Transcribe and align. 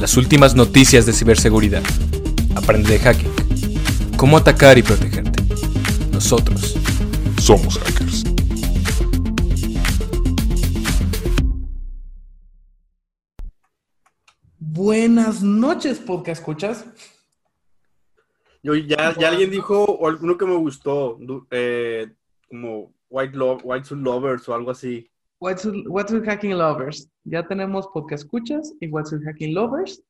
Las 0.00 0.16
últimas 0.16 0.54
noticias 0.54 1.04
de 1.04 1.12
ciberseguridad. 1.12 1.82
Aprende 2.56 2.92
de 2.92 2.98
hacking. 2.98 3.30
Cómo 4.16 4.38
atacar 4.38 4.78
y 4.78 4.82
protegerte. 4.82 5.42
Nosotros 6.10 6.74
somos 7.38 7.78
hackers. 7.78 8.24
Buenas 14.58 15.42
noches, 15.42 15.98
podcast 15.98 16.40
escuchas. 16.40 16.86
Yo 18.62 18.74
ya, 18.74 19.14
ya 19.18 19.28
alguien 19.28 19.50
dijo 19.50 19.84
o 19.84 20.06
alguno 20.06 20.36
que 20.36 20.44
me 20.44 20.56
gustó, 20.56 21.18
eh, 21.50 22.12
como 22.48 22.92
White, 23.08 23.36
Lo- 23.36 23.56
White 23.56 23.86
Suit 23.86 24.02
Lovers 24.02 24.48
o 24.48 24.54
algo 24.54 24.70
así. 24.70 25.10
What's, 25.40 25.66
What's 25.86 26.12
with 26.12 26.26
Hacking 26.26 26.52
Lovers? 26.52 27.08
Ya 27.24 27.46
tenemos 27.46 27.86
podcast 27.88 28.24
escuchas 28.24 28.74
y 28.78 28.88
What's 28.88 29.10
with 29.10 29.24
Hacking 29.24 29.54
Lovers. 29.54 30.02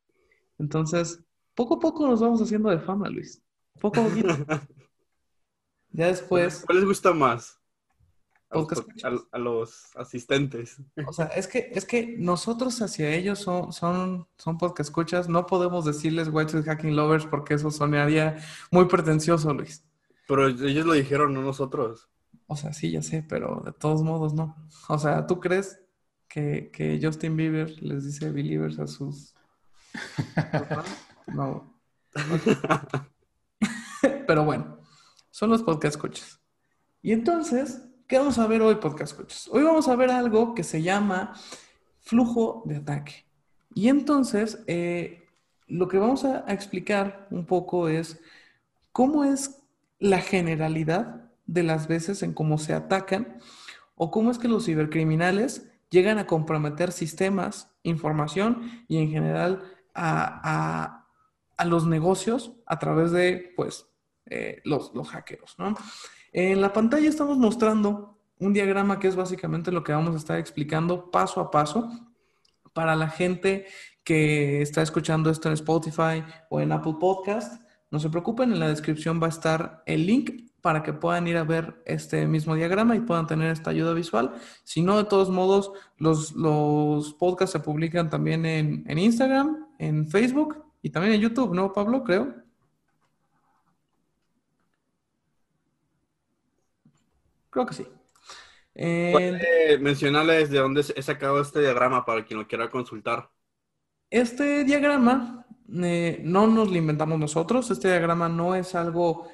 Entonces, 0.59 1.23
poco 1.55 1.75
a 1.75 1.79
poco 1.79 2.05
nos 2.05 2.19
vamos 2.19 2.41
haciendo 2.41 2.69
de 2.69 2.79
fama, 2.79 3.07
Luis. 3.07 3.41
Poco 3.79 4.01
a 4.01 4.03
poquito. 4.03 4.27
ya 5.91 6.07
después, 6.07 6.63
¿Cuál 6.65 6.79
les 6.79 6.87
gusta 6.87 7.13
más? 7.13 7.57
A 8.49 8.57
los, 8.57 8.67
Podcast 8.67 9.05
a, 9.05 9.11
a 9.31 9.39
los 9.39 9.95
asistentes. 9.95 10.75
o 11.07 11.13
sea, 11.13 11.27
es 11.27 11.47
que, 11.47 11.71
es 11.73 11.85
que 11.85 12.17
nosotros 12.17 12.81
hacia 12.81 13.15
ellos 13.15 13.39
son, 13.39 13.71
son, 13.71 14.27
son 14.37 14.57
podcast 14.57 14.89
escuchas. 14.89 15.29
No 15.29 15.45
podemos 15.45 15.85
decirles 15.85 16.27
What's 16.27 16.53
with 16.53 16.65
Hacking 16.65 16.93
Lovers 16.93 17.25
porque 17.25 17.53
eso 17.53 17.71
sonaría 17.71 18.35
muy 18.69 18.83
pretencioso, 18.83 19.53
Luis. 19.53 19.85
Pero 20.27 20.49
ellos 20.49 20.85
lo 20.85 20.91
dijeron, 20.91 21.33
no 21.33 21.41
nosotros. 21.41 22.09
O 22.51 22.55
sea, 22.57 22.73
sí, 22.73 22.91
ya 22.91 23.01
sé, 23.01 23.23
pero 23.23 23.61
de 23.63 23.71
todos 23.71 24.03
modos 24.03 24.33
no. 24.33 24.57
O 24.89 24.99
sea, 24.99 25.25
¿tú 25.25 25.39
crees 25.39 25.79
que, 26.27 26.69
que 26.73 26.99
Justin 27.01 27.37
Bieber 27.37 27.81
les 27.81 28.03
dice 28.03 28.29
believers 28.29 28.77
a 28.77 28.87
sus... 28.87 29.33
No. 31.27 31.79
Pero 34.27 34.43
bueno, 34.43 34.79
son 35.29 35.49
los 35.49 35.63
podcast 35.63 35.97
coches. 35.97 36.41
Y 37.01 37.13
entonces, 37.13 37.83
¿qué 38.05 38.17
vamos 38.17 38.37
a 38.37 38.47
ver 38.47 38.61
hoy, 38.61 38.75
podcast 38.75 39.15
coches? 39.15 39.47
Hoy 39.49 39.63
vamos 39.63 39.87
a 39.87 39.95
ver 39.95 40.11
algo 40.11 40.53
que 40.53 40.65
se 40.65 40.81
llama 40.81 41.33
flujo 42.01 42.63
de 42.65 42.75
ataque. 42.75 43.25
Y 43.73 43.87
entonces, 43.87 44.61
eh, 44.67 45.25
lo 45.67 45.87
que 45.87 45.99
vamos 45.99 46.25
a, 46.25 46.43
a 46.45 46.51
explicar 46.51 47.29
un 47.31 47.45
poco 47.45 47.87
es 47.87 48.19
cómo 48.91 49.23
es 49.23 49.63
la 49.99 50.19
generalidad 50.19 51.30
de 51.45 51.63
las 51.63 51.87
veces 51.87 52.23
en 52.23 52.33
cómo 52.33 52.57
se 52.57 52.73
atacan 52.73 53.37
o 53.95 54.11
cómo 54.11 54.31
es 54.31 54.37
que 54.39 54.47
los 54.47 54.65
cibercriminales 54.65 55.69
llegan 55.89 56.17
a 56.17 56.27
comprometer 56.27 56.91
sistemas, 56.91 57.69
información 57.83 58.83
y 58.87 58.97
en 58.97 59.09
general 59.09 59.63
a, 59.93 60.41
a- 60.43 61.07
a 61.57 61.65
los 61.65 61.85
negocios 61.85 62.53
a 62.65 62.79
través 62.79 63.11
de 63.11 63.53
pues 63.55 63.85
eh, 64.25 64.61
los, 64.63 64.93
los 64.95 65.09
¿no? 65.59 65.75
En 66.31 66.61
la 66.61 66.73
pantalla 66.73 67.07
estamos 67.09 67.37
mostrando 67.37 68.17
un 68.39 68.53
diagrama 68.53 68.97
que 68.97 69.07
es 69.07 69.15
básicamente 69.15 69.71
lo 69.71 69.83
que 69.83 69.91
vamos 69.91 70.15
a 70.15 70.17
estar 70.17 70.39
explicando 70.39 71.11
paso 71.11 71.39
a 71.39 71.51
paso 71.51 71.91
para 72.73 72.95
la 72.95 73.09
gente 73.09 73.67
que 74.03 74.61
está 74.61 74.81
escuchando 74.81 75.29
esto 75.29 75.49
en 75.49 75.53
Spotify 75.53 76.23
o 76.49 76.61
en 76.61 76.71
Apple 76.71 76.95
Podcast. 76.99 77.61
No 77.91 77.99
se 77.99 78.09
preocupen, 78.09 78.51
en 78.53 78.59
la 78.59 78.69
descripción 78.69 79.21
va 79.21 79.27
a 79.27 79.29
estar 79.31 79.83
el 79.85 80.07
link 80.07 80.50
para 80.61 80.83
que 80.83 80.93
puedan 80.93 81.27
ir 81.27 81.37
a 81.37 81.43
ver 81.43 81.81
este 81.85 82.27
mismo 82.27 82.55
diagrama 82.55 82.95
y 82.95 83.01
puedan 83.01 83.27
tener 83.27 83.51
esta 83.51 83.71
ayuda 83.71 83.93
visual. 83.93 84.33
Si 84.63 84.81
no, 84.81 84.97
de 84.97 85.05
todos 85.05 85.29
modos, 85.29 85.71
los, 85.97 86.33
los 86.33 87.13
podcasts 87.15 87.53
se 87.53 87.59
publican 87.59 88.09
también 88.09 88.45
en, 88.45 88.83
en 88.87 88.97
Instagram, 88.97 89.67
en 89.79 90.07
Facebook 90.07 90.63
y 90.81 90.89
también 90.89 91.15
en 91.15 91.21
YouTube, 91.21 91.53
¿no, 91.53 91.73
Pablo? 91.73 92.03
Creo. 92.03 92.33
Creo 97.49 97.65
que 97.65 97.73
sí. 97.73 97.85
Eh, 98.73 99.11
Puede 99.11 99.77
mencionarles 99.79 100.49
de 100.49 100.59
dónde 100.59 100.85
he 100.95 101.01
sacado 101.01 101.41
este 101.41 101.59
diagrama 101.59 102.05
para 102.05 102.23
quien 102.23 102.39
lo 102.39 102.47
quiera 102.47 102.69
consultar. 102.69 103.29
Este 104.09 104.63
diagrama 104.63 105.45
eh, 105.83 106.21
no 106.23 106.47
nos 106.47 106.69
lo 106.69 106.77
inventamos 106.77 107.19
nosotros, 107.19 107.69
este 107.71 107.89
diagrama 107.89 108.29
no 108.29 108.55
es 108.55 108.75
algo 108.75 109.27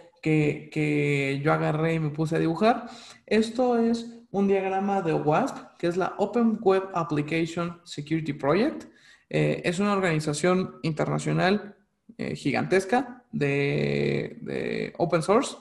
que, 0.71 1.41
yo 1.43 1.53
agarré 1.53 1.95
y 1.95 1.99
me 1.99 2.09
puse 2.09 2.35
a 2.35 2.39
dibujar. 2.39 2.89
Esto 3.25 3.77
es 3.77 4.13
un 4.31 4.47
diagrama 4.47 5.01
de 5.01 5.13
OWASP, 5.13 5.77
que 5.77 5.87
es 5.87 5.97
la 5.97 6.15
Open 6.17 6.59
Web 6.61 6.89
Application 6.93 7.79
Security 7.83 8.33
Project. 8.33 8.85
Eh, 9.29 9.61
es 9.63 9.79
una 9.79 9.93
organización 9.93 10.79
internacional 10.83 11.75
eh, 12.17 12.35
gigantesca 12.35 13.23
de, 13.31 14.93
open 14.97 15.21
source. 15.21 15.57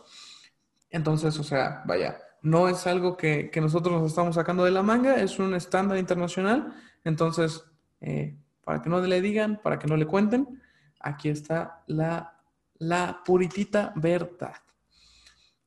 Entonces, 0.90 1.38
o 1.38 1.44
sea, 1.44 1.82
vaya, 1.86 2.18
no 2.42 2.68
es 2.68 2.86
algo 2.86 3.16
que, 3.16 3.50
que 3.50 3.60
nosotros 3.60 4.00
nos 4.00 4.10
estamos 4.10 4.34
sacando 4.34 4.64
de 4.64 4.70
la 4.70 4.82
manga, 4.82 5.16
es 5.20 5.38
un 5.38 5.54
estándar 5.54 5.98
internacional. 5.98 6.72
Entonces, 7.04 7.64
eh, 8.00 8.36
para 8.64 8.82
que 8.82 8.88
no 8.88 9.00
le 9.00 9.20
digan, 9.20 9.60
para 9.62 9.78
que 9.78 9.86
no 9.86 9.96
le 9.96 10.06
cuenten, 10.06 10.60
aquí 11.00 11.28
está 11.28 11.82
la, 11.86 12.35
la 12.78 13.22
puritita 13.24 13.92
verdad. 13.96 14.56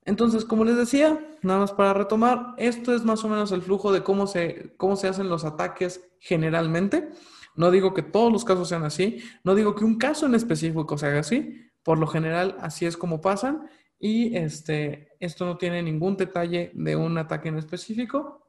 Entonces, 0.05 0.43
como 0.43 0.65
les 0.65 0.75
decía, 0.75 1.19
nada 1.43 1.59
más 1.59 1.71
para 1.71 1.93
retomar, 1.93 2.55
esto 2.57 2.95
es 2.95 3.03
más 3.03 3.23
o 3.23 3.29
menos 3.29 3.51
el 3.51 3.61
flujo 3.61 3.91
de 3.91 4.03
cómo 4.03 4.27
se, 4.27 4.73
cómo 4.77 4.95
se 4.95 5.07
hacen 5.07 5.29
los 5.29 5.45
ataques 5.45 6.01
generalmente. 6.19 7.11
No 7.55 7.71
digo 7.71 7.93
que 7.93 8.01
todos 8.01 8.31
los 8.31 8.45
casos 8.45 8.69
sean 8.69 8.83
así, 8.83 9.23
no 9.43 9.53
digo 9.53 9.75
que 9.75 9.85
un 9.85 9.97
caso 9.97 10.25
en 10.25 10.35
específico 10.35 10.97
se 10.97 11.07
haga 11.07 11.19
así, 11.19 11.69
por 11.83 11.97
lo 11.97 12.07
general 12.07 12.57
así 12.59 12.85
es 12.85 12.97
como 12.97 13.21
pasan 13.21 13.69
y 13.99 14.35
este, 14.35 15.15
esto 15.19 15.45
no 15.45 15.57
tiene 15.57 15.83
ningún 15.83 16.15
detalle 16.15 16.71
de 16.73 16.95
un 16.95 17.17
ataque 17.17 17.49
en 17.49 17.57
específico. 17.57 18.47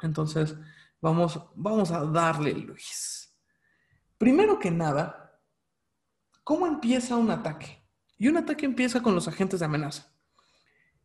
Entonces, 0.00 0.56
vamos, 1.00 1.40
vamos 1.56 1.90
a 1.90 2.04
darle, 2.04 2.52
Luis. 2.52 3.36
Primero 4.16 4.58
que 4.58 4.70
nada, 4.70 5.40
¿cómo 6.44 6.66
empieza 6.66 7.16
un 7.16 7.30
ataque? 7.30 7.77
Y 8.18 8.28
un 8.28 8.36
ataque 8.36 8.66
empieza 8.66 9.02
con 9.02 9.14
los 9.14 9.28
agentes 9.28 9.60
de 9.60 9.66
amenaza. 9.66 10.12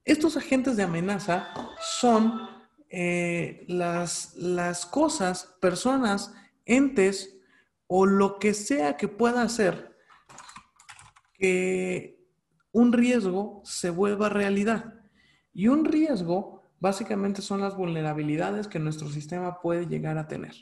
Estos 0.03 0.35
agentes 0.35 0.75
de 0.75 0.83
amenaza 0.83 1.53
son 1.79 2.49
eh, 2.89 3.63
las, 3.67 4.35
las 4.35 4.85
cosas, 4.85 5.55
personas, 5.61 6.33
entes 6.65 7.37
o 7.87 8.05
lo 8.05 8.39
que 8.39 8.53
sea 8.53 8.97
que 8.97 9.07
pueda 9.07 9.43
hacer 9.43 9.95
que 11.33 12.27
un 12.71 12.91
riesgo 12.91 13.61
se 13.63 13.89
vuelva 13.89 14.29
realidad. 14.29 15.01
Y 15.53 15.67
un 15.67 15.85
riesgo 15.85 16.63
básicamente 16.79 17.41
son 17.41 17.61
las 17.61 17.77
vulnerabilidades 17.77 18.67
que 18.67 18.79
nuestro 18.79 19.09
sistema 19.09 19.61
puede 19.61 19.85
llegar 19.87 20.17
a 20.17 20.27
tener. 20.27 20.53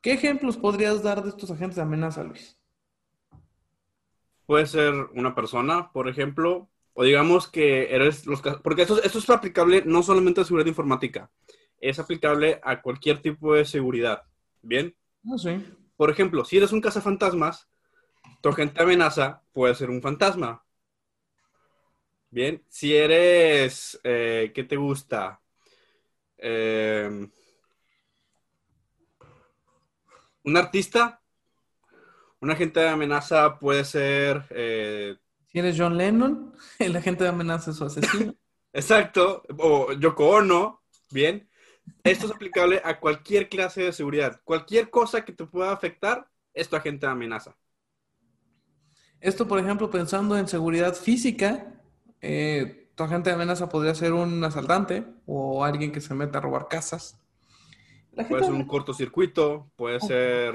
¿Qué 0.00 0.12
ejemplos 0.12 0.56
podrías 0.56 1.02
dar 1.02 1.22
de 1.22 1.30
estos 1.30 1.50
agentes 1.50 1.76
de 1.76 1.82
amenaza, 1.82 2.22
Luis? 2.22 2.58
Puede 4.48 4.66
ser 4.66 4.94
una 5.14 5.36
persona, 5.36 5.92
por 5.92 6.08
ejemplo, 6.08 6.70
o 6.94 7.04
digamos 7.04 7.48
que 7.48 7.94
eres 7.94 8.26
los 8.26 8.42
porque 8.64 8.82
esto, 8.82 9.00
esto 9.02 9.20
es 9.20 9.30
aplicable 9.30 9.84
no 9.86 10.02
solamente 10.02 10.42
a 10.42 10.44
seguridad 10.44 10.68
informática, 10.68 11.30
es 11.80 12.00
aplicable 12.00 12.60
a 12.64 12.82
cualquier 12.82 13.22
tipo 13.22 13.54
de 13.54 13.66
seguridad. 13.66 14.24
Bien, 14.62 14.96
Ah, 15.24 15.36
por 15.96 16.10
ejemplo, 16.10 16.44
si 16.46 16.56
eres 16.56 16.72
un 16.72 16.80
cazafantasmas, 16.80 17.68
tu 18.42 18.50
agente 18.50 18.76
de 18.76 18.84
amenaza 18.84 19.42
puede 19.52 19.74
ser 19.74 19.90
un 19.90 20.02
fantasma. 20.02 20.64
Bien, 22.30 22.62
si 22.68 22.94
eres, 22.94 23.98
eh, 24.04 24.52
¿qué 24.54 24.64
te 24.64 24.76
gusta? 24.76 25.40
Eh, 26.38 27.28
un 30.44 30.56
artista, 30.56 31.20
un 32.40 32.50
agente 32.50 32.80
de 32.80 32.88
amenaza 32.88 33.58
puede 33.58 33.84
ser 33.84 34.46
eh, 34.50 35.16
Si 35.46 35.58
eres 35.58 35.76
John 35.78 35.96
Lennon, 35.96 36.52
el 36.78 36.96
agente 36.96 37.24
de 37.24 37.30
amenaza 37.30 37.70
es 37.70 37.76
su 37.76 37.84
asesino. 37.84 38.34
Exacto, 38.72 39.42
o 39.58 39.92
Yoko 39.92 40.28
Ono, 40.28 40.82
bien. 41.10 41.48
Esto 42.04 42.26
es 42.26 42.32
aplicable 42.32 42.82
a 42.84 43.00
cualquier 43.00 43.48
clase 43.48 43.82
de 43.82 43.92
seguridad. 43.92 44.40
Cualquier 44.44 44.90
cosa 44.90 45.24
que 45.24 45.32
te 45.32 45.46
pueda 45.46 45.72
afectar 45.72 46.28
es 46.52 46.68
tu 46.68 46.76
agente 46.76 47.06
de 47.06 47.12
amenaza. 47.12 47.56
Esto, 49.20 49.48
por 49.48 49.58
ejemplo, 49.58 49.90
pensando 49.90 50.36
en 50.36 50.46
seguridad 50.46 50.94
física, 50.94 51.82
eh, 52.20 52.90
tu 52.94 53.04
agente 53.04 53.30
de 53.30 53.34
amenaza 53.34 53.68
podría 53.68 53.94
ser 53.94 54.12
un 54.12 54.44
asaltante 54.44 55.06
o 55.26 55.64
alguien 55.64 55.92
que 55.92 56.00
se 56.00 56.14
meta 56.14 56.38
a 56.38 56.42
robar 56.42 56.68
casas. 56.68 57.18
La 58.12 58.26
Puede 58.26 58.44
ser 58.44 58.52
un 58.52 58.66
cortocircuito, 58.66 59.70
puede 59.76 60.00
ser. 60.00 60.54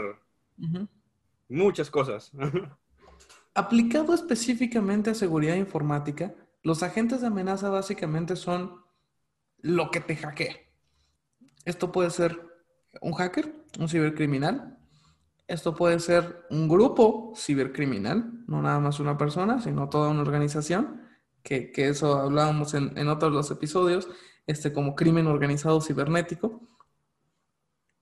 Muchas 1.50 1.90
cosas. 1.90 2.32
Aplicado 3.56 4.14
específicamente 4.14 5.12
a 5.12 5.16
seguridad 5.16 5.56
informática, 5.56 6.34
los 6.64 6.82
agentes 6.82 7.22
de 7.22 7.28
amenaza 7.28 7.70
básicamente 7.70 8.36
son 8.36 8.82
lo 9.60 9.92
que 9.92 10.00
te 10.00 10.16
hackea. 10.16 10.56
Esto 11.66 11.92
puede 11.92 12.10
ser 12.10 12.40
un 13.02 13.14
hacker, 13.14 13.54
un 13.80 13.90
cibercriminal, 13.90 14.78
Esto 15.46 15.76
puede 15.76 16.00
ser 16.00 16.46
un 16.50 16.70
grupo 16.70 17.34
cibercriminal, 17.36 18.46
no 18.48 18.62
nada 18.62 18.80
más 18.80 19.00
una 19.00 19.18
persona, 19.18 19.60
sino 19.62 19.90
toda 19.90 20.10
una 20.10 20.22
organización, 20.22 21.02
que, 21.44 21.72
eso 21.76 22.18
hablábamos 22.18 22.74
en, 22.74 22.98
en 22.98 23.10
otros 23.10 23.34
los 23.34 23.52
episodios, 23.52 24.08
este, 24.48 24.72
como 24.72 24.96
crimen 24.96 25.28
organizado 25.28 25.82
cibernético. 25.82 26.62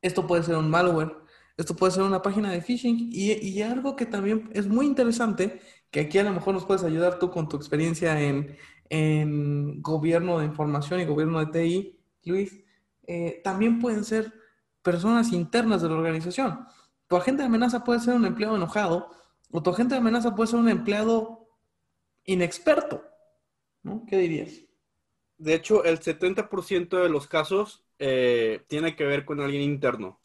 Esto 0.02 0.28
puede 0.28 0.44
ser 0.44 0.56
un 0.56 0.70
malware, 0.70 1.16
esto 1.58 1.76
puede 1.76 1.92
ser 1.92 2.04
una 2.04 2.22
página 2.22 2.52
de 2.52 2.62
phishing 2.62 3.10
y, 3.12 3.62
algo 3.62 3.96
que 3.96 4.06
también 4.06 4.50
es 4.54 4.68
muy 4.68 4.86
interesante, 4.86 5.62
que 5.90 6.02
aquí 6.02 6.18
a 6.18 6.24
lo 6.24 6.32
mejor 6.32 6.54
nos 6.54 6.66
puedes 6.66 6.84
ayudar 6.84 7.20
tú 7.20 7.30
con 7.30 7.50
tu 7.50 7.58
experiencia 7.58 8.20
en, 8.22 8.58
en 8.90 9.82
gobierno 9.82 10.40
de 10.40 10.46
información 10.46 11.00
y 11.00 11.06
gobierno 11.06 11.40
de 11.40 11.48
TI, 11.48 12.00
Luis, 12.26 12.64
eh, 13.08 13.42
también 13.44 13.80
pueden 13.80 14.04
ser 14.04 14.34
personas 14.82 15.32
internas 15.32 15.82
de 15.82 15.90
la 15.90 15.96
organización. 15.96 16.66
Tu 17.08 17.16
agente 17.16 17.42
de 17.42 17.48
amenaza 17.48 17.84
puede 17.84 18.00
ser 18.00 18.16
un 18.16 18.26
empleado 18.26 18.56
enojado 18.56 19.10
o 19.52 19.62
tu 19.62 19.70
agente 19.70 19.96
de 19.96 20.00
amenaza 20.00 20.36
puede 20.36 20.48
ser 20.48 20.60
un 20.60 20.70
empleado 20.70 21.50
inexperto. 22.26 23.04
¿no? 23.84 24.06
¿Qué 24.08 24.18
dirías? 24.18 24.52
De 25.38 25.56
hecho, 25.56 25.84
el 25.84 26.00
70% 26.00 27.02
de 27.02 27.10
los 27.10 27.28
casos 27.28 27.84
eh, 28.00 28.64
tiene 28.68 28.96
que 28.96 29.06
ver 29.06 29.26
con 29.26 29.42
alguien 29.42 29.64
interno. 29.64 30.20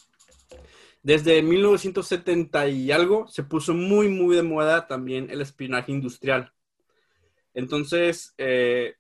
Desde 1.07 1.41
1970 1.41 2.67
y 2.67 2.91
algo 2.91 3.29
se 3.29 3.45
puso 3.45 3.75
muy, 3.75 4.09
muy 4.09 4.35
de 4.35 4.43
moda 4.43 4.89
también 4.89 5.31
el 5.31 5.41
espionaje 5.41 5.93
industrial. 5.93 6.53
Entonces, 7.55 8.35
eh, 8.39 8.97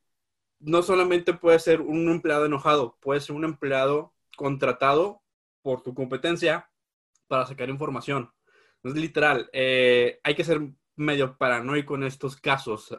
no 0.60 0.84
solamente 0.84 1.34
puede 1.34 1.58
ser 1.58 1.80
un 1.80 2.08
empleado 2.08 2.46
enojado, 2.46 2.96
puede 3.00 3.18
ser 3.18 3.34
un 3.34 3.44
empleado 3.44 4.14
contratado 4.36 5.20
por 5.62 5.82
tu 5.82 5.94
competencia 5.94 6.70
para 7.26 7.44
sacar 7.44 7.70
información. 7.70 8.30
Es 8.84 8.94
literal, 8.94 9.50
eh, 9.52 10.20
hay 10.22 10.36
que 10.36 10.44
ser 10.44 10.60
medio 10.94 11.36
paranoico 11.36 11.96
en 11.96 12.04
estos 12.04 12.36
casos, 12.36 12.96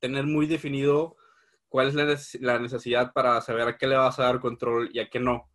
tener 0.00 0.24
muy 0.24 0.48
definido 0.48 1.16
cuál 1.68 1.86
es 1.86 2.40
la 2.40 2.58
necesidad 2.58 3.12
para 3.12 3.40
saber 3.42 3.68
a 3.68 3.78
qué 3.78 3.86
le 3.86 3.94
vas 3.94 4.18
a 4.18 4.24
dar 4.24 4.40
control 4.40 4.90
y 4.92 4.98
a 4.98 5.08
qué 5.08 5.20
no. 5.20 5.53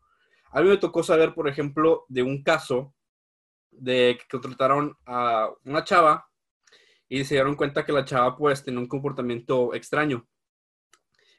A 0.51 0.61
mí 0.61 0.69
me 0.69 0.77
tocó 0.77 1.03
saber, 1.03 1.33
por 1.33 1.47
ejemplo, 1.47 2.05
de 2.07 2.23
un 2.23 2.43
caso 2.43 2.93
de 3.71 4.17
que 4.19 4.37
contrataron 4.39 4.97
a 5.05 5.49
una 5.63 5.83
chava 5.83 6.29
y 7.07 7.23
se 7.25 7.35
dieron 7.35 7.55
cuenta 7.55 7.85
que 7.85 7.91
la 7.91 8.05
chava 8.05 8.35
pues 8.35 8.63
tenía 8.63 8.79
un 8.79 8.87
comportamiento 8.87 9.73
extraño. 9.73 10.27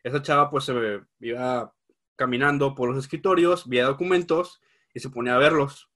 Esa 0.03 0.23
chava 0.23 0.51
pues 0.51 0.65
se 0.65 1.01
iba 1.21 1.75
caminando 2.17 2.75
por 2.75 2.89
los 2.89 2.99
escritorios, 2.99 3.69
veía 3.69 3.87
documentos 3.87 4.61
y 4.95 5.01
se 5.01 5.11
ponía 5.11 5.35
a 5.35 5.39
verlos. 5.39 5.91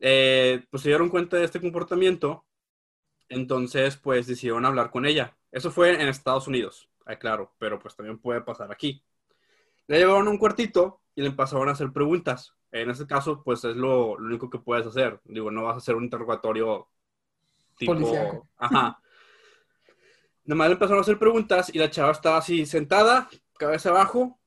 Eh, 0.00 0.64
pues 0.70 0.82
se 0.82 0.88
dieron 0.88 1.08
cuenta 1.08 1.36
de 1.36 1.44
este 1.44 1.60
comportamiento, 1.60 2.46
entonces 3.28 3.96
pues 3.96 4.26
decidieron 4.26 4.64
hablar 4.64 4.90
con 4.90 5.06
ella. 5.06 5.36
Eso 5.52 5.70
fue 5.70 5.94
en 5.94 6.08
Estados 6.08 6.48
Unidos 6.48 6.90
claro, 7.18 7.54
pero 7.58 7.78
pues 7.78 7.96
también 7.96 8.18
puede 8.18 8.42
pasar 8.42 8.70
aquí. 8.70 9.02
Le 9.86 9.98
llevaron 9.98 10.28
a 10.28 10.30
un 10.30 10.38
cuartito 10.38 11.00
y 11.20 11.22
le 11.22 11.28
empezaron 11.28 11.68
a 11.68 11.72
hacer 11.72 11.92
preguntas. 11.92 12.54
En 12.72 12.88
ese 12.88 13.06
caso, 13.06 13.42
pues 13.44 13.62
es 13.64 13.76
lo, 13.76 14.12
único 14.12 14.48
que 14.48 14.58
puedes 14.58 14.86
hacer. 14.86 15.20
Digo, 15.24 15.50
no 15.50 15.64
vas 15.64 15.74
a 15.74 15.78
hacer 15.78 15.94
un 15.94 16.04
interrogatorio 16.04 16.88
tipo... 17.76 18.48
Ajá. 18.56 18.98
Nomás 20.44 20.68
le 20.68 20.72
empezaron 20.72 20.98
a 20.98 21.02
hacer 21.02 21.18
preguntas 21.18 21.70
y 21.74 21.78
la 21.78 21.90
chava 21.90 22.12
estaba 22.12 22.38
así 22.38 22.64
sentada, 22.64 23.28
cabeza 23.58 23.90
abajo, 23.90 24.40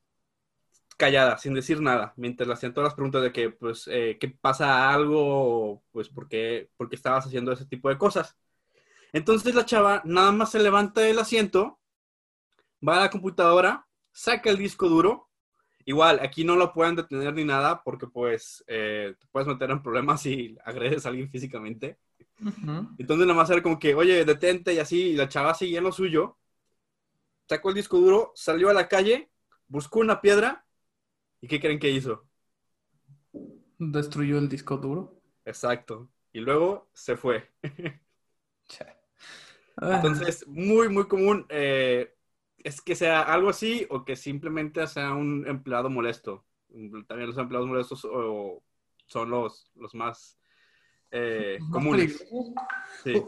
callada, 0.98 1.38
sin 1.38 1.54
decir 1.54 1.80
nada, 1.80 2.14
mientras 2.18 2.48
le 2.48 2.56
hacían 2.56 2.74
todas 2.74 2.88
las 2.88 2.96
preguntas 2.96 3.22
de 3.22 3.32
que, 3.32 3.52
pues, 3.52 3.88
eh, 3.88 4.18
¿qué 4.20 4.30
pasa 4.30 4.92
algo? 4.92 5.84
Pues, 5.92 6.10
¿por 6.10 6.28
qué, 6.28 6.72
¿por 6.76 6.90
qué 6.90 6.96
estabas 6.96 7.28
haciendo 7.28 7.52
ese 7.52 7.68
tipo 7.68 7.90
de 7.90 8.00
cosas? 8.00 8.36
Entonces 9.12 9.54
la 9.54 9.66
chava 9.66 10.02
nada 10.04 10.32
más 10.32 10.50
se 10.52 10.60
levanta 10.60 11.02
del 11.02 11.20
asiento 11.20 11.80
va 12.86 12.98
a 12.98 13.02
la 13.02 13.10
computadora, 13.10 13.88
saca 14.12 14.50
el 14.50 14.58
disco 14.58 14.90
duro. 14.90 15.30
Igual, 15.86 16.20
aquí 16.22 16.44
no 16.44 16.56
lo 16.56 16.72
pueden 16.74 16.96
detener 16.96 17.34
ni 17.34 17.44
nada 17.44 17.84
porque 17.84 18.08
pues 18.08 18.64
eh, 18.68 19.16
te 19.20 19.28
puedes 19.28 19.48
meter 19.48 19.70
en 19.70 19.84
problemas 19.84 20.22
si 20.22 20.58
agredes 20.64 21.06
a 21.06 21.10
alguien 21.10 21.30
físicamente. 21.30 21.98
Entonces 22.98 23.28
nada 23.28 23.34
más 23.34 23.50
era 23.50 23.62
como 23.62 23.80
que, 23.80 23.96
oye, 23.96 24.26
detente 24.26 24.74
y 24.74 24.80
así, 24.80 25.02
y 25.10 25.16
la 25.16 25.30
chava 25.30 25.54
seguía 25.54 25.80
en 25.80 25.84
lo 25.84 25.92
suyo. 25.92 26.38
Sacó 27.48 27.70
el 27.70 27.76
disco 27.76 28.00
duro, 28.00 28.32
salió 28.36 28.70
a 28.70 28.74
la 28.74 28.88
calle, 28.88 29.30
buscó 29.68 30.00
una 30.00 30.22
piedra 30.22 30.66
y 31.42 31.48
¿qué 31.48 31.60
creen 31.60 31.80
que 31.80 31.90
hizo? 31.90 32.26
Destruyó 33.78 34.38
el 34.38 34.48
disco 34.48 34.78
duro. 34.78 35.22
Exacto. 35.46 36.10
Y 36.32 36.40
luego 36.40 36.90
se 36.94 37.18
fue. 37.18 37.52
Entonces, 39.82 40.48
muy, 40.48 40.90
muy 40.90 41.08
común. 41.08 41.46
Eh, 41.50 42.13
es 42.64 42.82
que 42.82 42.96
sea 42.96 43.22
algo 43.22 43.50
así 43.50 43.86
o 43.90 44.06
que 44.06 44.16
simplemente 44.16 44.86
sea 44.88 45.14
un 45.14 45.46
empleado 45.48 45.90
molesto. 45.90 46.46
También 47.08 47.28
los 47.28 47.38
empleados 47.38 47.68
molestos 47.68 48.00
son 48.00 49.30
los, 49.30 49.72
los 49.76 49.94
más 49.94 50.40
eh, 51.12 51.60
comunes. 51.72 52.26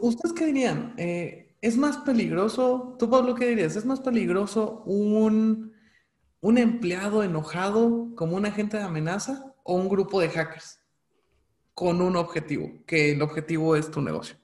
¿Ustedes 0.00 0.32
qué 0.34 0.46
dirían? 0.46 0.94
Eh, 0.96 1.54
¿Es 1.60 1.76
más 1.76 1.98
peligroso, 1.98 2.96
tú 2.98 3.08
Pablo, 3.08 3.34
qué 3.34 3.48
dirías? 3.48 3.76
¿Es 3.76 3.84
más 3.84 4.00
peligroso 4.00 4.82
un, 4.84 5.72
un 6.40 6.58
empleado 6.58 7.22
enojado 7.22 8.14
como 8.16 8.36
un 8.36 8.46
agente 8.46 8.76
de 8.76 8.82
amenaza 8.82 9.54
o 9.62 9.74
un 9.74 9.88
grupo 9.88 10.20
de 10.20 10.28
hackers 10.30 10.80
con 11.74 12.00
un 12.00 12.16
objetivo, 12.16 12.84
que 12.86 13.12
el 13.12 13.22
objetivo 13.22 13.76
es 13.76 13.90
tu 13.90 14.00
negocio? 14.00 14.36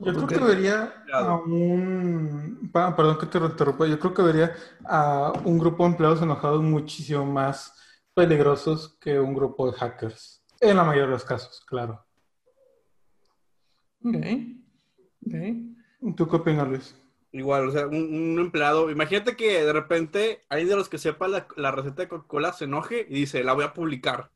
Yo 0.00 0.14
creo 0.14 0.26
que 0.26 0.38
vería 0.38 1.04
a 1.12 1.34
un. 1.34 2.70
Perdón 2.72 3.18
que 3.18 3.26
te 3.26 3.38
interrumpa. 3.38 3.86
Yo 3.86 3.98
creo 3.98 4.14
que 4.14 4.22
vería 4.22 4.54
a 4.84 5.32
un 5.44 5.58
grupo 5.58 5.84
de 5.84 5.90
empleados 5.90 6.22
enojados 6.22 6.62
muchísimo 6.62 7.26
más 7.26 7.74
peligrosos 8.14 8.96
que 9.00 9.18
un 9.18 9.34
grupo 9.34 9.70
de 9.70 9.78
hackers. 9.78 10.44
En 10.60 10.76
la 10.76 10.84
mayoría 10.84 11.06
de 11.06 11.12
los 11.12 11.24
casos, 11.24 11.64
claro. 11.66 12.04
Ok. 14.04 14.16
¿Tú 16.16 16.28
qué 16.28 16.36
opinas, 16.36 16.68
Luis? 16.68 16.96
Igual, 17.32 17.68
o 17.68 17.72
sea, 17.72 17.86
un, 17.86 18.38
empleado. 18.38 18.90
Imagínate 18.90 19.36
que 19.36 19.64
de 19.64 19.72
repente 19.72 20.44
hay 20.48 20.64
de 20.64 20.76
los 20.76 20.88
que 20.88 20.98
sepa 20.98 21.28
la, 21.28 21.46
la 21.56 21.72
receta 21.72 22.02
de 22.02 22.08
Coca-Cola 22.08 22.52
se 22.52 22.64
enoje 22.64 23.06
y 23.08 23.14
dice, 23.14 23.44
la 23.44 23.52
voy 23.52 23.64
a 23.64 23.74
publicar. 23.74 24.30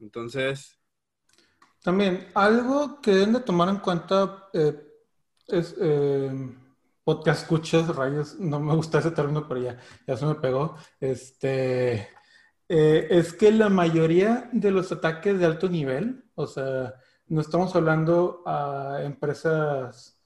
Entonces, 0.00 0.77
también, 1.82 2.28
algo 2.34 3.00
que 3.00 3.12
deben 3.12 3.34
de 3.34 3.40
tomar 3.40 3.68
en 3.68 3.78
cuenta 3.78 4.48
eh, 4.52 4.74
es 5.46 5.74
eh, 5.80 6.30
podcast 7.04 7.42
escuchas, 7.42 7.94
rayos, 7.94 8.38
no 8.38 8.60
me 8.60 8.74
gusta 8.74 8.98
ese 8.98 9.12
término, 9.12 9.46
pero 9.46 9.62
ya, 9.62 9.78
ya 10.06 10.16
se 10.16 10.26
me 10.26 10.34
pegó. 10.34 10.76
Este, 11.00 12.08
eh, 12.68 13.06
es 13.10 13.32
que 13.32 13.52
la 13.52 13.68
mayoría 13.68 14.50
de 14.52 14.70
los 14.70 14.90
ataques 14.92 15.38
de 15.38 15.46
alto 15.46 15.68
nivel, 15.68 16.24
o 16.34 16.46
sea, 16.46 16.94
no 17.26 17.40
estamos 17.40 17.74
hablando 17.76 18.42
a 18.46 19.00
empresas, 19.02 20.20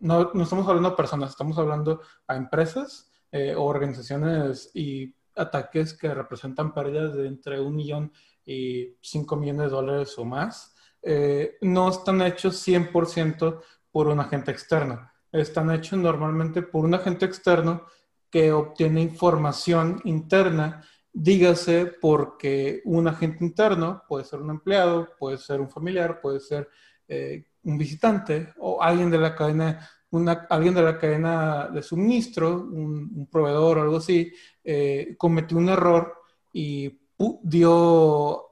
no, 0.00 0.30
no 0.32 0.42
estamos 0.42 0.66
hablando 0.66 0.88
a 0.88 0.96
personas, 0.96 1.30
estamos 1.30 1.58
hablando 1.58 2.00
a 2.26 2.36
empresas 2.36 3.10
o 3.56 3.64
organizaciones 3.64 4.70
y 4.72 5.14
ataques 5.36 5.94
que 5.94 6.14
representan 6.14 6.72
pérdidas 6.72 7.14
de 7.14 7.26
entre 7.26 7.60
un 7.60 7.76
millón 7.76 8.12
y 8.46 8.96
5 9.02 9.36
millones 9.36 9.64
de 9.64 9.76
dólares 9.76 10.14
o 10.16 10.24
más, 10.24 10.74
eh, 11.02 11.58
no 11.60 11.90
están 11.90 12.22
hechos 12.22 12.66
100% 12.66 13.60
por 13.90 14.08
un 14.08 14.20
agente 14.20 14.52
externo. 14.52 15.10
Están 15.32 15.70
hechos 15.70 15.98
normalmente 15.98 16.62
por 16.62 16.84
un 16.84 16.94
agente 16.94 17.26
externo 17.26 17.84
que 18.30 18.52
obtiene 18.52 19.02
información 19.02 20.00
interna, 20.04 20.84
dígase 21.12 21.86
porque 22.00 22.82
un 22.84 23.08
agente 23.08 23.44
interno 23.44 24.02
puede 24.08 24.24
ser 24.24 24.40
un 24.40 24.50
empleado, 24.50 25.08
puede 25.18 25.38
ser 25.38 25.60
un 25.60 25.70
familiar, 25.70 26.20
puede 26.20 26.40
ser 26.40 26.68
eh, 27.08 27.46
un 27.64 27.78
visitante 27.78 28.52
o 28.58 28.82
alguien 28.82 29.10
de 29.10 29.18
la 29.18 29.34
cadena, 29.34 29.88
una, 30.10 30.46
alguien 30.50 30.74
de 30.74 30.82
la 30.82 30.98
cadena 30.98 31.68
de 31.68 31.82
suministro, 31.82 32.68
un, 32.70 33.28
proveedor 33.30 33.78
o 33.78 33.82
algo 33.82 33.96
así, 33.96 34.32
eh, 34.62 35.14
cometió 35.18 35.56
un 35.56 35.68
error 35.68 36.14
y 36.52 37.05
dio 37.42 38.46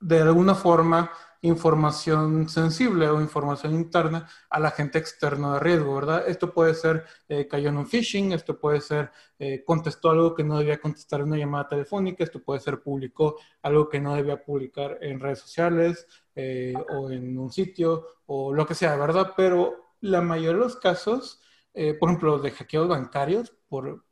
de 0.00 0.20
alguna 0.20 0.54
forma 0.54 1.10
información 1.44 2.48
sensible 2.48 3.06
o 3.08 3.20
información 3.20 3.74
interna 3.74 4.26
al 4.48 4.64
agente 4.64 4.98
externo 4.98 5.52
de 5.52 5.60
riesgo, 5.60 5.94
¿verdad? 5.94 6.24
Esto 6.26 6.54
puede 6.54 6.72
ser 6.74 7.04
eh, 7.28 7.46
cayó 7.46 7.68
en 7.68 7.76
un 7.76 7.86
phishing, 7.86 8.32
esto 8.32 8.58
puede 8.58 8.80
ser 8.80 9.10
eh, 9.38 9.62
contestó 9.62 10.08
algo 10.10 10.34
que 10.34 10.42
no 10.42 10.58
debía 10.58 10.80
contestar 10.80 11.20
en 11.20 11.26
una 11.26 11.36
llamada 11.36 11.68
telefónica, 11.68 12.24
esto 12.24 12.42
puede 12.42 12.60
ser 12.60 12.80
publicó 12.82 13.36
algo 13.60 13.90
que 13.90 14.00
no 14.00 14.14
debía 14.14 14.42
publicar 14.42 14.96
en 15.02 15.20
redes 15.20 15.40
sociales 15.40 16.06
eh, 16.34 16.72
o 16.88 17.10
en 17.10 17.36
un 17.36 17.52
sitio 17.52 18.06
o 18.24 18.54
lo 18.54 18.66
que 18.66 18.74
sea, 18.74 18.96
¿verdad? 18.96 19.34
Pero 19.36 19.92
la 20.00 20.22
mayoría 20.22 20.52
de 20.52 20.58
los 20.58 20.76
casos, 20.76 21.42
por 21.74 22.08
ejemplo, 22.08 22.38
de 22.38 22.52
hackeos 22.52 22.88
bancarios, 22.88 23.52
por, 23.68 24.04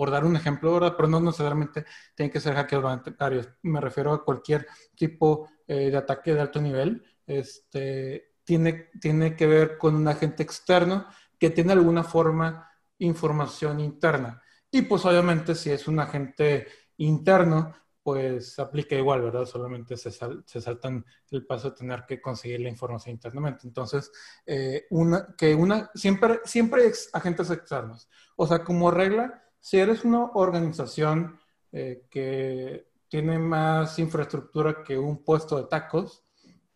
por 0.00 0.10
dar 0.10 0.24
un 0.24 0.34
ejemplo, 0.34 0.72
¿verdad? 0.72 0.94
Pero 0.96 1.10
no 1.10 1.20
necesariamente 1.20 1.84
tienen 2.14 2.32
que 2.32 2.40
ser 2.40 2.54
hackeos 2.54 2.82
bancarios. 2.82 3.50
Me 3.60 3.82
refiero 3.82 4.14
a 4.14 4.24
cualquier 4.24 4.66
tipo 4.94 5.50
eh, 5.68 5.90
de 5.90 5.96
ataque 5.98 6.32
de 6.32 6.40
alto 6.40 6.58
nivel. 6.58 7.04
Este, 7.26 8.32
tiene, 8.42 8.88
tiene 8.98 9.36
que 9.36 9.46
ver 9.46 9.76
con 9.76 9.94
un 9.94 10.08
agente 10.08 10.42
externo 10.42 11.06
que 11.38 11.50
tiene 11.50 11.74
alguna 11.74 12.02
forma 12.02 12.66
información 12.96 13.78
interna. 13.78 14.40
Y 14.70 14.80
pues 14.80 15.04
obviamente 15.04 15.54
si 15.54 15.70
es 15.70 15.86
un 15.86 16.00
agente 16.00 16.66
interno, 16.96 17.74
pues 18.02 18.58
aplica 18.58 18.96
igual, 18.96 19.20
¿verdad? 19.20 19.44
Solamente 19.44 19.98
se, 19.98 20.10
se, 20.10 20.60
saltan 20.62 21.04
el 21.30 21.44
paso 21.44 21.72
de 21.72 21.76
tener 21.76 22.06
que 22.08 22.22
conseguir 22.22 22.60
la 22.60 22.70
información 22.70 23.12
internamente. 23.12 23.66
Entonces, 23.66 24.10
eh, 24.46 24.86
una, 24.88 25.34
que 25.36 25.54
una, 25.54 25.90
siempre, 25.94 26.40
siempre 26.46 26.84
hay 26.84 26.92
agentes 27.12 27.50
externos. 27.50 28.08
O 28.36 28.46
sea, 28.46 28.64
como 28.64 28.90
regla, 28.90 29.44
si 29.60 29.78
eres 29.78 30.04
una 30.04 30.30
organización 30.34 31.38
eh, 31.72 32.06
que 32.10 32.88
tiene 33.08 33.38
más 33.38 33.98
infraestructura 33.98 34.82
que 34.82 34.98
un 34.98 35.24
puesto 35.24 35.56
de 35.56 35.68
tacos, 35.68 36.24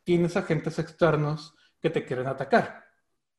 tienes 0.03 0.37
agentes 0.37 0.79
externos 0.79 1.55
que 1.81 1.91
te 1.91 2.05
quieren 2.05 2.27
atacar. 2.27 2.85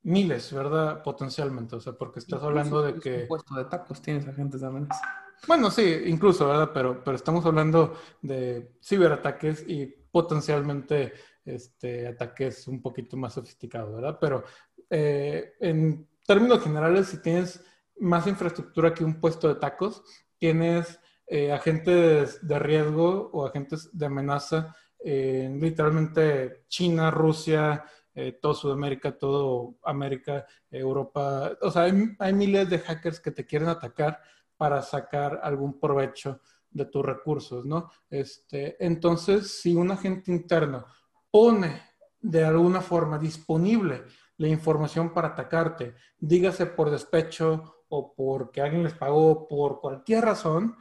Miles, 0.03 0.53
¿verdad? 0.53 1.01
Potencialmente, 1.03 1.75
o 1.75 1.79
sea, 1.79 1.93
porque 1.93 2.19
estás 2.19 2.41
hablando 2.43 2.81
de 2.81 2.99
que... 2.99 3.21
Un 3.23 3.27
puesto 3.27 3.55
de 3.55 3.65
tacos 3.65 4.01
tienes 4.01 4.27
agentes 4.27 4.61
de 4.61 4.67
amenaza. 4.67 5.01
Bueno, 5.47 5.69
sí, 5.69 6.03
incluso, 6.05 6.47
¿verdad? 6.47 6.71
Pero, 6.73 7.03
pero 7.03 7.15
estamos 7.15 7.45
hablando 7.45 7.95
de 8.21 8.77
ciberataques 8.81 9.65
y 9.67 9.85
potencialmente 9.85 11.13
este, 11.43 12.07
ataques 12.07 12.67
un 12.67 12.81
poquito 12.81 13.17
más 13.17 13.33
sofisticados, 13.33 13.93
¿verdad? 13.95 14.17
Pero 14.19 14.43
eh, 14.89 15.53
en 15.59 16.07
términos 16.25 16.63
generales, 16.63 17.07
si 17.07 17.21
tienes 17.21 17.63
más 17.99 18.27
infraestructura 18.27 18.93
que 18.93 19.03
un 19.03 19.19
puesto 19.19 19.47
de 19.47 19.55
tacos, 19.55 20.03
tienes 20.37 20.99
eh, 21.27 21.51
agentes 21.51 22.45
de 22.45 22.59
riesgo 22.59 23.29
o 23.33 23.45
agentes 23.45 23.89
de 23.97 24.05
amenaza 24.05 24.75
en 24.99 25.59
literalmente 25.59 26.65
China, 26.67 27.11
Rusia, 27.11 27.85
eh, 28.13 28.39
todo 28.41 28.53
Sudamérica, 28.53 29.17
todo 29.17 29.75
América, 29.83 30.45
Europa. 30.71 31.51
O 31.61 31.69
sea, 31.69 31.83
hay, 31.83 32.15
hay 32.17 32.33
miles 32.33 32.69
de 32.69 32.79
hackers 32.79 33.19
que 33.19 33.31
te 33.31 33.45
quieren 33.45 33.67
atacar 33.69 34.21
para 34.57 34.81
sacar 34.81 35.39
algún 35.43 35.79
provecho 35.79 36.41
de 36.71 36.85
tus 36.85 37.05
recursos, 37.05 37.65
¿no? 37.65 37.89
Este, 38.09 38.83
entonces, 38.83 39.59
si 39.61 39.75
un 39.75 39.91
agente 39.91 40.31
interno 40.31 40.85
pone 41.29 41.81
de 42.19 42.43
alguna 42.43 42.81
forma 42.81 43.19
disponible 43.19 44.03
la 44.37 44.47
información 44.47 45.13
para 45.13 45.29
atacarte, 45.29 45.95
dígase 46.17 46.65
por 46.65 46.89
despecho 46.89 47.84
o 47.97 48.13
porque 48.13 48.61
alguien 48.61 48.83
les 48.83 48.93
pagó, 48.93 49.47
por 49.47 49.79
cualquier 49.79 50.25
razón, 50.25 50.75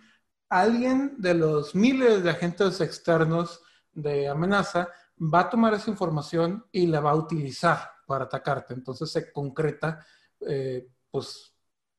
alguien 0.49 1.15
de 1.19 1.35
los 1.35 1.75
miles 1.75 2.23
de 2.23 2.31
agentes 2.31 2.81
externos 2.81 3.63
de 3.93 4.29
amenaza 4.29 4.89
va 5.19 5.41
a 5.41 5.51
tomar 5.51 5.75
esa 5.75 5.91
información 5.91 6.65
y 6.73 6.87
la 6.87 7.01
va 7.01 7.13
a 7.13 7.17
utilizar 7.17 7.79
para 8.07 8.25
atacarte. 8.25 8.75
Entonces 8.75 9.11
se 9.11 9.33
concreta, 9.33 10.05
eh, 10.41 10.89
pues, 11.11 11.55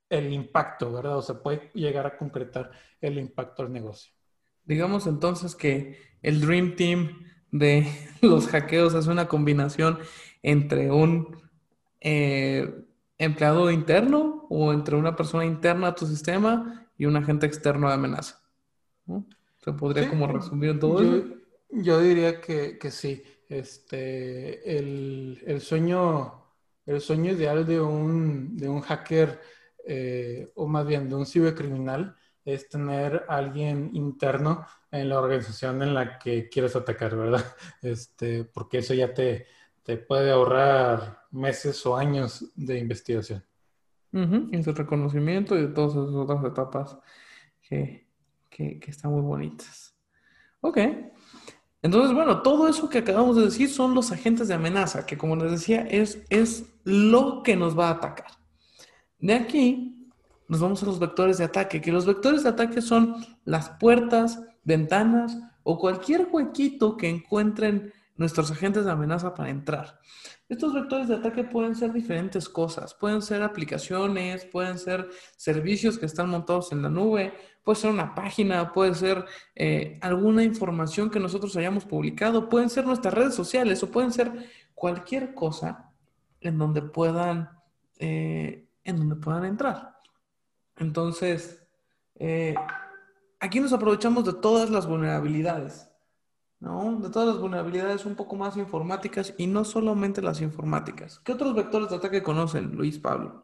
el 0.10 0.32
impacto, 0.34 0.92
¿verdad? 0.92 1.18
O 1.18 1.22
se 1.22 1.36
puede 1.36 1.72
llegar 1.74 2.06
a 2.06 2.18
concretar 2.18 2.72
el 3.02 3.18
impacto 3.18 3.64
al 3.64 3.72
negocio. 3.72 4.14
Digamos 4.64 5.08
entonces 5.08 5.56
que 5.56 6.00
el 6.22 6.42
Dream 6.42 6.76
Team 6.76 7.24
de 7.52 7.88
los 8.22 8.48
hackeos 8.48 8.94
es 8.94 9.08
una 9.08 9.28
combinación 9.28 10.00
entre 10.44 10.92
un 10.92 11.42
eh, 12.02 12.86
empleado 13.18 13.72
interno 13.72 14.46
o 14.50 14.74
entre 14.74 14.96
una 14.96 15.16
persona 15.16 15.46
interna 15.46 15.88
a 15.88 15.96
tu 15.96 16.06
sistema 16.06 16.88
y 16.98 17.06
un 17.06 17.16
agente 17.16 17.46
externo 17.46 17.88
de 17.88 17.94
amenaza. 17.94 18.42
¿Se 19.58 19.74
podría 19.74 20.10
como 20.10 20.28
resumir 20.28 20.80
todo 20.80 21.04
yo, 21.04 21.16
eso? 21.16 21.28
Yo 21.70 22.00
diría 22.00 22.42
que, 22.42 22.78
que 22.78 22.92
sí. 22.92 23.24
Este, 23.48 24.78
el, 24.78 25.42
el, 25.46 25.62
sueño, 25.62 26.46
el 26.86 27.00
sueño 27.00 27.32
ideal 27.32 27.66
de 27.66 27.80
un, 27.80 28.58
de 28.58 28.68
un 28.68 28.82
hacker 28.82 29.40
eh, 29.88 30.52
o 30.56 30.68
más 30.68 30.86
bien 30.88 31.08
de 31.08 31.16
un 31.16 31.26
cibercriminal, 31.28 32.16
es 32.44 32.70
tener 32.70 33.26
alguien 33.28 33.92
interno 33.94 34.66
en 34.92 35.10
la 35.10 35.20
organización 35.20 35.82
en 35.84 35.94
la 35.94 36.18
que 36.18 36.50
quieres 36.50 36.76
atacar, 36.76 37.16
¿verdad? 37.16 37.46
Este, 37.82 38.46
porque 38.46 38.80
eso 38.80 38.94
ya 38.94 39.14
te, 39.14 39.46
te 39.84 39.98
puede 39.98 40.32
ahorrar 40.32 41.25
meses 41.36 41.86
o 41.86 41.96
años 41.96 42.52
de 42.56 42.80
investigación. 42.80 43.44
Y 44.12 44.58
de 44.62 44.72
reconocimiento 44.72 45.58
y 45.58 45.64
de 45.64 45.68
todas 45.68 45.92
esas 45.92 46.16
otras 46.16 46.44
etapas 46.46 46.98
que, 47.62 48.08
que, 48.50 48.80
que 48.80 48.92
están 48.92 49.12
muy 49.12 49.22
bonitas. 49.22 49.94
Ok. 50.62 50.78
Entonces, 51.82 52.16
bueno, 52.16 52.42
todo 52.42 52.70
eso 52.70 52.90
que 52.90 53.00
acabamos 53.00 53.36
de 53.36 53.44
decir 53.44 53.70
son 53.70 53.94
los 53.94 54.12
agentes 54.14 54.48
de 54.48 54.54
amenaza, 54.54 55.06
que 55.06 55.18
como 55.18 55.36
les 55.36 55.52
decía, 55.52 55.82
es, 55.82 56.24
es 56.30 56.74
lo 56.86 57.44
que 57.44 57.58
nos 57.58 57.78
va 57.78 57.90
a 57.90 57.92
atacar. 57.92 58.32
De 59.20 59.34
aquí 59.34 60.10
nos 60.48 60.62
vamos 60.62 60.82
a 60.82 60.86
los 60.86 60.98
vectores 60.98 61.38
de 61.38 61.44
ataque, 61.44 61.82
que 61.82 61.92
los 61.92 62.06
vectores 62.06 62.44
de 62.44 62.50
ataque 62.50 62.82
son 62.82 63.16
las 63.44 63.70
puertas, 63.72 64.42
ventanas 64.64 65.38
o 65.64 65.78
cualquier 65.78 66.28
huequito 66.32 66.98
que 66.98 67.10
encuentren 67.10 67.92
nuestros 68.16 68.52
agentes 68.52 68.86
de 68.86 68.92
amenaza 68.92 69.34
para 69.34 69.50
entrar. 69.50 70.00
Estos 70.48 70.74
vectores 70.74 71.08
de 71.08 71.16
ataque 71.16 71.44
pueden 71.44 71.76
ser 71.76 71.92
diferentes 71.92 72.48
cosas, 72.48 72.94
pueden 72.94 73.22
ser 73.22 73.44
aplicaciones, 73.44 74.46
pueden 74.46 74.78
ser 74.78 75.10
servicios 75.36 75.98
que 75.98 76.06
están 76.06 76.30
montados 76.30 76.72
en 76.72 76.82
la 76.82 76.90
nube, 76.90 77.34
puede 77.64 77.80
ser 77.80 77.92
una 77.92 78.16
página, 78.16 78.72
puede 78.72 78.94
ser 78.96 79.26
eh, 79.56 80.00
alguna 80.02 80.44
información 80.44 81.10
que 81.10 81.20
nosotros 81.20 81.56
hayamos 81.58 81.86
publicado, 81.86 82.48
pueden 82.48 82.70
ser 82.70 82.86
nuestras 82.86 83.14
redes 83.14 83.36
sociales 83.36 83.82
o 83.84 83.92
pueden 83.92 84.12
ser 84.12 84.32
cualquier 84.74 85.34
cosa 85.34 85.92
en 86.42 86.58
donde 86.58 86.82
puedan 86.82 87.50
eh, 87.98 88.68
en 88.86 88.98
donde 88.98 89.16
puedan 89.16 89.46
entrar. 89.46 89.98
Entonces, 90.78 91.62
eh, 92.16 92.56
aquí 93.40 93.60
nos 93.60 93.74
aprovechamos 93.74 94.26
de 94.26 94.34
todas 94.34 94.70
las 94.70 94.88
vulnerabilidades, 94.88 95.90
¿no? 96.60 97.00
De 97.00 97.10
todas 97.10 97.28
las 97.28 97.40
vulnerabilidades 97.40 98.06
un 98.06 98.16
poco 98.16 98.36
más 98.36 98.58
informáticas 98.58 99.34
y 99.38 99.48
no 99.48 99.64
solamente 99.64 100.22
las 100.22 100.42
informáticas. 100.42 101.20
¿Qué 101.20 101.34
otros 101.34 101.56
vectores 101.56 101.90
de 101.90 101.98
ataque 101.98 102.24
conocen, 102.24 102.76
Luis 102.76 103.00
Pablo? 103.00 103.44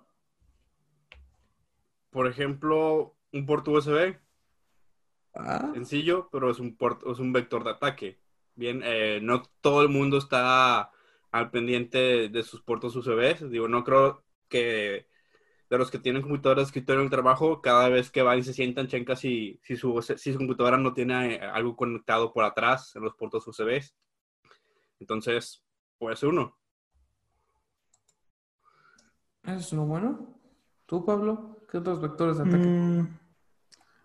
Por 2.10 2.28
ejemplo, 2.28 3.16
un 3.32 3.46
puerto 3.46 3.72
USB. 3.72 4.18
Ah. 5.34 5.72
Sencillo, 5.74 6.30
pero 6.32 6.52
es 6.52 6.60
un, 6.60 6.78
es 7.10 7.20
un 7.20 7.34
vector 7.34 7.64
de 7.64 7.72
ataque. 7.72 8.20
Bien, 8.56 8.82
eh, 8.84 9.20
no 9.22 9.44
todo 9.62 9.82
el 9.82 9.90
mundo 9.90 10.18
está 10.18 10.92
al 11.32 11.52
pendiente 11.52 12.30
de 12.30 12.44
sus 12.44 12.62
puertos 12.62 12.96
USB. 12.96 13.50
Digo, 13.50 13.68
no 13.68 13.84
creo 13.84 14.26
que 14.50 15.08
de 15.72 15.78
los 15.78 15.90
que 15.90 16.00
tienen 16.00 16.22
computadora 16.22 16.60
de 16.60 16.66
escritorio 16.66 17.00
en 17.00 17.06
el 17.06 17.10
trabajo, 17.10 17.62
cada 17.62 17.88
vez 17.88 18.12
que 18.12 18.22
van 18.22 18.40
y 18.40 18.44
se 18.44 18.54
sientan, 18.54 18.88
checan 18.88 19.16
si, 19.16 19.58
si, 19.64 19.78
su, 19.78 20.02
si 20.02 20.34
su 20.34 20.38
computadora 20.38 20.76
no 20.76 20.94
tiene 20.94 21.36
eh, 21.36 21.40
algo 21.42 21.78
conectado 21.78 22.34
por 22.34 22.44
atrás 22.44 22.94
en 22.98 23.04
los 23.04 23.16
puertos 23.16 23.48
USB. 23.48 23.82
Entonces, 25.00 25.64
puede 25.98 26.18
ser 26.18 26.28
uno. 26.28 26.58
¿Es 29.44 29.72
uno 29.72 29.86
bueno? 29.86 30.38
¿Tú, 30.86 31.06
Pablo? 31.06 31.62
¿Qué 31.72 31.78
otros 31.78 32.02
vectores 32.02 32.36
de 32.36 32.44
ataque? 32.44 32.58
Mm, 32.58 33.20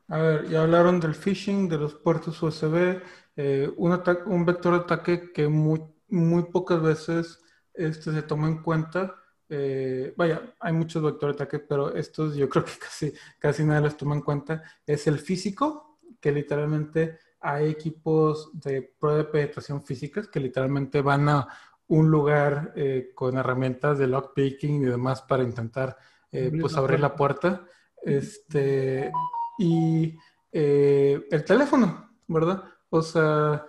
a 0.07 0.19
ver, 0.19 0.49
ya 0.49 0.63
hablaron 0.63 1.01
del 1.01 1.17
phishing, 1.17 1.69
de 1.69 1.79
los 1.79 1.97
puertos 1.97 2.41
USB. 2.41 3.03
Eh, 3.35 3.69
un, 3.77 4.03
un 4.27 4.47
vector 4.47 4.73
de 4.73 4.79
ataque 4.79 5.33
que 5.33 5.49
muy, 5.49 5.83
muy 6.11 6.45
pocas 6.45 6.81
veces 6.81 7.43
este, 7.75 8.13
se 8.13 8.23
toma 8.23 8.47
en 8.47 8.63
cuenta 8.63 9.17
eh, 9.49 10.13
vaya, 10.17 10.55
hay 10.61 10.73
muchos 10.73 11.03
vectores 11.03 11.37
de 11.37 11.43
ataque, 11.43 11.59
pero 11.61 11.95
estos 11.95 12.37
yo 12.37 12.49
creo 12.51 12.65
que 12.65 12.79
casi, 12.79 13.13
casi 13.39 13.65
nadie 13.65 13.83
los 13.83 13.97
toma 13.97 14.15
en 14.15 14.23
cuenta, 14.23 14.63
es 14.87 15.07
el 15.07 15.19
físico, 15.19 15.99
que 16.21 16.33
literalmente 16.33 17.19
hay 17.41 17.71
equipos 17.71 18.51
de 18.55 18.83
prueba 18.99 19.19
de 19.19 19.25
penetración 19.25 19.83
físicas 19.83 20.27
que 20.29 20.41
literalmente 20.41 21.01
van 21.01 21.29
a 21.29 21.49
un 21.89 22.11
lugar 22.11 22.73
eh, 22.75 23.13
con 23.15 23.37
herramientas 23.37 23.99
de 23.99 24.09
lockpicking 24.09 24.83
y 24.83 24.87
demás 24.87 25.23
para 25.23 25.45
intentar 25.45 25.97
eh, 26.33 26.51
pues 26.61 26.77
abrir 26.77 26.99
la 26.99 27.15
puerta. 27.15 27.65
Este, 28.03 29.13
y 29.59 30.19
el 30.51 31.45
teléfono, 31.47 32.11
¿verdad? 32.27 32.65
O 32.89 33.03
sea, 33.03 33.67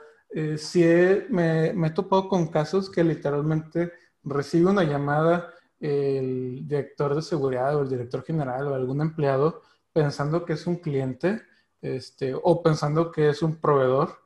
si 0.57 0.84
me, 1.29 1.74
me 1.74 1.88
he 1.88 1.91
topado 1.91 2.29
con 2.29 2.48
casos 2.48 2.89
que 2.89 3.03
literalmente 3.03 3.91
recibe 4.24 4.72
una 4.72 4.84
llamada 4.84 5.53
el 5.79 6.67
director 6.67 7.15
de 7.15 7.22
seguridad 7.22 7.75
o 7.75 7.81
el 7.81 7.89
director 7.89 8.24
general 8.24 8.67
o 8.67 8.75
algún 8.75 9.01
empleado 9.01 9.62
pensando 9.93 10.46
que 10.46 10.53
es 10.53 10.67
un 10.67 10.77
cliente 10.77 11.41
este, 11.81 12.34
o 12.36 12.62
pensando 12.63 13.12
que 13.12 13.29
es 13.29 13.41
un 13.41 13.57
proveedor 13.57 14.17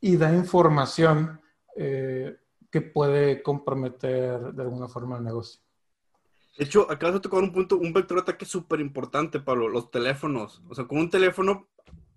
y 0.00 0.16
da 0.16 0.34
información 0.34 1.40
eh, 1.76 2.36
que 2.70 2.80
puede 2.80 3.42
comprometer 3.42 4.52
de 4.52 4.62
alguna 4.62 4.88
forma 4.88 5.16
el 5.16 5.24
negocio. 5.24 5.60
De 6.58 6.64
hecho, 6.64 6.90
acabas 6.90 7.14
de 7.14 7.20
tocar 7.20 7.40
un 7.40 7.52
punto, 7.52 7.76
un 7.76 7.92
vector 7.92 8.16
de 8.16 8.22
ataque 8.22 8.44
súper 8.44 8.80
importante, 8.80 9.38
Pablo, 9.38 9.68
los 9.68 9.90
teléfonos. 9.90 10.60
O 10.68 10.74
sea, 10.74 10.86
con 10.86 10.98
un 10.98 11.08
teléfono, 11.08 11.68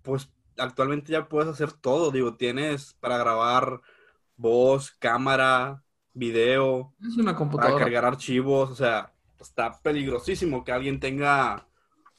pues 0.02 0.28
actualmente 0.58 1.12
ya 1.12 1.28
puedes 1.28 1.48
hacer 1.48 1.72
todo. 1.72 2.10
Digo, 2.10 2.34
tienes 2.34 2.94
para 2.94 3.18
grabar 3.18 3.80
voz, 4.36 4.90
cámara, 4.90 5.84
video. 6.14 6.94
Es 7.00 7.16
una 7.16 7.34
computadora. 7.34 7.74
Para 7.74 7.84
cargar 7.84 8.04
archivos. 8.04 8.70
O 8.70 8.74
sea, 8.74 9.12
está 9.40 9.80
peligrosísimo 9.80 10.64
que 10.64 10.72
alguien 10.72 11.00
tenga 11.00 11.66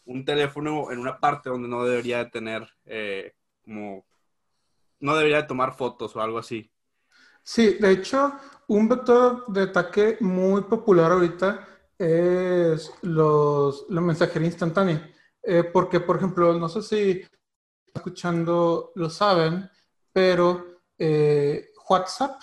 un 0.05 0.25
teléfono 0.25 0.91
en 0.91 1.00
una 1.00 1.19
parte 1.19 1.50
donde 1.50 1.67
no 1.67 1.83
debería 1.85 2.19
de 2.19 2.29
tener, 2.29 2.67
eh, 2.85 3.33
como, 3.63 4.05
no 5.00 5.15
debería 5.15 5.41
de 5.41 5.47
tomar 5.47 5.75
fotos 5.75 6.15
o 6.15 6.21
algo 6.21 6.38
así. 6.38 6.69
Sí, 7.41 7.77
de 7.79 7.91
hecho, 7.91 8.33
un 8.67 8.88
vector 8.88 9.45
de 9.47 9.63
ataque 9.63 10.17
muy 10.21 10.62
popular 10.63 11.12
ahorita 11.12 11.67
es 11.97 12.91
los, 13.01 13.85
la 13.89 14.01
mensajería 14.01 14.47
instantánea. 14.47 15.09
Eh, 15.41 15.63
porque, 15.63 16.00
por 16.00 16.17
ejemplo, 16.17 16.57
no 16.57 16.69
sé 16.69 16.81
si 16.81 17.21
escuchando 17.93 18.91
lo 18.95 19.09
saben, 19.09 19.69
pero 20.12 20.79
eh, 20.97 21.71
WhatsApp 21.89 22.39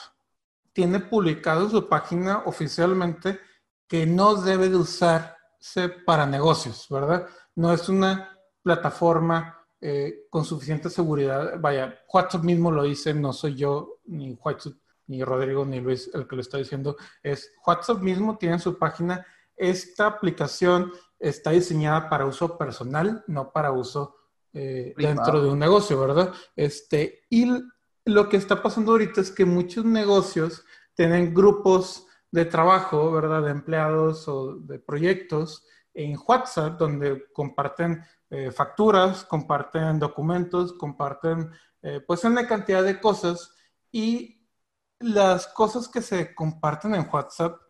tiene 0.72 1.00
publicado 1.00 1.64
en 1.64 1.70
su 1.70 1.88
página 1.88 2.42
oficialmente 2.46 3.40
que 3.88 4.06
no 4.06 4.34
debe 4.36 4.68
de 4.68 4.76
usarse 4.76 5.88
para 6.06 6.26
negocios, 6.26 6.86
¿verdad? 6.88 7.26
No 7.56 7.72
es 7.72 7.88
una 7.88 8.38
plataforma 8.62 9.58
eh, 9.80 10.26
con 10.30 10.44
suficiente 10.44 10.90
seguridad. 10.90 11.58
Vaya, 11.58 11.98
WhatsApp 12.12 12.42
mismo 12.42 12.70
lo 12.70 12.84
dice, 12.84 13.14
no 13.14 13.32
soy 13.32 13.56
yo, 13.56 14.00
ni 14.04 14.32
WhatsApp, 14.32 14.74
ni 15.06 15.24
Rodrigo, 15.24 15.64
ni 15.64 15.80
Luis 15.80 16.10
el 16.14 16.28
que 16.28 16.36
lo 16.36 16.42
está 16.42 16.58
diciendo. 16.58 16.96
Es 17.22 17.52
WhatsApp 17.66 17.98
mismo 17.98 18.38
tiene 18.38 18.56
en 18.56 18.60
su 18.60 18.78
página 18.78 19.26
esta 19.60 20.06
aplicación 20.06 20.90
está 21.18 21.50
diseñada 21.50 22.08
para 22.08 22.24
uso 22.24 22.56
personal, 22.56 23.22
no 23.26 23.52
para 23.52 23.72
uso 23.72 24.16
eh, 24.54 24.94
dentro 24.96 25.42
de 25.42 25.50
un 25.50 25.58
negocio, 25.58 26.00
¿verdad? 26.00 26.32
Este, 26.56 27.26
y 27.28 27.46
lo 28.04 28.28
que 28.28 28.36
está 28.36 28.62
pasando 28.62 28.92
ahorita 28.92 29.20
es 29.20 29.30
que 29.30 29.44
muchos 29.44 29.84
negocios 29.84 30.64
tienen 30.94 31.34
grupos 31.34 32.06
de 32.30 32.44
trabajo, 32.44 33.10
¿verdad? 33.10 33.42
De 33.42 33.50
empleados 33.50 34.28
o 34.28 34.56
de 34.56 34.78
proyectos 34.78 35.64
en 35.94 36.16
WhatsApp 36.26 36.78
donde 36.78 37.24
comparten 37.32 38.02
eh, 38.30 38.50
facturas, 38.50 39.24
comparten 39.24 39.98
documentos, 39.98 40.72
comparten 40.74 41.50
eh, 41.82 42.00
pues 42.06 42.22
una 42.24 42.46
cantidad 42.46 42.84
de 42.84 43.00
cosas 43.00 43.54
y 43.90 44.46
las 45.00 45.48
cosas 45.48 45.88
que 45.88 46.02
se 46.02 46.34
comparten 46.34 46.94
en 46.94 47.08
WhatsApp 47.10 47.60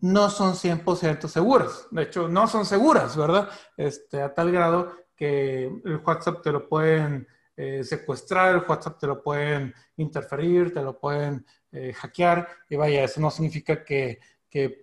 no 0.00 0.28
son 0.30 0.54
100% 0.54 1.28
seguras. 1.28 1.86
De 1.90 2.02
hecho, 2.02 2.28
no 2.28 2.48
son 2.48 2.66
seguras, 2.66 3.16
¿verdad? 3.16 3.48
Este, 3.76 4.22
a 4.22 4.34
tal 4.34 4.50
grado 4.50 4.92
que 5.14 5.66
el 5.66 6.02
WhatsApp 6.04 6.42
te 6.42 6.52
lo 6.52 6.68
pueden 6.68 7.28
eh, 7.56 7.84
secuestrar, 7.84 8.54
el 8.54 8.64
WhatsApp 8.66 8.98
te 8.98 9.06
lo 9.06 9.22
pueden 9.22 9.74
interferir, 9.96 10.72
te 10.72 10.82
lo 10.82 10.98
pueden 10.98 11.44
eh, 11.72 11.92
hackear. 11.92 12.48
Y 12.68 12.76
vaya, 12.76 13.04
eso 13.04 13.20
no 13.20 13.30
significa 13.30 13.84
que, 13.84 14.18
que, 14.48 14.80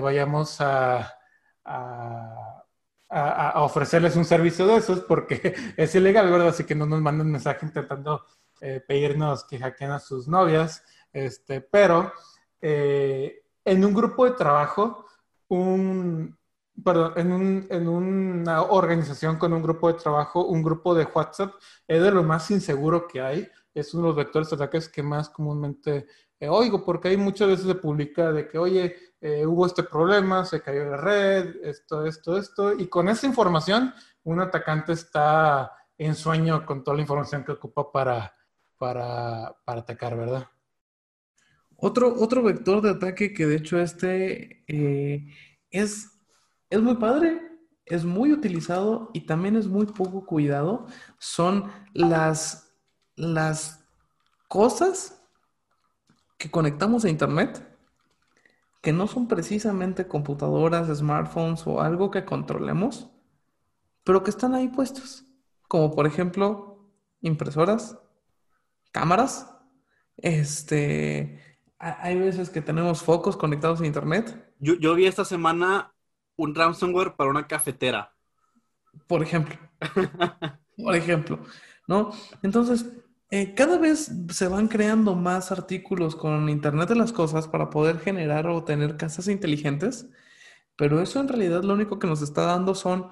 vayamos 0.00 0.60
a, 0.60 1.12
a, 1.64 2.62
a, 3.08 3.62
ofrecerles 3.62 4.16
un 4.16 4.24
servicio 4.24 4.66
de 4.66 4.76
esos 4.76 5.00
porque 5.00 5.54
es 5.76 5.94
ilegal, 5.94 6.30
¿verdad? 6.30 6.48
Así 6.48 6.64
que 6.64 6.74
no 6.74 6.86
nos 6.86 7.00
manden 7.00 7.30
mensaje 7.30 7.66
intentando 7.66 8.24
eh, 8.60 8.82
pedirnos 8.86 9.44
que 9.44 9.58
hackeen 9.58 9.90
a 9.90 9.98
sus 9.98 10.28
novias. 10.28 10.84
Este, 11.12 11.60
pero 11.60 12.12
en 12.62 13.84
un 13.84 13.94
grupo 13.94 14.26
de 14.26 14.32
trabajo, 14.32 15.06
un, 15.48 16.38
perdón, 16.84 17.12
en, 17.16 17.32
un, 17.32 17.66
en, 17.70 17.88
una 17.88 18.62
organización 18.62 19.36
con 19.36 19.52
un 19.52 19.62
grupo 19.62 19.92
de 19.92 19.98
trabajo, 19.98 20.44
un 20.46 20.62
grupo 20.62 20.94
de 20.94 21.04
WhatsApp 21.04 21.54
es 21.86 22.02
de 22.02 22.10
lo 22.10 22.22
más 22.22 22.50
inseguro 22.50 23.06
que 23.06 23.20
hay. 23.20 23.48
Es 23.74 23.94
uno 23.94 24.04
de 24.04 24.08
los 24.08 24.16
vectores 24.16 24.50
de 24.50 24.56
ataques 24.56 24.88
que 24.88 25.02
más 25.02 25.28
comúnmente 25.28 26.06
eh, 26.40 26.48
oigo, 26.48 26.84
porque 26.84 27.08
hay 27.08 27.16
muchas 27.18 27.48
veces 27.48 27.66
se 27.66 27.74
publica 27.74 28.32
de 28.32 28.48
que, 28.48 28.58
oye, 28.58 28.96
eh, 29.20 29.44
hubo 29.44 29.66
este 29.66 29.82
problema, 29.82 30.44
se 30.46 30.62
cayó 30.62 30.86
la 30.86 30.96
red, 30.96 31.56
esto, 31.62 32.06
esto, 32.06 32.38
esto, 32.38 32.72
y 32.72 32.88
con 32.88 33.08
esa 33.10 33.26
información 33.26 33.92
un 34.24 34.40
atacante 34.40 34.92
está 34.92 35.70
en 35.98 36.14
sueño 36.14 36.64
con 36.64 36.82
toda 36.82 36.96
la 36.96 37.02
información 37.02 37.44
que 37.44 37.52
ocupa 37.52 37.92
para, 37.92 38.34
para, 38.78 39.54
para 39.64 39.80
atacar, 39.80 40.16
¿verdad? 40.16 40.48
Otro, 41.76 42.14
otro 42.18 42.42
vector 42.42 42.80
de 42.80 42.90
ataque 42.90 43.34
que 43.34 43.46
de 43.46 43.56
hecho 43.56 43.78
este 43.78 44.64
eh, 44.66 45.26
es, 45.70 46.19
es 46.70 46.80
muy 46.80 46.96
padre, 46.96 47.42
es 47.84 48.04
muy 48.04 48.32
utilizado 48.32 49.10
y 49.12 49.22
también 49.22 49.56
es 49.56 49.66
muy 49.66 49.86
poco 49.86 50.24
cuidado, 50.24 50.86
son 51.18 51.70
las, 51.92 52.72
las 53.16 53.84
cosas 54.48 55.22
que 56.38 56.50
conectamos 56.50 57.04
a 57.04 57.10
Internet, 57.10 57.66
que 58.80 58.92
no 58.92 59.06
son 59.06 59.28
precisamente 59.28 60.06
computadoras, 60.06 60.96
smartphones 60.96 61.66
o 61.66 61.80
algo 61.80 62.10
que 62.10 62.24
controlemos, 62.24 63.10
pero 64.04 64.22
que 64.22 64.30
están 64.30 64.54
ahí 64.54 64.68
puestos, 64.68 65.26
como 65.68 65.90
por 65.90 66.06
ejemplo 66.06 66.88
impresoras, 67.20 67.98
cámaras, 68.92 69.54
este, 70.16 71.38
hay 71.78 72.18
veces 72.18 72.50
que 72.50 72.60
tenemos 72.60 73.02
focos 73.02 73.36
conectados 73.36 73.80
a 73.80 73.86
internet. 73.86 74.52
Yo, 74.58 74.94
vi 74.94 75.06
esta 75.06 75.24
semana 75.24 75.94
un 76.42 76.54
ransomware 76.54 77.14
para 77.14 77.30
una 77.30 77.46
cafetera. 77.46 78.14
Por 79.06 79.22
ejemplo. 79.22 79.56
Por 80.76 80.96
ejemplo. 80.96 81.38
¿No? 81.86 82.12
Entonces, 82.42 82.86
eh, 83.30 83.54
cada 83.54 83.78
vez 83.78 84.10
se 84.30 84.48
van 84.48 84.68
creando 84.68 85.14
más 85.14 85.52
artículos 85.52 86.16
con 86.16 86.48
Internet 86.48 86.88
de 86.88 86.96
las 86.96 87.12
Cosas 87.12 87.46
para 87.48 87.70
poder 87.70 87.98
generar 87.98 88.46
o 88.48 88.64
tener 88.64 88.96
casas 88.96 89.28
inteligentes, 89.28 90.06
pero 90.76 91.00
eso 91.00 91.20
en 91.20 91.28
realidad 91.28 91.62
lo 91.62 91.74
único 91.74 91.98
que 91.98 92.06
nos 92.06 92.22
está 92.22 92.42
dando 92.42 92.74
son 92.74 93.08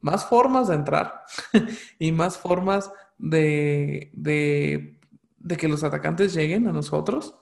más 0.00 0.24
formas 0.24 0.68
de 0.68 0.74
entrar 0.76 1.22
y 1.98 2.12
más 2.12 2.38
formas 2.38 2.90
de, 3.18 4.10
de 4.12 5.56
que 5.56 5.68
los 5.68 5.84
atacantes 5.84 6.34
lleguen 6.34 6.66
a 6.66 6.72
nosotros 6.72 7.34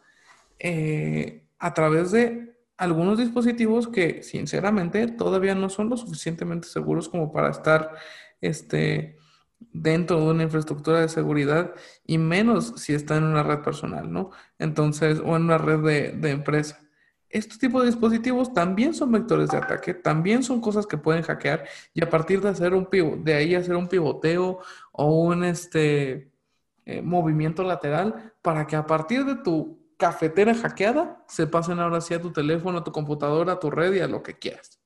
eh, 0.59 1.47
a 1.59 1.75
través 1.75 2.11
de 2.11 2.48
algunos 2.79 3.19
dispositivos 3.19 3.89
que 3.89 4.23
sinceramente 4.23 5.09
todavía 5.09 5.55
no 5.55 5.69
son 5.69 5.91
lo 5.91 5.97
suficientemente 5.97 6.69
seguros 6.69 7.09
como 7.09 7.33
para 7.33 7.51
estar 7.51 7.93
este, 8.41 9.19
dentro 9.59 10.21
de 10.21 10.31
una 10.31 10.45
infraestructura 10.45 11.01
de 11.01 11.09
seguridad 11.09 11.75
y 12.07 12.19
menos 12.19 12.75
si 12.77 12.95
está 12.95 13.17
en 13.17 13.25
una 13.25 13.43
red 13.43 13.61
personal, 13.61 14.11
¿no? 14.13 14.31
Entonces, 14.59 15.19
o 15.19 15.37
en 15.37 15.45
una 15.45 15.59
red 15.59 15.81
de, 15.81 16.13
de 16.13 16.31
empresa. 16.31 16.81
Estos 17.29 17.59
tipos 17.59 17.83
de 17.83 17.89
dispositivos 17.89 18.55
también 18.55 18.95
son 18.95 19.13
vectores 19.13 19.51
de 19.51 19.59
ataque, 19.59 19.93
también 19.93 20.43
son 20.43 20.61
cosas 20.61 20.87
que 20.87 20.97
pueden 20.97 21.23
hackear 21.23 21.65
y 21.93 22.03
a 22.03 22.09
partir 22.09 22.41
de 22.41 22.49
hacer 22.49 22.73
un 22.75 22.89
de 23.23 23.35
ahí 23.35 23.55
hacer 23.55 23.77
un 23.77 23.89
pivoteo 23.89 24.61
o 24.93 25.23
un 25.23 25.45
este, 25.45 26.31
eh, 26.87 27.03
movimiento 27.03 27.65
lateral 27.65 28.33
para 28.41 28.67
que 28.67 28.77
a 28.77 28.87
partir 28.87 29.27
de 29.27 29.35
tu 29.37 29.78
cafetera 29.99 30.55
hackeada, 30.55 31.23
se 31.29 31.47
pasen 31.47 31.81
ahora 31.81 32.01
sí 32.01 32.15
a 32.15 32.23
tu 32.23 32.33
teléfono, 32.33 32.79
a 32.79 32.85
tu 32.85 32.93
computadora, 32.93 33.55
a 33.55 33.59
tu 33.59 33.71
red 33.71 33.93
y 33.93 34.01
a 34.01 34.09
lo 34.09 34.23
que 34.23 34.39
quieras. 34.39 34.81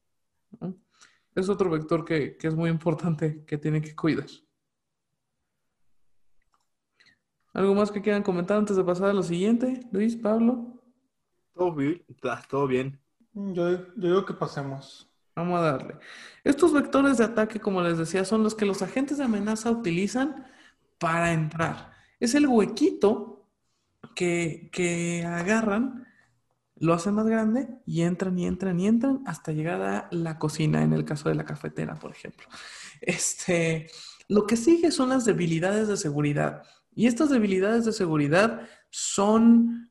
Es 1.35 1.49
otro 1.49 1.71
vector 1.71 2.05
que, 2.05 2.37
es 2.41 2.55
muy 2.55 2.71
importante 2.71 3.45
que 3.45 3.59
tiene 3.59 3.81
que 3.81 3.95
cuidar. 3.95 4.27
¿Algo 7.53 7.75
más 7.75 7.91
que 7.91 8.01
quieran 8.01 8.23
comentar 8.23 8.57
antes 8.57 8.77
de 8.77 8.85
pasar 8.85 9.11
a 9.11 9.13
lo 9.13 9.23
siguiente? 9.23 9.87
Luis, 9.93 10.17
Pablo. 10.17 10.83
Todo 11.55 11.75
bien. 11.75 12.03
Todo 12.49 12.67
bien. 12.67 12.99
Yo, 13.35 13.71
yo 13.71 13.87
digo 13.95 14.25
que 14.25 14.33
pasemos. 14.33 15.11
Vamos 15.37 15.59
a 15.61 15.63
darle. 15.63 15.99
Estos 16.45 16.73
vectores 16.73 17.19
de 17.19 17.25
ataque, 17.25 17.61
como 17.61 17.83
les 17.83 17.99
decía, 17.99 18.25
son 18.25 18.43
los 18.43 18.55
que 18.55 18.65
los 18.65 18.81
agentes 18.81 19.19
de 19.19 19.25
amenaza 19.25 19.71
utilizan 19.71 20.47
para 20.99 21.33
entrar. 21.33 21.93
Es 22.21 22.35
el 22.35 22.47
huequito 22.47 23.42
que, 24.15 25.25
agarran, 25.27 26.07
lo 26.77 26.95
hacen 26.95 27.15
más 27.15 27.27
grande 27.27 27.69
y 27.87 28.03
entran 28.03 28.39
y 28.39 28.47
entran 28.47 28.79
y 28.81 28.87
entran 28.87 29.23
hasta 29.27 29.53
llegar 29.53 29.83
a 29.83 30.09
la 30.11 30.39
cocina, 30.39 30.83
en 30.83 30.93
el 30.93 31.05
caso 31.05 31.29
de 31.29 31.35
la 31.35 31.45
cafetera, 31.45 31.99
por 31.99 32.11
ejemplo. 32.11 32.47
Este, 33.01 33.89
lo 34.29 34.47
que 34.47 34.57
sigue 34.57 34.91
son 34.91 35.11
las 35.11 35.25
debilidades 35.25 35.89
de 35.89 35.97
seguridad. 35.97 36.63
Y 36.95 37.07
estas 37.07 37.31
debilidades 37.31 37.85
de 37.85 37.93
seguridad 37.93 38.69
son 38.91 39.91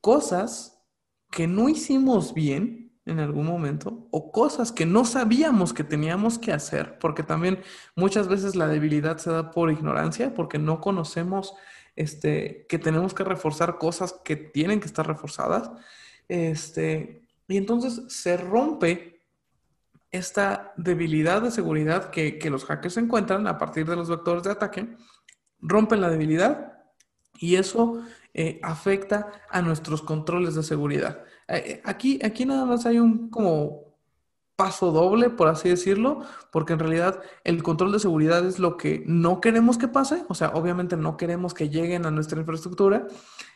cosas 0.00 0.80
que 1.30 1.46
no 1.46 1.68
hicimos 1.68 2.34
bien 2.34 2.92
en 3.06 3.20
algún 3.20 3.46
momento 3.46 4.08
o 4.10 4.30
cosas 4.32 4.72
que 4.72 4.86
no 4.86 5.04
sabíamos 5.04 5.72
que 5.72 5.84
teníamos 5.84 6.38
que 6.38 6.52
hacer, 6.52 6.98
porque 6.98 7.22
también 7.22 7.60
muchas 7.96 8.28
veces 8.28 8.56
la 8.56 8.68
debilidad 8.68 9.18
se 9.18 9.30
da 9.30 9.50
por 9.50 9.70
ignorancia, 9.70 10.34
porque 10.34 10.58
no 10.58 10.80
conocemos 10.80 11.54
este, 11.96 12.66
que 12.68 12.78
tenemos 12.78 13.14
que 13.14 13.24
reforzar 13.24 13.78
cosas 13.78 14.14
que 14.24 14.36
tienen 14.36 14.80
que 14.80 14.86
estar 14.86 15.06
reforzadas. 15.06 15.70
Este, 16.28 17.22
y 17.48 17.56
entonces 17.56 18.02
se 18.08 18.36
rompe 18.36 19.22
esta 20.10 20.72
debilidad 20.76 21.42
de 21.42 21.50
seguridad 21.50 22.10
que, 22.10 22.38
los 22.48 22.64
hackers 22.64 22.96
encuentran 22.96 23.46
a 23.46 23.58
partir 23.58 23.86
de 23.86 23.96
los 23.96 24.08
vectores 24.08 24.44
de 24.44 24.52
ataque, 24.52 24.96
rompen 25.60 26.00
la 26.00 26.08
debilidad 26.08 26.84
y 27.38 27.56
eso 27.56 28.02
eh, 28.32 28.60
afecta 28.62 29.32
a 29.50 29.60
nuestros 29.60 30.02
controles 30.02 30.54
de 30.54 30.62
seguridad. 30.62 31.24
Eh, 31.48 31.56
eh, 31.66 31.82
aquí, 31.84 32.20
aquí 32.22 32.46
nada 32.46 32.64
más 32.64 32.86
hay 32.86 33.00
un 33.00 33.28
como 33.28 33.93
paso 34.56 34.92
doble, 34.92 35.30
por 35.30 35.48
así 35.48 35.68
decirlo, 35.68 36.22
porque 36.52 36.74
en 36.74 36.78
realidad 36.78 37.20
el 37.42 37.62
control 37.62 37.92
de 37.92 37.98
seguridad 37.98 38.46
es 38.46 38.58
lo 38.58 38.76
que 38.76 39.02
no 39.06 39.40
queremos 39.40 39.78
que 39.78 39.88
pase, 39.88 40.24
o 40.28 40.34
sea, 40.34 40.50
obviamente 40.54 40.96
no 40.96 41.16
queremos 41.16 41.54
que 41.54 41.68
lleguen 41.68 42.06
a 42.06 42.10
nuestra 42.10 42.38
infraestructura, 42.38 43.06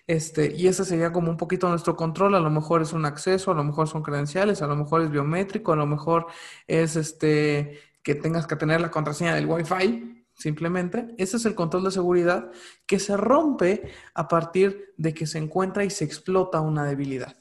este, 0.07 0.55
y 0.57 0.67
ese 0.67 0.85
sería 0.85 1.13
como 1.13 1.31
un 1.31 1.37
poquito 1.37 1.69
nuestro 1.69 1.95
control, 1.97 2.35
a 2.35 2.41
lo 2.41 2.51
mejor 2.51 2.83
es 2.83 2.93
un 2.93 3.05
acceso, 3.05 3.51
a 3.53 3.55
lo 3.55 3.63
mejor 3.63 3.89
son 3.89 4.03
credenciales, 4.03 4.63
a 4.63 4.67
lo 4.67 4.75
mejor 4.75 5.03
es 5.03 5.11
biométrico, 5.11 5.73
a 5.73 5.77
lo 5.77 5.87
mejor 5.87 6.27
es 6.67 6.97
este, 6.97 7.79
que 8.03 8.15
tengas 8.15 8.47
que 8.47 8.57
tener 8.57 8.81
la 8.81 8.91
contraseña 8.91 9.35
del 9.35 9.47
Wi-Fi, 9.47 10.25
simplemente. 10.35 11.15
Ese 11.19 11.37
es 11.37 11.45
el 11.45 11.55
control 11.55 11.85
de 11.85 11.91
seguridad 11.91 12.51
que 12.87 12.99
se 12.99 13.17
rompe 13.17 13.93
a 14.15 14.29
partir 14.29 14.95
de 14.97 15.13
que 15.13 15.27
se 15.27 15.39
encuentra 15.39 15.85
y 15.85 15.91
se 15.91 16.05
explota 16.05 16.61
una 16.61 16.85
debilidad. 16.85 17.37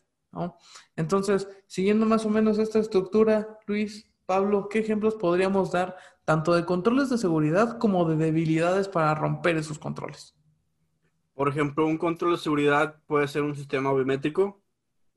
Entonces, 0.97 1.47
siguiendo 1.67 2.05
más 2.05 2.25
o 2.25 2.29
menos 2.29 2.57
esta 2.57 2.79
estructura, 2.79 3.59
Luis, 3.67 4.11
Pablo, 4.25 4.67
¿qué 4.67 4.79
ejemplos 4.79 5.15
podríamos 5.15 5.71
dar 5.71 5.95
tanto 6.25 6.53
de 6.53 6.65
controles 6.65 7.09
de 7.09 7.19
seguridad 7.19 7.77
como 7.77 8.03
de 8.09 8.17
debilidades 8.17 8.89
para 8.89 9.15
romper 9.15 9.55
esos 9.55 9.79
controles? 9.79 10.35
Por 11.35 11.47
ejemplo, 11.47 11.85
un 11.85 11.99
control 11.99 12.31
de 12.31 12.39
seguridad 12.39 12.99
puede 13.05 13.27
ser 13.27 13.43
un 13.43 13.55
sistema 13.55 13.93
biométrico, 13.93 14.63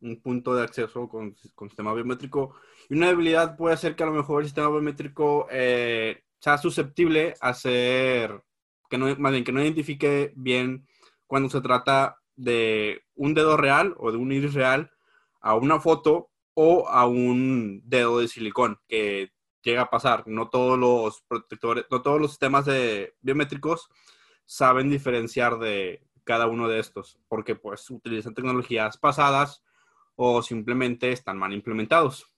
un 0.02 0.20
punto 0.20 0.54
de 0.54 0.62
acceso 0.62 1.08
con, 1.08 1.34
sistema 1.34 1.94
biométrico, 1.94 2.54
y 2.90 2.94
una 2.94 3.08
debilidad 3.08 3.56
puede 3.56 3.76
ser 3.78 3.96
que 3.96 4.02
a 4.02 4.06
lo 4.06 4.12
mejor 4.12 4.42
el 4.42 4.48
sistema 4.48 4.68
biométrico 4.68 5.46
eh, 5.50 6.22
sea 6.38 6.58
susceptible 6.58 7.34
a 7.40 7.54
ser, 7.54 8.42
que 8.90 8.98
no, 8.98 9.06
que 9.06 9.52
no 9.52 9.62
identifique 9.62 10.32
bien 10.36 10.86
cuando 11.26 11.48
se 11.48 11.62
trata 11.62 12.18
de 12.36 13.02
un 13.14 13.32
dedo 13.32 13.56
real 13.56 13.94
o 13.98 14.12
de 14.12 14.18
un 14.18 14.30
iris 14.30 14.52
real 14.52 14.90
a 15.40 15.54
una 15.54 15.80
foto 15.80 16.30
o 16.54 16.88
a 16.88 17.06
un 17.06 17.82
dedo 17.84 18.18
de 18.18 18.28
silicón, 18.28 18.78
que 18.88 19.32
llega 19.62 19.82
a 19.82 19.90
pasar. 19.90 20.24
No 20.26 20.48
todos 20.48 20.78
los 20.78 21.22
protectores, 21.22 21.86
no 21.90 22.02
todos 22.02 22.20
los 22.20 22.30
sistemas 22.30 22.66
de 22.66 23.14
biométricos 23.20 23.88
saben 24.44 24.90
diferenciar 24.90 25.58
de 25.58 26.02
cada 26.24 26.46
uno 26.46 26.68
de 26.68 26.80
estos, 26.80 27.18
porque 27.28 27.54
pues 27.54 27.88
utilizan 27.90 28.34
tecnologías 28.34 28.98
pasadas 28.98 29.62
o 30.16 30.42
simplemente 30.42 31.12
están 31.12 31.38
mal 31.38 31.52
implementados. 31.52 32.30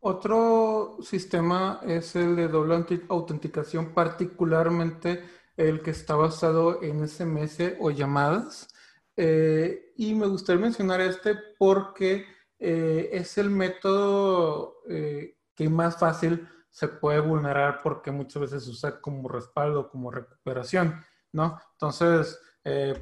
Otro 0.00 0.98
sistema 1.00 1.80
es 1.86 2.14
el 2.14 2.36
de 2.36 2.48
doble 2.48 2.84
autenticación, 3.08 3.94
particularmente 3.94 5.24
el 5.56 5.80
que 5.82 5.92
está 5.92 6.14
basado 6.14 6.82
en 6.82 7.08
SMS 7.08 7.76
o 7.80 7.90
llamadas. 7.90 8.68
Eh, 9.16 9.83
y 9.96 10.14
me 10.14 10.26
gustaría 10.26 10.62
mencionar 10.62 11.00
este 11.00 11.36
porque 11.58 12.26
eh, 12.58 13.10
es 13.12 13.38
el 13.38 13.50
método 13.50 14.82
eh, 14.88 15.36
que 15.54 15.68
más 15.68 15.98
fácil 15.98 16.48
se 16.70 16.88
puede 16.88 17.20
vulnerar 17.20 17.80
porque 17.82 18.10
muchas 18.10 18.42
veces 18.42 18.64
se 18.64 18.70
usa 18.70 19.00
como 19.00 19.28
respaldo, 19.28 19.88
como 19.88 20.10
recuperación, 20.10 21.04
¿no? 21.32 21.60
Entonces, 21.72 22.40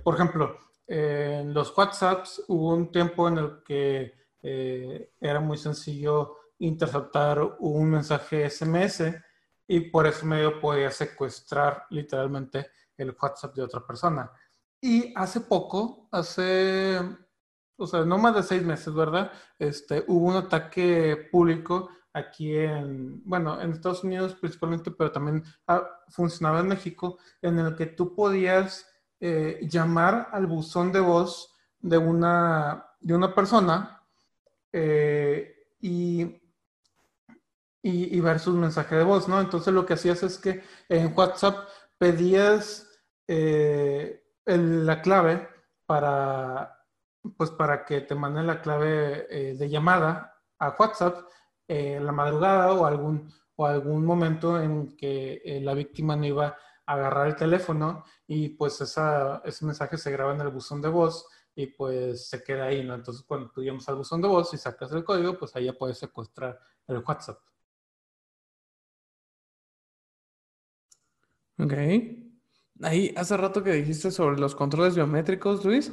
por 0.04 0.16
ejemplo, 0.16 0.58
en 0.86 1.54
los 1.54 1.76
WhatsApps 1.78 2.44
hubo 2.48 2.74
un 2.74 2.92
tiempo 2.92 3.28
en 3.28 3.38
el 3.38 3.62
que 3.62 4.12
era 5.18 5.40
muy 5.40 5.56
sencillo 5.56 6.36
interceptar 6.58 7.56
un 7.60 7.90
mensaje 7.90 8.48
SMS 8.48 9.04
y 9.66 9.80
por 9.90 10.06
ese 10.06 10.26
medio 10.26 10.60
podía 10.60 10.90
secuestrar 10.90 11.86
literalmente 11.90 12.70
el 12.96 13.16
WhatsApp 13.20 13.54
de 13.54 13.62
otra 13.62 13.84
persona. 13.86 14.30
Y 14.84 15.12
hace 15.14 15.40
poco, 15.40 16.08
hace, 16.10 16.98
o 17.76 17.86
sea, 17.86 18.04
no 18.04 18.18
más 18.18 18.34
de 18.34 18.42
seis 18.42 18.64
meses, 18.64 18.92
¿verdad? 18.92 19.30
Este, 19.56 20.04
hubo 20.08 20.26
un 20.26 20.34
ataque 20.34 21.28
público 21.30 21.88
aquí 22.12 22.56
en, 22.56 23.22
bueno, 23.24 23.60
en 23.60 23.70
Estados 23.70 24.02
Unidos 24.02 24.34
principalmente, 24.34 24.90
pero 24.90 25.12
también 25.12 25.44
ah, 25.68 25.88
funcionaba 26.08 26.58
en 26.60 26.66
México, 26.66 27.18
en 27.40 27.60
el 27.60 27.76
que 27.76 27.86
tú 27.86 28.12
podías 28.12 28.84
eh, 29.20 29.60
llamar 29.70 30.30
al 30.32 30.48
buzón 30.48 30.90
de 30.90 30.98
voz 30.98 31.54
de 31.78 31.98
una, 31.98 32.84
de 33.00 33.14
una 33.14 33.32
persona 33.32 34.02
eh, 34.72 35.54
y, 35.80 36.42
y, 37.82 38.20
ver 38.20 38.40
sus 38.40 38.56
mensajes 38.56 38.98
de 38.98 39.04
voz, 39.04 39.28
¿no? 39.28 39.40
Entonces 39.40 39.72
lo 39.72 39.86
que 39.86 39.94
hacías 39.94 40.24
es 40.24 40.38
que 40.38 40.64
en 40.88 41.16
WhatsApp 41.16 41.68
pedías... 41.98 42.88
Eh, 43.28 44.21
la 44.46 45.02
clave 45.02 45.48
para, 45.86 46.86
pues 47.36 47.50
para 47.50 47.84
que 47.84 48.00
te 48.02 48.14
manden 48.14 48.46
la 48.46 48.60
clave 48.60 49.26
eh, 49.30 49.54
de 49.54 49.68
llamada 49.68 50.34
a 50.58 50.76
WhatsApp 50.78 51.28
eh, 51.68 52.00
la 52.00 52.12
madrugada 52.12 52.72
o 52.72 52.84
algún, 52.86 53.32
o 53.56 53.66
algún 53.66 54.04
momento 54.04 54.60
en 54.60 54.96
que 54.96 55.40
eh, 55.44 55.60
la 55.60 55.74
víctima 55.74 56.16
no 56.16 56.26
iba 56.26 56.56
a 56.86 56.92
agarrar 56.92 57.28
el 57.28 57.36
teléfono 57.36 58.04
y 58.26 58.50
pues 58.50 58.80
esa, 58.80 59.42
ese 59.44 59.64
mensaje 59.64 59.96
se 59.96 60.10
graba 60.10 60.34
en 60.34 60.40
el 60.40 60.48
buzón 60.50 60.82
de 60.82 60.88
voz 60.88 61.26
y 61.54 61.66
pues 61.68 62.28
se 62.28 62.42
queda 62.42 62.64
ahí, 62.66 62.84
¿no? 62.84 62.94
Entonces 62.94 63.24
cuando 63.24 63.50
tú 63.50 63.62
llamas 63.62 63.88
al 63.88 63.96
buzón 63.96 64.20
de 64.22 64.28
voz 64.28 64.52
y 64.54 64.58
sacas 64.58 64.92
el 64.92 65.04
código, 65.04 65.38
pues 65.38 65.54
ahí 65.56 65.66
ya 65.66 65.72
puedes 65.74 65.98
secuestrar 65.98 66.58
el 66.88 66.98
WhatsApp. 66.98 67.38
Ok. 71.58 72.21
Ahí, 72.82 73.12
hace 73.16 73.36
rato 73.36 73.62
que 73.62 73.72
dijiste 73.72 74.10
sobre 74.10 74.38
los 74.38 74.54
controles 74.54 74.94
biométricos, 74.94 75.64
Luis, 75.64 75.92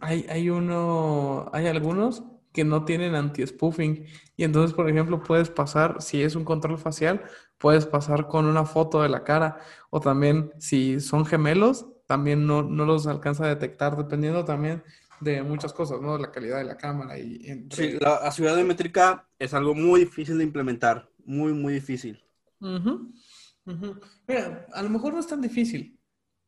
hay, 0.00 0.26
hay 0.28 0.50
uno, 0.50 1.50
hay 1.52 1.66
algunos 1.66 2.22
que 2.52 2.64
no 2.64 2.84
tienen 2.84 3.14
anti-spoofing. 3.14 4.06
Y 4.36 4.44
entonces, 4.44 4.74
por 4.74 4.88
ejemplo, 4.88 5.22
puedes 5.22 5.50
pasar, 5.50 6.00
si 6.00 6.22
es 6.22 6.36
un 6.36 6.44
control 6.44 6.78
facial, 6.78 7.22
puedes 7.58 7.86
pasar 7.86 8.28
con 8.28 8.46
una 8.46 8.64
foto 8.64 9.02
de 9.02 9.08
la 9.08 9.24
cara. 9.24 9.58
O 9.90 10.00
también, 10.00 10.52
si 10.58 11.00
son 11.00 11.24
gemelos, 11.24 11.86
también 12.06 12.46
no, 12.46 12.62
los 12.62 13.06
alcanza 13.06 13.44
a 13.44 13.48
detectar, 13.48 13.96
dependiendo 13.96 14.44
también 14.44 14.82
de 15.20 15.42
muchas 15.42 15.72
cosas, 15.72 16.00
¿no? 16.00 16.18
La 16.18 16.30
calidad 16.30 16.58
de 16.58 16.64
la 16.64 16.76
cámara 16.76 17.18
y... 17.18 17.66
Sí, 17.70 17.98
la, 18.00 18.30
ciudad 18.32 18.56
biométrica 18.56 19.28
es 19.38 19.54
algo 19.54 19.74
muy 19.74 20.00
difícil 20.00 20.36
de 20.36 20.44
implementar, 20.44 21.08
muy, 21.24 21.52
muy 21.52 21.74
difícil. 21.74 22.22
Mira, 22.60 24.66
a 24.72 24.82
lo 24.82 24.90
mejor 24.90 25.14
no 25.14 25.20
es 25.20 25.26
tan 25.26 25.40
difícil, 25.40 25.98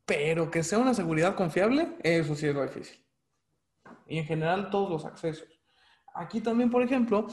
pero 0.07 0.51
que 0.51 0.63
sea 0.63 0.79
una 0.79 0.95
seguridad 0.95 1.35
confiable, 1.35 1.97
eso 2.03 2.35
sí 2.35 2.47
es 2.47 2.55
lo 2.55 2.63
difícil. 2.63 3.05
Y 4.07 4.19
en 4.19 4.27
general 4.27 4.71
todos 4.71 4.91
los 4.91 5.05
accesos. 5.05 5.49
Aquí 6.15 6.41
también, 6.41 6.71
por 6.71 6.83
ejemplo, 6.83 7.27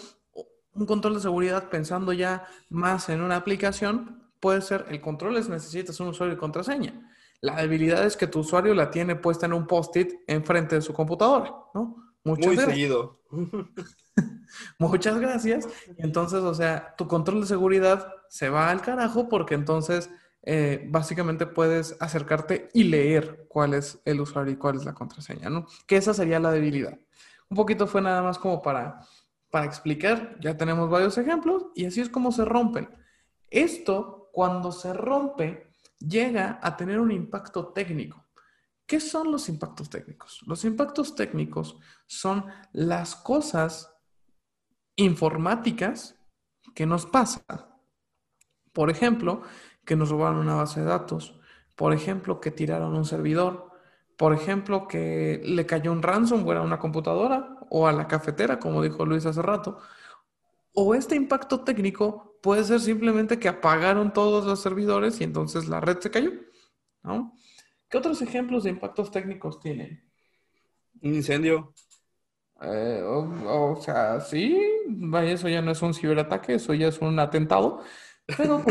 un 0.74 0.86
control 0.86 1.16
de 1.16 1.22
seguridad 1.22 1.70
pensando 1.70 2.14
ya 2.14 2.48
más 2.70 3.10
en 3.10 3.22
una 3.22 3.36
aplicación, 3.36 4.32
puede 4.40 4.62
ser 4.62 4.86
el 4.90 5.02
control 5.02 5.38
es 5.38 5.50
necesitas 5.50 6.00
un 6.00 6.10
usuario 6.10 6.36
y 6.36 6.38
contraseña. 6.38 7.10
La 7.42 7.56
debilidad 7.56 8.06
es 8.06 8.16
que 8.16 8.28
tu 8.28 8.40
usuario 8.40 8.74
la 8.74 8.92
tiene 8.92 9.16
puesta 9.16 9.46
en 9.46 9.54
un 9.54 9.68
post-it 9.68 10.14
enfrente 10.28 10.76
de 10.76 10.82
su 10.82 10.94
computadora, 10.94 11.54
¿no? 11.74 11.96
Muchas 12.24 12.46
Muy 12.46 12.58
seguido. 12.58 13.20
Muchas 14.80 15.20
gracias. 15.20 15.68
Entonces, 15.98 16.40
o 16.40 16.54
sea, 16.54 16.96
tu 16.98 17.08
control 17.08 17.42
de 17.42 17.48
seguridad 17.48 18.14
se 18.30 18.50
va 18.50 18.70
al 18.70 18.82
carajo 18.82 19.28
porque 19.28 19.56
entonces 19.56 20.12
eh, 20.44 20.88
básicamente 20.90 21.46
puedes 21.46 21.96
acercarte 22.00 22.70
y 22.74 22.86
leer 22.86 23.46
cuál 23.48 23.74
es 23.74 24.02
el 24.06 24.22
usuario 24.22 24.54
y 24.54 24.58
cuál 24.58 24.78
es 24.78 24.86
la 24.86 24.94
contraseña, 24.94 25.50
¿no? 25.50 25.68
Que 25.86 25.98
esa 25.98 26.14
sería 26.14 26.40
la 26.40 26.52
debilidad. 26.52 26.98
Un 27.50 27.58
poquito 27.58 27.86
fue 27.86 28.02
nada 28.02 28.22
más 28.22 28.40
como 28.40 28.62
para, 28.62 29.06
para 29.50 29.66
explicar, 29.66 30.38
ya 30.40 30.58
tenemos 30.58 30.90
varios 30.90 31.18
ejemplos 31.18 31.68
y 31.76 31.86
así 31.86 32.02
es 32.02 32.10
como 32.10 32.32
se 32.32 32.46
rompen. 32.46 32.90
Esto, 33.50 34.30
cuando 34.32 34.72
se 34.72 34.94
rompe, 34.94 35.72
llega 36.00 36.60
a 36.62 36.76
tener 36.76 37.00
un 37.00 37.12
impacto 37.12 37.68
técnico. 37.68 38.26
¿Qué 38.88 39.00
son 39.00 39.32
los 39.32 39.48
impactos 39.48 39.90
técnicos? 39.90 40.42
Los 40.48 40.66
impactos 40.66 41.16
técnicos 41.16 41.78
son 42.08 42.46
las 42.74 43.16
cosas 43.16 43.94
informáticas 44.96 46.20
que 46.74 46.86
nos 46.86 47.06
pasan. 47.06 47.44
Por 48.74 48.90
ejemplo, 48.90 49.44
que 49.86 49.96
nos 49.96 50.10
robaron 50.10 50.40
una 50.40 50.56
base 50.56 50.80
de 50.80 50.86
datos, 50.86 51.40
por 51.76 51.94
ejemplo, 51.94 52.40
que 52.40 52.52
tiraron 52.52 52.96
un 52.96 53.06
servidor, 53.06 53.72
por 54.18 54.34
ejemplo, 54.34 54.88
que 54.88 55.42
le 55.44 55.66
cayó 55.66 55.92
un 55.92 56.04
ransomware 56.04 56.58
a 56.58 56.62
una 56.62 56.80
computadora 56.80 57.58
o 57.70 57.88
a 57.88 57.92
la 57.92 58.08
cafetera, 58.08 58.60
como 58.60 58.82
dijo 58.84 59.06
Luis 59.06 59.26
hace 59.26 59.42
rato. 59.42 59.80
O 60.74 60.94
este 60.94 61.16
impacto 61.16 61.62
técnico 61.62 62.38
puede 62.42 62.64
ser 62.64 62.80
simplemente 62.80 63.40
que 63.40 63.50
apagaron 63.50 64.14
todos 64.14 64.46
los 64.46 64.60
servidores 64.62 65.20
y 65.22 65.24
entonces 65.24 65.68
la 65.68 65.80
red 65.80 66.00
se 66.00 66.12
cayó. 66.12 66.32
¿no? 67.04 67.36
¿Qué 67.90 67.98
otros 67.98 68.22
ejemplos 68.22 68.64
de 68.64 68.70
impactos 68.72 69.12
técnicos 69.12 69.60
tienen? 69.60 70.04
Un 71.02 71.16
incendio. 71.16 71.74
Eh, 72.62 73.02
o, 73.04 73.76
sea, 73.82 74.20
sí, 74.22 74.62
vaya, 74.88 75.32
eso 75.32 75.50
ya 75.50 75.62
no 75.62 75.72
es 75.72 75.82
un 75.82 75.94
ciberataque, 75.94 76.56
eso 76.56 76.74
ya 76.74 76.88
es 76.88 77.00
un 77.00 77.20
atentado. 77.20 77.82
Pero, 78.38 78.64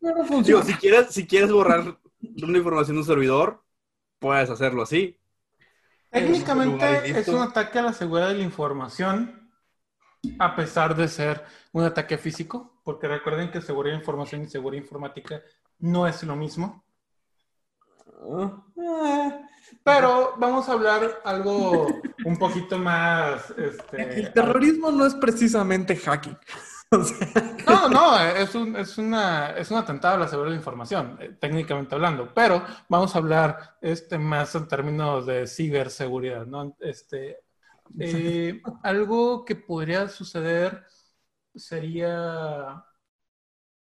pero 0.00 0.24
funciona. 0.26 0.64
si 0.64 0.74
quieres, 0.74 1.08
si 1.10 1.26
quieres 1.26 1.52
borrar 1.52 1.98
una 2.42 2.58
información 2.58 2.96
de 2.96 3.00
un 3.00 3.06
servidor, 3.06 3.62
puedes 4.18 4.50
hacerlo 4.50 4.82
así. 4.82 5.18
Técnicamente 6.10 7.18
es 7.18 7.28
un 7.28 7.40
ataque 7.40 7.78
a 7.78 7.82
la 7.82 7.92
seguridad 7.92 8.28
de 8.28 8.34
la 8.34 8.42
información, 8.42 9.50
a 10.38 10.54
pesar 10.54 10.94
de 10.94 11.08
ser 11.08 11.42
un 11.72 11.84
ataque 11.84 12.18
físico, 12.18 12.80
porque 12.84 13.08
recuerden 13.08 13.50
que 13.50 13.62
seguridad 13.62 13.94
de 13.94 14.00
información 14.00 14.42
y 14.42 14.48
seguridad 14.48 14.82
informática 14.82 15.40
no 15.78 16.06
es 16.06 16.22
lo 16.22 16.36
mismo. 16.36 16.84
Eh, 18.76 19.40
pero 19.82 20.34
vamos 20.36 20.68
a 20.68 20.72
hablar 20.72 21.22
algo 21.24 21.88
un 22.24 22.36
poquito 22.38 22.78
más. 22.78 23.50
Este, 23.56 24.20
el 24.20 24.32
terrorismo 24.32 24.90
no 24.90 25.06
es 25.06 25.14
precisamente 25.14 25.96
hacking. 25.96 26.36
No, 27.66 27.88
no, 27.88 28.18
es 28.20 28.54
un, 28.54 28.76
es, 28.76 28.98
una, 28.98 29.50
es 29.56 29.70
un 29.70 29.78
atentado 29.78 30.16
a 30.16 30.18
la 30.18 30.28
seguridad 30.28 30.52
de 30.52 30.58
información, 30.58 31.16
eh, 31.20 31.36
técnicamente 31.40 31.94
hablando, 31.94 32.32
pero 32.34 32.62
vamos 32.88 33.14
a 33.14 33.18
hablar 33.18 33.76
este, 33.80 34.18
más 34.18 34.54
en 34.54 34.68
términos 34.68 35.26
de 35.26 35.46
ciberseguridad, 35.46 36.44
¿no? 36.46 36.76
Este, 36.80 37.38
eh, 37.98 38.60
algo 38.82 39.44
que 39.44 39.56
podría 39.56 40.08
suceder 40.08 40.84
sería, 41.54 42.84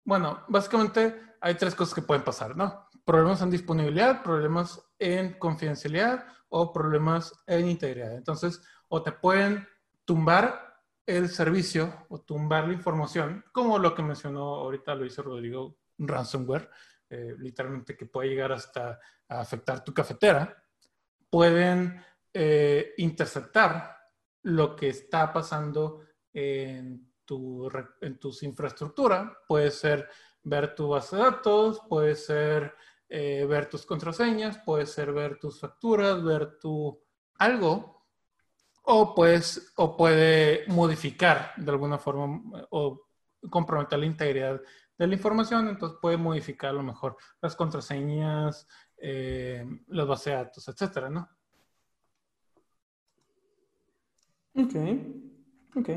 bueno, 0.04 0.43
básicamente 0.48 1.22
hay 1.41 1.56
tres 1.56 1.76
cosas 1.76 1.95
que 1.95 2.02
pueden 2.02 2.24
pasar, 2.24 2.56
¿no? 2.56 2.89
Problemas 3.06 3.41
en 3.41 3.50
disponibilidad, 3.50 4.22
problemas 4.22 4.82
en 5.00 5.34
confidencialidad 5.39 6.26
o 6.50 6.72
problemas 6.74 7.34
en 7.48 7.69
integridad. 7.69 8.15
Entonces, 8.15 8.62
o 8.88 9.02
te 9.02 9.12
pueden 9.12 9.67
tumbar 10.06 10.68
el 11.10 11.28
servicio 11.28 12.06
o 12.10 12.22
tumbar 12.22 12.67
la 12.67 12.74
información, 12.74 13.43
como 13.52 13.80
lo 13.80 13.95
que 13.95 14.04
mencionó 14.04 14.41
ahorita 14.41 14.93
Luis 14.93 15.17
Rodrigo, 15.17 15.80
ransomware, 15.98 16.69
eh, 17.10 17.34
literalmente 17.39 17.98
que 17.98 18.06
puede 18.06 18.30
llegar 18.30 18.52
hasta 18.52 19.00
afectar 19.28 19.84
tu 19.84 19.91
cafetera, 19.91 20.63
pueden 21.28 22.00
eh, 22.32 22.93
interceptar 22.98 23.98
lo 24.43 24.76
que 24.76 24.89
está 24.89 25.34
pasando 25.34 26.02
en 26.32 27.12
tu, 27.26 27.67
en 28.02 28.19
tus 28.19 28.43
infraestructura. 28.43 29.36
Puede 29.48 29.72
ser 29.72 30.08
ver 30.43 30.76
tu 30.76 30.89
base 30.89 31.15
de 31.15 31.24
datos, 31.24 31.82
puede 31.89 32.13
ser 32.13 32.76
eh, 33.08 33.48
ver 33.50 33.67
tus 33.67 33.84
contraseñas, 33.84 34.60
puede 34.60 34.86
ser 34.86 35.12
ver 35.12 35.39
tus 35.39 35.60
facturas, 35.60 36.24
ver 36.24 36.60
tu 36.60 37.02
algo 37.39 37.99
o, 38.91 39.95
puede 39.95 40.63
modificar 40.67 41.54
de 41.58 41.71
alguna 41.71 41.99
forma 41.99 42.41
o 42.71 43.06
comprometer 43.49 43.99
la 43.99 44.06
integridad 44.06 44.60
de 44.97 45.08
la 45.08 45.13
información, 45.13 45.69
entonces 45.69 45.97
puede 46.02 46.17
modificar 46.17 46.71
a 46.71 46.73
lo 46.73 46.84
mejor 46.84 47.15
las 47.41 47.56
contraseñas, 47.56 48.67
eh, 48.97 49.63
los 49.88 50.08
bases 50.08 50.25
de 50.25 50.32
datos, 50.32 50.67
etcétera, 50.67 51.10
¿no? 51.10 51.30
Ok, 54.56 54.75
ok. 55.75 55.89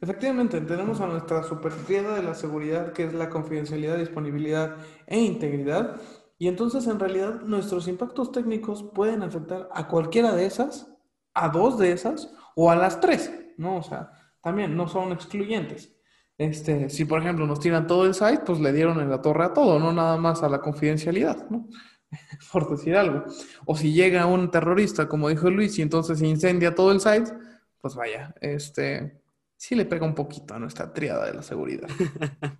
Efectivamente, 0.00 0.60
tenemos 0.62 1.00
a 1.00 1.06
nuestra 1.06 1.44
superficie 1.44 2.02
de 2.02 2.22
la 2.22 2.34
seguridad, 2.34 2.92
que 2.92 3.04
es 3.04 3.12
la 3.12 3.28
confidencialidad, 3.28 3.98
disponibilidad 3.98 4.76
e 5.06 5.20
integridad. 5.20 6.00
Y 6.38 6.48
entonces, 6.48 6.88
en 6.88 6.98
realidad, 6.98 7.42
nuestros 7.42 7.86
impactos 7.86 8.32
técnicos 8.32 8.82
pueden 8.82 9.22
afectar 9.22 9.68
a 9.72 9.86
cualquiera 9.86 10.34
de 10.34 10.46
esas 10.46 10.91
a 11.34 11.48
dos 11.48 11.78
de 11.78 11.92
esas 11.92 12.32
o 12.54 12.70
a 12.70 12.76
las 12.76 13.00
tres, 13.00 13.32
¿no? 13.56 13.76
O 13.76 13.82
sea, 13.82 14.10
también 14.42 14.76
no 14.76 14.88
son 14.88 15.12
excluyentes. 15.12 15.94
Este, 16.38 16.88
si 16.90 17.04
por 17.04 17.20
ejemplo 17.20 17.46
nos 17.46 17.60
tiran 17.60 17.86
todo 17.86 18.06
el 18.06 18.14
site, 18.14 18.42
pues 18.44 18.58
le 18.58 18.72
dieron 18.72 19.00
en 19.00 19.10
la 19.10 19.22
torre 19.22 19.44
a 19.44 19.52
todo, 19.52 19.78
no 19.78 19.92
nada 19.92 20.16
más 20.16 20.42
a 20.42 20.48
la 20.48 20.60
confidencialidad, 20.60 21.48
¿no? 21.50 21.68
por 22.52 22.68
decir 22.70 22.96
algo. 22.96 23.24
O 23.66 23.76
si 23.76 23.92
llega 23.92 24.26
un 24.26 24.50
terrorista, 24.50 25.08
como 25.08 25.28
dijo 25.28 25.50
Luis, 25.50 25.78
y 25.78 25.82
entonces 25.82 26.20
incendia 26.22 26.74
todo 26.74 26.92
el 26.92 27.00
site, 27.00 27.32
pues 27.80 27.94
vaya, 27.94 28.34
este, 28.40 29.22
sí 29.56 29.74
le 29.74 29.84
pega 29.84 30.06
un 30.06 30.14
poquito 30.14 30.54
a 30.54 30.58
nuestra 30.58 30.92
triada 30.92 31.26
de 31.26 31.34
la 31.34 31.42
seguridad. 31.42 31.88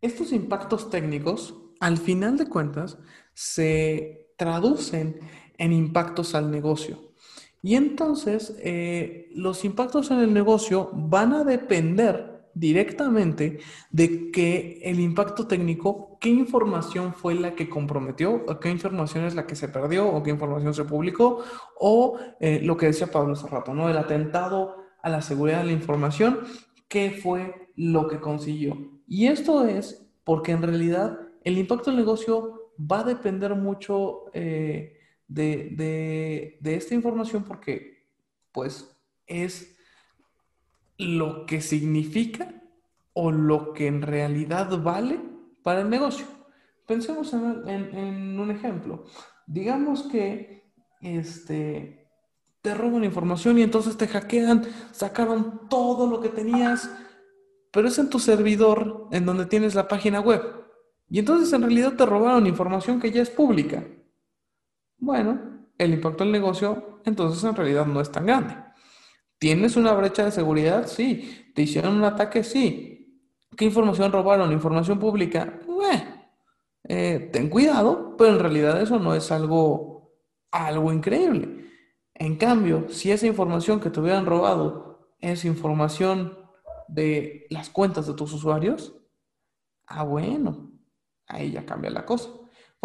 Estos 0.00 0.32
impactos 0.32 0.90
técnicos, 0.90 1.56
al 1.80 1.96
final 1.98 2.36
de 2.36 2.46
cuentas, 2.46 2.98
se 3.32 4.34
traducen 4.36 5.20
en 5.56 5.72
impactos 5.72 6.34
al 6.34 6.50
negocio. 6.50 7.13
Y 7.64 7.76
entonces 7.76 8.54
eh, 8.62 9.30
los 9.34 9.64
impactos 9.64 10.10
en 10.10 10.18
el 10.18 10.34
negocio 10.34 10.90
van 10.92 11.32
a 11.32 11.44
depender 11.44 12.50
directamente 12.52 13.58
de 13.90 14.30
que 14.30 14.80
el 14.82 15.00
impacto 15.00 15.46
técnico, 15.46 16.18
qué 16.20 16.28
información 16.28 17.14
fue 17.14 17.34
la 17.34 17.54
que 17.54 17.70
comprometió, 17.70 18.44
qué 18.60 18.68
información 18.68 19.24
es 19.24 19.34
la 19.34 19.46
que 19.46 19.56
se 19.56 19.68
perdió, 19.68 20.06
o 20.06 20.22
qué 20.22 20.28
información 20.28 20.74
se 20.74 20.84
publicó, 20.84 21.42
o 21.80 22.18
eh, 22.38 22.60
lo 22.62 22.76
que 22.76 22.84
decía 22.84 23.06
Pablo 23.06 23.32
hace 23.32 23.48
¿no? 23.72 23.88
El 23.88 23.96
atentado 23.96 24.76
a 25.02 25.08
la 25.08 25.22
seguridad 25.22 25.60
de 25.60 25.68
la 25.68 25.72
información, 25.72 26.40
qué 26.86 27.12
fue 27.12 27.70
lo 27.76 28.08
que 28.08 28.20
consiguió. 28.20 28.76
Y 29.08 29.28
esto 29.28 29.64
es 29.64 30.06
porque 30.22 30.52
en 30.52 30.60
realidad 30.60 31.18
el 31.42 31.56
impacto 31.56 31.90
del 31.90 32.00
negocio 32.00 32.72
va 32.78 33.00
a 33.00 33.04
depender 33.04 33.54
mucho 33.54 34.26
eh, 34.34 34.98
de, 35.28 36.58
esta 36.64 36.94
información 36.94 37.44
porque 37.44 38.08
pues 38.52 38.96
es 39.26 39.76
lo 40.98 41.46
que 41.46 41.60
significa 41.60 42.62
o 43.12 43.30
lo 43.30 43.72
que 43.72 43.86
en 43.86 44.02
realidad 44.02 44.80
vale 44.82 45.20
para 45.62 45.80
el 45.80 45.90
negocio. 45.90 46.26
Pensemos 46.86 47.32
en, 47.32 48.38
un 48.38 48.50
ejemplo. 48.50 49.04
Digamos 49.46 50.02
que 50.04 50.70
este, 51.00 52.08
te 52.60 52.74
roban 52.74 53.04
información 53.04 53.58
y 53.58 53.62
entonces 53.62 53.96
te 53.96 54.08
hackean, 54.08 54.64
sacaron 54.92 55.68
todo 55.68 56.06
lo 56.06 56.20
que 56.20 56.28
tenías, 56.28 56.90
pero 57.70 57.88
es 57.88 57.98
en 57.98 58.10
tu 58.10 58.18
servidor 58.18 59.08
en 59.10 59.24
donde 59.24 59.46
tienes 59.46 59.74
la 59.74 59.88
página 59.88 60.20
web. 60.20 60.42
Y 61.08 61.18
entonces 61.18 61.52
en 61.52 61.62
realidad 61.62 61.94
te 61.94 62.06
robaron 62.06 62.46
información 62.46 63.00
que 63.00 63.10
ya 63.10 63.22
es 63.22 63.30
pública. 63.30 63.84
Bueno, 65.04 65.38
el 65.76 65.92
impacto 65.92 66.24
del 66.24 66.32
negocio 66.32 67.00
entonces 67.04 67.44
en 67.44 67.54
realidad 67.54 67.84
no 67.84 68.00
es 68.00 68.10
tan 68.10 68.24
grande. 68.24 68.56
¿Tienes 69.38 69.76
una 69.76 69.92
brecha 69.92 70.24
de 70.24 70.30
seguridad? 70.30 70.86
Sí. 70.86 71.52
¿Te 71.54 71.62
hicieron 71.62 71.96
un 71.96 72.04
ataque? 72.04 72.42
Sí. 72.42 73.20
¿Qué 73.54 73.66
información 73.66 74.10
robaron? 74.10 74.50
¿Información 74.50 74.98
pública? 74.98 75.60
Eh, 76.84 77.28
ten 77.32 77.50
cuidado, 77.50 78.16
pero 78.16 78.32
en 78.32 78.40
realidad 78.40 78.80
eso 78.80 78.98
no 78.98 79.14
es 79.14 79.30
algo, 79.30 80.14
algo 80.50 80.90
increíble. 80.90 81.66
En 82.14 82.36
cambio, 82.36 82.88
si 82.88 83.10
esa 83.10 83.26
información 83.26 83.80
que 83.80 83.90
te 83.90 84.00
hubieran 84.00 84.24
robado 84.24 85.10
es 85.20 85.44
información 85.44 86.38
de 86.88 87.46
las 87.50 87.68
cuentas 87.68 88.06
de 88.06 88.14
tus 88.14 88.32
usuarios, 88.32 88.94
ah, 89.86 90.04
bueno, 90.04 90.72
ahí 91.26 91.52
ya 91.52 91.66
cambia 91.66 91.90
la 91.90 92.06
cosa. 92.06 92.30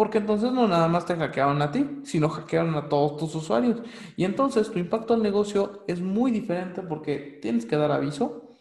Porque 0.00 0.16
entonces 0.16 0.50
no 0.50 0.66
nada 0.66 0.88
más 0.88 1.04
te 1.04 1.14
hackearon 1.14 1.60
a 1.60 1.72
ti, 1.72 2.00
sino 2.04 2.30
hackearon 2.30 2.74
a 2.74 2.88
todos 2.88 3.18
tus 3.18 3.34
usuarios. 3.34 3.82
Y 4.16 4.24
entonces 4.24 4.70
tu 4.70 4.78
impacto 4.78 5.12
al 5.12 5.22
negocio 5.22 5.84
es 5.88 6.00
muy 6.00 6.30
diferente 6.30 6.80
porque 6.80 7.38
tienes 7.42 7.66
que 7.66 7.76
dar 7.76 7.92
aviso, 7.92 8.56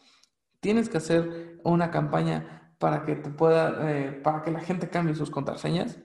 tienes 0.60 0.90
que 0.90 0.98
hacer 0.98 1.62
una 1.64 1.92
campaña 1.92 2.74
para 2.78 3.06
que 3.06 3.16
te 3.16 3.30
pueda, 3.30 3.90
eh, 3.90 4.12
para 4.22 4.44
que 4.44 4.52
la 4.52 4.60
gente 4.60 4.90
cambie 4.90 5.16
sus 5.16 5.32
contraseñas. 5.32 5.98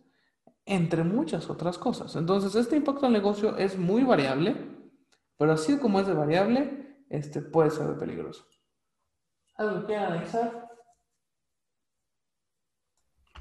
entre 0.66 1.04
muchas 1.04 1.48
otras 1.48 1.78
cosas. 1.78 2.14
Entonces, 2.16 2.54
este 2.56 2.76
impacto 2.76 3.06
al 3.06 3.12
negocio 3.12 3.56
es 3.56 3.78
muy 3.78 4.02
variable, 4.02 4.56
pero 5.38 5.52
así 5.52 5.78
como 5.78 6.00
es 6.00 6.06
de 6.06 6.14
variable, 6.14 7.04
este 7.08 7.40
puede 7.40 7.70
ser 7.70 7.86
de 7.86 7.94
peligroso. 7.94 8.46
¿Algo 9.54 9.86
que 9.86 9.96
analizar? 9.96 10.66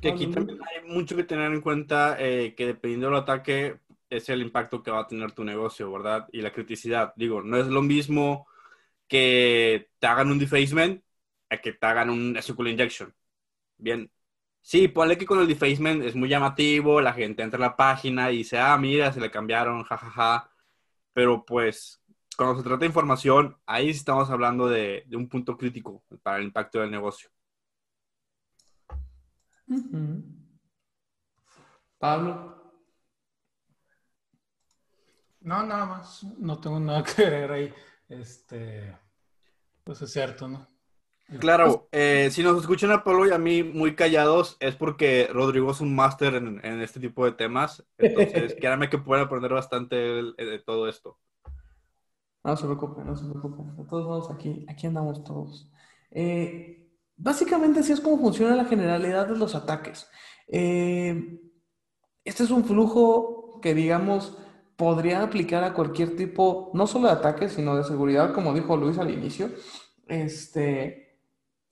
Que 0.02 0.10
aquí 0.10 0.28
también 0.28 0.60
hay 0.64 0.88
mucho 0.88 1.16
que 1.16 1.24
tener 1.24 1.52
en 1.52 1.62
cuenta 1.62 2.16
eh, 2.20 2.54
que 2.56 2.68
dependiendo 2.68 3.08
del 3.08 3.18
ataque 3.18 3.80
es 4.10 4.30
el 4.30 4.42
impacto 4.42 4.84
que 4.84 4.92
va 4.92 5.02
a 5.02 5.08
tener 5.08 5.32
tu 5.32 5.44
negocio, 5.44 5.92
¿verdad? 5.92 6.28
Y 6.32 6.42
la 6.42 6.54
criticidad. 6.54 7.14
Digo, 7.16 7.42
no 7.42 7.58
es 7.58 7.68
lo 7.68 7.82
mismo 7.82 8.48
que 9.08 9.90
te 10.00 10.08
hagan 10.08 10.32
un 10.32 10.40
defacement 10.40 11.04
a 11.50 11.58
que 11.58 11.74
te 11.74 11.86
hagan 11.86 12.10
un 12.10 12.38
SQL 12.40 12.68
injection. 12.68 13.14
Bien, 13.78 14.10
Sí, 14.66 14.88
ponle 14.88 15.16
que 15.18 15.28
con 15.28 15.40
el 15.40 15.48
defacement 15.48 16.04
es 16.04 16.16
muy 16.16 16.28
llamativo, 16.28 17.00
la 17.00 17.14
gente 17.14 17.44
entra 17.44 17.58
a 17.58 17.62
la 17.70 17.76
página 17.78 18.32
y 18.32 18.38
dice, 18.38 18.58
ah, 18.58 18.76
mira, 18.80 19.14
se 19.14 19.20
le 19.22 19.30
cambiaron, 19.30 19.84
jajaja. 19.84 20.50
Pero 21.14 21.46
pues, 21.46 22.04
cuando 22.38 22.58
se 22.58 22.64
trata 22.64 22.80
de 22.80 22.88
información, 22.88 23.58
ahí 23.68 23.90
estamos 23.90 24.30
hablando 24.32 24.68
de, 24.68 25.06
un 25.14 25.30
punto 25.30 25.56
crítico 25.58 26.04
para 26.24 26.38
el 26.40 26.46
impacto 26.46 26.80
del 26.80 26.92
negocio. 26.92 27.30
Pablo. 32.00 32.74
No, 35.42 35.64
nada 35.64 35.86
más. 35.86 36.24
No 36.40 36.60
tengo 36.60 36.80
nada 36.80 37.04
que 37.04 37.30
ver 37.30 37.52
ahí. 37.52 37.74
Este, 38.10 38.98
pues 39.84 40.02
es 40.02 40.12
cierto, 40.12 40.48
¿no? 40.48 40.75
Claro, 41.40 41.88
eh, 41.92 42.30
si 42.32 42.44
nos 42.44 42.60
escuchan 42.62 42.92
a 42.92 43.04
Pablo 43.04 43.28
y 43.28 43.32
a 43.32 43.40
mí 43.40 43.64
muy 43.64 43.96
callados, 43.96 44.58
es 44.60 44.76
porque 44.76 45.28
Rodrigo 45.32 45.72
es 45.72 45.82
un 45.82 45.96
máster 45.96 46.36
en, 46.36 46.82
este 46.82 47.00
tipo 47.00 47.26
de 47.26 47.32
temas. 47.32 47.84
Entonces, 47.98 48.56
créanme 48.60 48.90
que 48.90 49.00
pueden 49.00 49.26
aprender 49.26 49.52
bastante 49.52 49.96
de, 49.96 50.62
todo 50.64 50.88
esto. 50.88 51.18
No 52.44 52.56
se 52.56 52.66
preocupen, 52.66 53.08
no 53.08 53.16
se 53.16 53.28
preocupen. 53.28 53.76
De 53.76 53.86
todos 53.86 54.06
modos, 54.06 54.32
aquí, 54.32 54.66
aquí 54.70 54.86
andamos 54.86 55.24
todos. 55.24 55.72
Eh, 56.12 56.92
básicamente, 57.18 57.80
así 57.80 57.92
es 57.92 58.02
como 58.02 58.20
funciona 58.20 58.56
la 58.56 58.66
generalidad 58.66 59.28
de 59.28 59.38
los 59.38 59.56
ataques. 59.56 60.08
Eh, 60.48 61.40
este 62.24 62.44
es 62.44 62.52
un 62.52 62.66
flujo 62.66 63.60
que, 63.62 63.74
digamos, 63.74 64.38
podría 64.76 65.24
aplicar 65.24 65.64
a 65.64 65.74
cualquier 65.74 66.16
tipo, 66.16 66.70
no 66.76 66.86
solo 66.86 67.08
de 67.08 67.14
ataque, 67.14 67.50
sino 67.50 67.76
de 67.76 67.84
seguridad, 67.84 68.32
como 68.32 68.54
dijo 68.54 68.78
Luis 68.78 69.00
al 69.00 69.10
inicio. 69.10 69.50
Este 70.08 71.05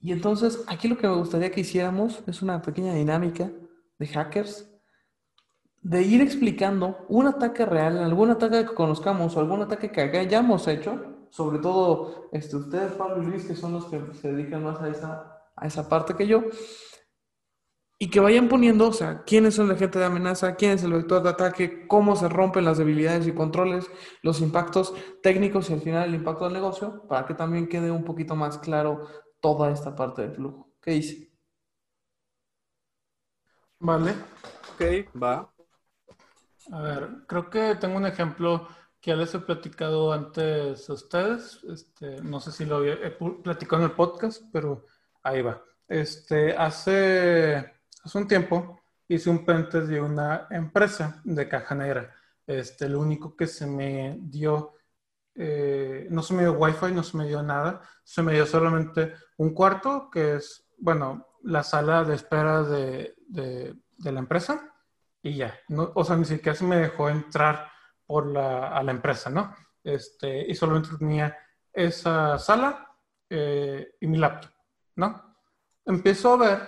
y 0.03 0.11
entonces, 0.11 0.65
aquí 0.67 0.89
lo 0.89 0.97
que 0.97 1.07
me 1.07 1.15
gustaría 1.15 1.49
que 1.49 1.61
hiciéramos 1.61 2.23
es 2.27 2.41
una 2.41 2.61
pequeña 2.61 2.93
dinámica 2.93 3.49
de 3.97 4.07
hackers, 4.07 4.69
de 5.81 6.01
ir 6.01 6.21
explicando 6.21 7.05
un 7.07 7.27
ataque 7.27 7.65
real, 7.65 7.97
algún 7.97 8.29
ataque 8.29 8.65
que 8.65 8.73
conozcamos 8.73 9.35
o 9.35 9.39
algún 9.39 9.61
ataque 9.61 9.91
que 9.91 10.01
hayamos 10.01 10.67
hecho, 10.67 11.25
sobre 11.29 11.59
todo 11.59 12.29
este, 12.33 12.57
ustedes, 12.57 12.91
Pablo 12.91 13.23
y 13.23 13.27
Luis, 13.27 13.45
que 13.45 13.55
son 13.55 13.71
los 13.71 13.85
que 13.85 14.01
se 14.13 14.33
dedican 14.33 14.65
más 14.65 14.81
a 14.81 14.89
esa, 14.89 15.41
a 15.55 15.67
esa 15.67 15.87
parte 15.87 16.15
que 16.15 16.27
yo, 16.27 16.43
y 17.97 18.09
que 18.09 18.19
vayan 18.19 18.49
poniendo, 18.49 18.89
o 18.89 18.93
sea, 18.93 19.23
quiénes 19.23 19.55
son 19.55 19.67
el 19.67 19.77
agente 19.77 19.99
de 19.99 20.05
amenaza, 20.05 20.55
quién 20.55 20.71
es 20.71 20.83
el 20.83 20.91
vector 20.91 21.23
de 21.23 21.29
ataque, 21.29 21.87
cómo 21.87 22.17
se 22.17 22.27
rompen 22.27 22.65
las 22.65 22.77
debilidades 22.77 23.25
y 23.25 23.31
controles, 23.31 23.89
los 24.21 24.41
impactos 24.41 24.93
técnicos 25.21 25.69
y 25.69 25.73
al 25.73 25.79
final 25.79 26.09
el 26.09 26.15
impacto 26.15 26.43
del 26.43 26.53
negocio, 26.53 27.07
para 27.07 27.25
que 27.25 27.35
también 27.35 27.69
quede 27.69 27.89
un 27.89 28.03
poquito 28.03 28.35
más 28.35 28.57
claro 28.57 29.07
toda 29.43 29.71
esta 29.71 29.93
parte 29.93 30.21
del 30.21 30.35
flujo. 30.35 30.71
¿Qué 30.81 30.91
dice? 30.91 31.29
Vale. 33.79 34.11
Ok, 34.71 34.81
va. 35.21 35.53
A 36.71 36.81
ver, 36.81 37.09
creo 37.27 37.49
que 37.49 37.75
tengo 37.75 37.97
un 37.97 38.05
ejemplo 38.05 38.69
que 39.01 39.11
ya 39.11 39.17
les 39.17 39.35
he 39.35 39.39
platicado 39.39 40.13
antes 40.13 40.89
a 40.89 40.93
ustedes. 40.93 41.61
Este, 41.65 42.21
no 42.21 42.39
sé 42.39 42.53
si 42.53 42.63
lo 42.63 42.77
había 42.77 42.97
platicado 43.43 43.83
en 43.83 43.89
el 43.89 43.95
podcast, 43.95 44.43
pero 44.53 44.85
ahí 45.23 45.41
va. 45.41 45.61
Este, 45.89 46.55
hace, 46.55 47.73
hace 48.01 48.17
un 48.17 48.27
tiempo 48.29 48.79
hice 49.09 49.29
un 49.29 49.45
pentest 49.45 49.87
de 49.87 49.99
una 49.99 50.47
empresa 50.51 51.21
de 51.25 51.49
caja 51.49 51.75
negra. 51.75 52.15
Este, 52.47 52.87
lo 52.87 53.01
único 53.01 53.35
que 53.35 53.47
se 53.47 53.67
me 53.67 54.17
dio 54.21 54.75
eh, 55.35 56.07
no 56.09 56.21
se 56.21 56.33
me 56.33 56.43
dio 56.43 56.53
wifi, 56.53 56.91
no 56.91 57.03
se 57.03 57.17
me 57.17 57.27
dio 57.27 57.41
nada, 57.41 57.81
se 58.03 58.21
me 58.21 58.33
dio 58.33 58.45
solamente 58.45 59.13
un 59.37 59.53
cuarto, 59.53 60.09
que 60.11 60.35
es, 60.35 60.69
bueno, 60.77 61.27
la 61.43 61.63
sala 61.63 62.03
de 62.03 62.15
espera 62.15 62.63
de, 62.63 63.15
de, 63.27 64.11
la 64.11 64.19
empresa, 64.19 64.73
y 65.21 65.37
ya, 65.37 65.57
no, 65.69 65.91
o 65.95 66.03
sea, 66.03 66.15
ni 66.15 66.25
siquiera 66.25 66.55
se 66.55 66.65
me 66.65 66.77
dejó 66.77 67.09
entrar 67.09 67.69
por 68.05 68.27
la, 68.27 68.67
a 68.67 68.83
la 68.83 68.91
empresa, 68.91 69.29
¿no? 69.29 69.55
Este, 69.83 70.45
y 70.49 70.55
solamente 70.55 70.97
tenía 70.97 71.35
esa 71.71 72.37
sala 72.37 72.87
eh, 73.29 73.95
y 73.99 74.07
mi 74.07 74.17
laptop, 74.17 74.51
¿no? 74.95 75.35
Empiezo 75.85 76.33
a 76.33 76.37
ver 76.37 76.59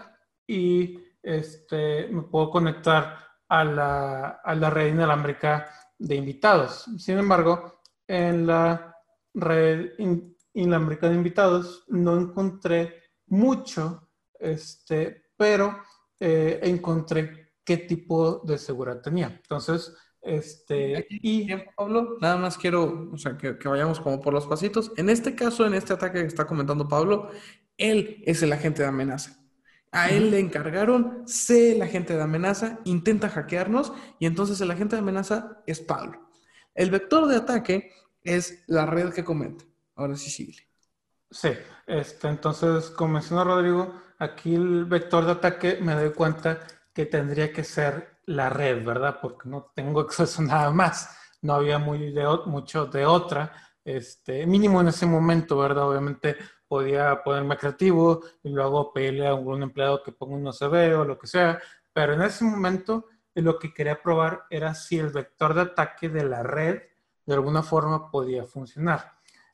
y 0.47 0.99
este, 1.21 2.07
me 2.07 2.23
puedo 2.23 2.49
conectar 2.49 3.19
a 3.47 3.63
la, 3.63 4.41
a 4.43 4.55
la 4.55 4.69
red 4.69 4.87
inalámbrica 4.87 5.69
de 5.97 6.15
invitados. 6.15 6.85
Sin 6.97 7.17
embargo, 7.17 7.74
en 8.07 8.47
la 8.47 8.95
red 9.33 9.91
inalámbrica 10.53 11.09
de 11.09 11.15
invitados 11.15 11.83
no 11.89 12.17
encontré 12.19 13.03
mucho, 13.27 14.09
este, 14.39 15.25
pero 15.35 15.77
eh, 16.19 16.59
encontré 16.63 17.53
qué 17.63 17.77
tipo 17.77 18.39
de 18.45 18.57
seguridad 18.57 19.01
tenía. 19.01 19.27
Entonces, 19.27 19.95
este, 20.21 21.05
y 21.09 21.47
Pablo, 21.75 22.17
nada 22.19 22.37
más 22.37 22.57
quiero, 22.57 23.09
o 23.11 23.17
sea, 23.17 23.37
que, 23.37 23.51
vayamos 23.51 23.99
como 23.99 24.21
por 24.21 24.33
los 24.33 24.47
pasitos. 24.47 24.91
En 24.97 25.09
este 25.09 25.35
caso, 25.35 25.65
en 25.65 25.73
este 25.73 25.93
ataque 25.93 26.21
que 26.21 26.27
está 26.27 26.47
comentando 26.47 26.87
Pablo, 26.87 27.29
él 27.77 28.23
es 28.25 28.41
el 28.41 28.53
agente 28.53 28.81
de 28.81 28.87
amenaza. 28.87 29.39
A 29.91 30.09
él 30.09 30.31
le 30.31 30.39
encargaron, 30.39 31.23
sé 31.25 31.75
el 31.75 31.81
agente 31.81 32.15
de 32.15 32.21
amenaza, 32.21 32.79
intenta 32.85 33.29
hackearnos 33.29 33.93
y 34.19 34.25
entonces 34.25 34.59
el 34.59 34.71
agente 34.71 34.95
de 34.95 35.01
amenaza 35.01 35.61
es 35.67 35.79
Pablo. 35.79 36.24
El 36.75 36.91
vector 36.91 37.27
de 37.27 37.37
ataque 37.37 37.93
es 38.21 38.63
la 38.67 38.85
red 38.85 39.13
que 39.13 39.23
comenta. 39.23 39.63
Ahora 39.95 40.17
sí 40.17 40.29
sigue. 40.29 40.67
Sí, 41.31 41.49
este, 41.87 42.27
entonces, 42.27 42.89
como 42.91 43.13
menciona 43.13 43.43
Rodrigo, 43.43 43.93
aquí 44.19 44.53
el 44.55 44.85
vector 44.85 45.25
de 45.25 45.31
ataque 45.31 45.79
me 45.81 45.95
doy 45.95 46.11
cuenta 46.11 46.59
que 46.93 47.05
tendría 47.05 47.51
que 47.51 47.63
ser 47.63 48.19
la 48.25 48.49
red, 48.49 48.83
¿verdad? 48.85 49.19
Porque 49.21 49.49
no 49.49 49.71
tengo 49.73 49.99
acceso 50.01 50.41
a 50.41 50.45
nada 50.45 50.71
más. 50.71 51.09
No 51.41 51.53
había 51.53 51.79
muy 51.79 52.11
de, 52.11 52.25
mucho 52.45 52.85
de 52.87 53.05
otra, 53.05 53.53
este, 53.83 54.45
mínimo 54.45 54.81
en 54.81 54.89
ese 54.89 55.05
momento, 55.05 55.57
¿verdad? 55.57 55.89
Obviamente 55.89 56.35
podía 56.67 57.23
ponerme 57.23 57.57
creativo 57.57 58.23
y 58.43 58.49
luego 58.49 58.91
pedirle 58.91 59.27
a 59.27 59.29
algún 59.29 59.63
empleado 59.63 60.03
que 60.03 60.11
ponga 60.11 60.35
un 60.35 60.47
OCB 60.47 60.99
o 60.99 61.05
lo 61.05 61.17
que 61.17 61.27
sea, 61.27 61.61
pero 61.93 62.13
en 62.13 62.23
ese 62.23 62.43
momento 62.43 63.05
lo 63.41 63.59
que 63.59 63.73
quería 63.73 64.01
probar 64.01 64.45
era 64.49 64.73
si 64.73 64.97
el 64.97 65.09
vector 65.09 65.53
de 65.53 65.61
ataque 65.61 66.09
de 66.09 66.23
la 66.23 66.43
red 66.43 66.81
de 67.25 67.33
alguna 67.33 67.63
forma 67.63 68.09
podía 68.09 68.45
funcionar. 68.45 69.13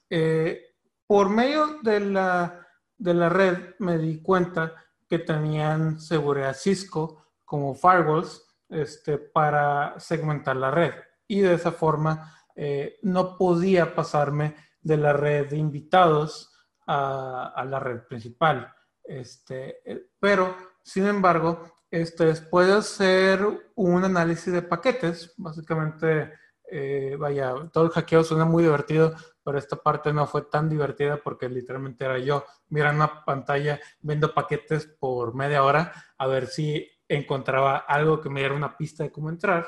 Eh, 0.09 0.75
por 1.07 1.29
medio 1.29 1.79
de 1.81 1.99
la, 1.99 2.67
de 2.97 3.13
la 3.13 3.29
red 3.29 3.75
me 3.79 3.97
di 3.97 4.21
cuenta 4.21 4.75
que 5.07 5.19
tenían 5.19 5.99
seguridad 5.99 6.55
Cisco 6.55 7.25
como 7.43 7.73
firewalls 7.73 8.45
este, 8.69 9.17
para 9.17 9.99
segmentar 9.99 10.55
la 10.55 10.71
red 10.71 10.93
y 11.27 11.41
de 11.41 11.55
esa 11.55 11.71
forma 11.71 12.37
eh, 12.55 12.99
no 13.03 13.37
podía 13.37 13.95
pasarme 13.95 14.55
de 14.81 14.97
la 14.97 15.13
red 15.13 15.49
de 15.49 15.57
invitados 15.57 16.53
a, 16.87 17.53
a 17.55 17.65
la 17.65 17.79
red 17.79 18.01
principal. 18.03 18.73
Este, 19.03 19.81
eh, 19.89 20.09
pero, 20.19 20.55
sin 20.83 21.07
embargo, 21.07 21.80
este, 21.91 22.25
después 22.25 22.67
de 22.67 22.73
hacer 22.73 23.45
un 23.75 24.03
análisis 24.03 24.51
de 24.51 24.61
paquetes, 24.61 25.33
básicamente 25.37 26.31
eh, 26.73 27.17
vaya, 27.19 27.53
todo 27.73 27.83
el 27.83 27.89
hackeo 27.89 28.23
suena 28.23 28.45
muy 28.45 28.63
divertido, 28.63 29.13
pero 29.43 29.57
esta 29.57 29.75
parte 29.75 30.13
no 30.13 30.25
fue 30.25 30.43
tan 30.43 30.69
divertida 30.69 31.17
porque 31.17 31.49
literalmente 31.49 32.05
era 32.05 32.17
yo 32.17 32.45
mirando 32.69 33.03
una 33.03 33.25
pantalla, 33.25 33.77
viendo 33.99 34.33
paquetes 34.33 34.85
por 34.85 35.35
media 35.35 35.63
hora 35.63 35.91
a 36.17 36.27
ver 36.27 36.47
si 36.47 36.89
encontraba 37.09 37.75
algo 37.75 38.21
que 38.21 38.29
me 38.29 38.39
diera 38.39 38.55
una 38.55 38.77
pista 38.77 39.03
de 39.03 39.11
cómo 39.11 39.29
entrar. 39.29 39.67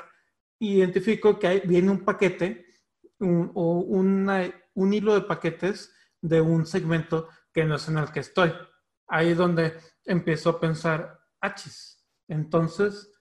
Identifico 0.58 1.38
que 1.38 1.60
viene 1.60 1.90
un 1.90 2.06
paquete 2.06 2.64
o 3.20 3.84
un 4.74 4.92
hilo 4.94 5.14
de 5.14 5.20
paquetes 5.22 5.94
de 6.22 6.40
un 6.40 6.64
segmento 6.64 7.28
que 7.52 7.66
no 7.66 7.74
es 7.74 7.86
en 7.88 7.98
el 7.98 8.10
que 8.10 8.20
estoy. 8.20 8.50
Ahí 9.08 9.32
es 9.32 9.36
donde 9.36 9.74
empiezo 10.06 10.48
a 10.48 10.60
pensar, 10.60 11.20
achis. 11.38 11.93
Entonces, 12.28 13.12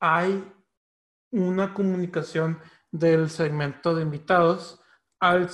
hay 0.00 0.52
una 1.30 1.72
comunicación 1.72 2.58
del 2.90 3.30
segmento 3.30 3.94
de 3.94 4.02
invitados 4.02 4.80
al 5.20 5.48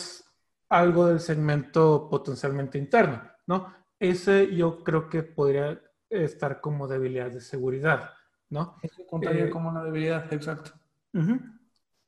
algo 0.69 1.07
del 1.07 1.21
segmento 1.21 2.09
potencialmente 2.11 2.79
interno, 2.79 3.23
¿no? 3.47 3.75
Ese 3.99 4.55
yo 4.55 4.85
creo 4.85 5.09
que 5.09 5.23
podría 5.23 5.81
estar 6.11 6.61
como 6.61 6.87
debilidad 6.87 7.31
de 7.31 7.41
seguridad, 7.41 8.11
¿no? 8.51 8.77
Eso 8.83 9.07
contaría 9.07 9.47
eh, 9.47 9.51
como 9.51 9.71
una 9.71 9.83
debilidad, 9.83 10.31
exacto. 10.33 10.73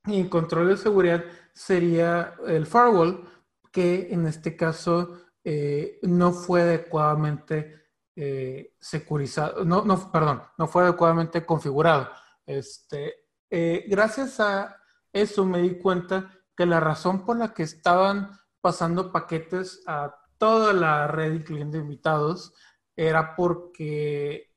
Y 0.07 0.24
control 0.28 0.68
de 0.68 0.76
seguridad 0.76 1.24
sería 1.53 2.34
el 2.47 2.66
firewall, 2.66 3.24
que 3.72 4.12
en 4.12 4.26
este 4.26 4.57
caso 4.57 5.18
eh, 5.43 5.99
no 6.03 6.32
fue 6.32 6.62
adecuadamente 6.62 7.80
eh, 8.23 8.75
securizado, 8.79 9.64
no, 9.64 9.83
no, 9.85 10.12
perdón, 10.12 10.43
no 10.59 10.66
fue 10.68 10.83
adecuadamente 10.83 11.47
configurado. 11.47 12.11
Este, 12.45 13.14
gracias 13.89 14.41
a 14.41 14.77
eso 15.12 15.45
me 15.45 15.62
di 15.62 15.79
cuenta 15.79 16.31
que 16.57 16.66
la 16.66 16.81
razón 16.81 17.25
por 17.25 17.39
la 17.39 17.55
que 17.55 17.62
estaban 17.62 18.39
pasando 18.61 19.11
paquetes 19.12 19.83
a 19.87 20.14
toda 20.39 20.73
la 20.73 21.07
red 21.07 21.45
clientes 21.45 21.81
invitados 21.81 22.55
era 22.97 23.35
porque 23.35 24.51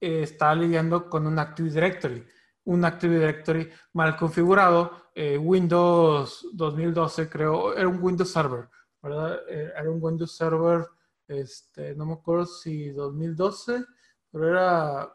eh, 0.00 0.22
estaba 0.22 0.54
lidiando 0.54 1.08
con 1.08 1.26
un 1.26 1.38
Active 1.38 1.70
Directory. 1.70 2.26
Un 2.64 2.84
Active 2.84 3.14
Directory 3.14 3.70
mal 3.94 4.16
configurado, 4.16 5.10
eh, 5.14 5.36
Windows 5.36 6.48
2012 6.52 7.28
creo, 7.28 7.74
era 7.74 7.88
un 7.88 8.02
Windows 8.02 8.32
Server, 8.32 8.68
¿verdad? 9.02 9.40
Eh, 9.48 9.72
era 9.76 9.90
un 9.90 9.98
Windows 10.00 10.34
Server, 10.34 10.86
este, 11.30 11.94
no 11.94 12.06
me 12.06 12.14
acuerdo 12.14 12.46
si 12.46 12.90
2012, 12.90 13.84
pero 14.30 14.48
era 14.48 15.12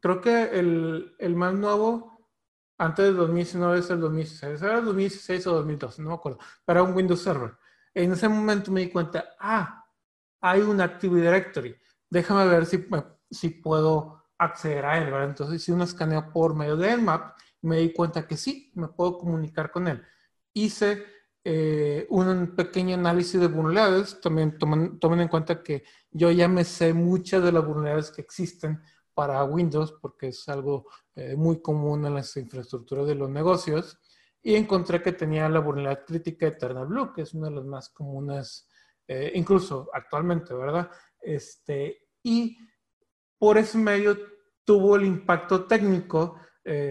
creo 0.00 0.20
que 0.20 0.44
el, 0.58 1.14
el 1.18 1.34
más 1.34 1.54
nuevo, 1.54 2.30
antes 2.78 3.06
del 3.06 3.16
2019, 3.16 3.78
es 3.78 3.90
el 3.90 4.00
2016. 4.00 4.62
Era 4.62 4.78
el 4.78 4.84
2016 4.84 5.46
o 5.48 5.54
2012, 5.54 6.02
no 6.02 6.08
me 6.10 6.14
acuerdo. 6.14 6.38
Era 6.66 6.82
un 6.82 6.94
Windows 6.94 7.22
Server. 7.22 7.56
En 7.92 8.12
ese 8.12 8.28
momento 8.28 8.72
me 8.72 8.80
di 8.80 8.90
cuenta, 8.90 9.36
ah, 9.38 9.84
hay 10.40 10.60
un 10.60 10.80
Active 10.80 11.20
Directory. 11.20 11.76
Déjame 12.10 12.46
ver 12.46 12.66
si, 12.66 12.86
si 13.30 13.50
puedo 13.50 14.24
acceder 14.38 14.84
a 14.84 14.98
él, 14.98 15.04
¿verdad? 15.04 15.28
Entonces 15.28 15.62
hice 15.62 15.72
un 15.72 15.82
escaneo 15.82 16.32
por 16.32 16.54
medio 16.54 16.76
de 16.76 16.96
Nmap 16.96 17.36
me 17.64 17.78
di 17.78 17.92
cuenta 17.92 18.26
que 18.26 18.36
sí, 18.36 18.70
me 18.74 18.88
puedo 18.88 19.18
comunicar 19.18 19.70
con 19.70 19.88
él. 19.88 20.02
Hice 20.52 21.02
eh, 21.46 22.06
un 22.08 22.56
pequeño 22.56 22.94
análisis 22.94 23.38
de 23.38 23.48
vulnerabilidades. 23.48 24.18
También 24.22 24.56
tomen, 24.56 24.98
tomen, 24.98 25.20
en 25.20 25.28
cuenta 25.28 25.62
que 25.62 25.84
yo 26.10 26.30
ya 26.30 26.48
me 26.48 26.64
sé 26.64 26.94
muchas 26.94 27.42
de 27.44 27.52
las 27.52 27.66
vulnerabilidades 27.66 28.10
que 28.10 28.22
existen 28.22 28.80
para 29.12 29.44
Windows, 29.44 29.92
porque 30.00 30.28
es 30.28 30.48
algo 30.48 30.86
eh, 31.14 31.36
muy 31.36 31.60
común 31.60 32.06
en 32.06 32.14
las 32.14 32.34
infraestructuras 32.38 33.06
de 33.06 33.14
los 33.14 33.28
negocios. 33.28 33.98
Y 34.42 34.54
encontré 34.54 35.02
que 35.02 35.12
tenía 35.12 35.48
la 35.50 35.60
vulnerabilidad 35.60 36.06
crítica 36.06 36.46
Eternal 36.46 36.86
Blue, 36.86 37.12
que 37.12 37.22
es 37.22 37.34
una 37.34 37.50
de 37.50 37.56
las 37.56 37.64
más 37.66 37.90
comunes, 37.90 38.66
eh, 39.06 39.32
incluso 39.34 39.90
actualmente, 39.92 40.54
¿verdad? 40.54 40.90
Este, 41.20 42.08
y 42.22 42.56
por 43.38 43.58
ese 43.58 43.76
medio 43.76 44.16
tuvo 44.64 44.96
el 44.96 45.04
impacto 45.04 45.66
técnico. 45.66 46.40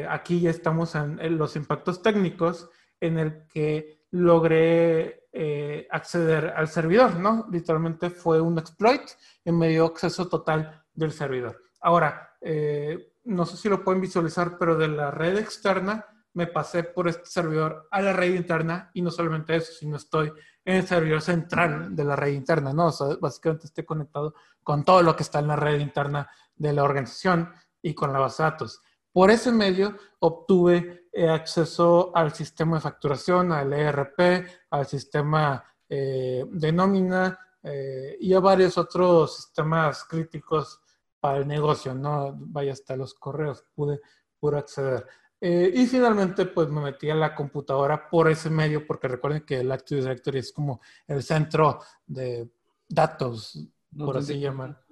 aquí 0.08 0.39
ya 0.39 0.51
estamos 0.51 0.93
en, 0.93 1.20
en 1.20 1.39
los 1.39 1.56
impactos 1.56 2.04
técnicos 2.04 2.70
en 2.99 3.18
el 3.18 3.47
que 3.47 4.03
logré 4.14 5.28
eh, 5.32 5.88
acceder 5.89 6.53
al 6.55 6.68
servidor, 6.68 7.16
¿no? 7.16 7.47
Literalmente 7.51 8.11
fue 8.11 8.39
un 8.39 8.59
exploit 8.59 9.01
y 9.43 9.51
me 9.51 9.70
dio 9.70 9.86
acceso 9.86 10.30
total 10.30 10.84
del 10.93 11.11
servidor. 11.11 11.59
Ahora, 11.82 12.36
eh, 12.39 13.14
no 13.24 13.45
sé 13.45 13.57
si 13.57 13.70
lo 13.70 13.84
pueden 13.84 14.01
visualizar, 14.01 14.57
pero 14.59 14.78
de 14.78 14.88
la 14.88 15.09
red 15.09 15.38
externa 15.38 16.05
me 16.36 16.45
pasé 16.45 16.84
por 16.84 17.07
este 17.07 17.26
servidor 17.26 17.88
a 17.89 18.01
la 18.01 18.14
red 18.14 18.36
interna 18.36 18.91
y 18.93 19.01
no 19.01 19.09
solamente 19.09 19.55
eso, 19.55 19.74
sino 19.74 19.97
estoy 19.97 20.32
en 20.64 20.78
el 20.78 20.88
servidor 20.88 21.22
central 21.22 21.95
de 21.95 22.03
la 22.03 22.16
red 22.16 22.34
interna, 22.34 22.72
¿no? 22.72 22.88
O 22.88 22.91
sea, 22.91 23.07
básicamente 23.20 23.66
estoy 23.66 23.84
conectado 23.84 24.36
con 24.61 24.84
todo 24.84 25.01
lo 25.01 25.16
que 25.16 25.24
está 25.24 25.39
en 25.39 25.47
la 25.47 25.55
red 25.55 25.80
interna 25.80 26.30
de 26.55 26.72
la 26.72 26.84
organización 26.84 27.51
y 27.82 27.95
con 27.95 28.14
la 28.14 28.20
base 28.20 28.43
de 28.43 28.49
datos. 28.49 28.84
Por 29.14 29.30
ese 29.30 29.51
medio 29.51 29.95
obtuve 30.20 31.07
eh, 31.14 31.30
acceso 31.30 32.11
al 32.16 32.34
sistema 32.34 32.78
de 32.78 32.82
facturación, 32.82 33.51
al 33.51 33.72
ERP, 33.72 34.47
al 34.72 34.88
sistema 34.88 35.64
eh, 35.88 36.43
de 36.49 36.72
nómina 36.72 37.39
eh, 37.61 38.18
y 38.20 38.34
a 38.34 38.39
varios 38.39 38.76
otros 38.80 39.36
sistemas 39.36 40.03
críticos 40.05 40.82
para 41.20 41.38
el 41.38 41.47
negocio, 41.47 41.93
¿no? 41.93 42.34
Vaya 42.36 42.74
hasta 42.74 42.97
los 42.97 43.14
correos, 43.14 43.64
pude, 43.76 44.01
pude 44.39 44.57
acceder. 44.57 45.05
y 45.39 45.86
finalmente, 45.88 46.45
pues 46.45 46.70
me 46.70 46.82
metí 46.82 47.09
a 47.09 47.16
la 47.16 47.36
computadora 47.36 48.09
por 48.09 48.30
ese 48.30 48.49
medio, 48.49 48.88
porque 48.88 49.07
recuerden 49.07 49.45
que 49.45 49.59
el 49.59 49.72
Active 49.72 50.01
Directory 50.01 50.39
es 50.39 50.51
como 50.51 50.82
el 51.05 51.22
centro 51.22 51.80
de 52.07 52.49
datos, 52.89 53.59
por 53.95 54.18
así 54.18 54.39
llamar 54.39 54.84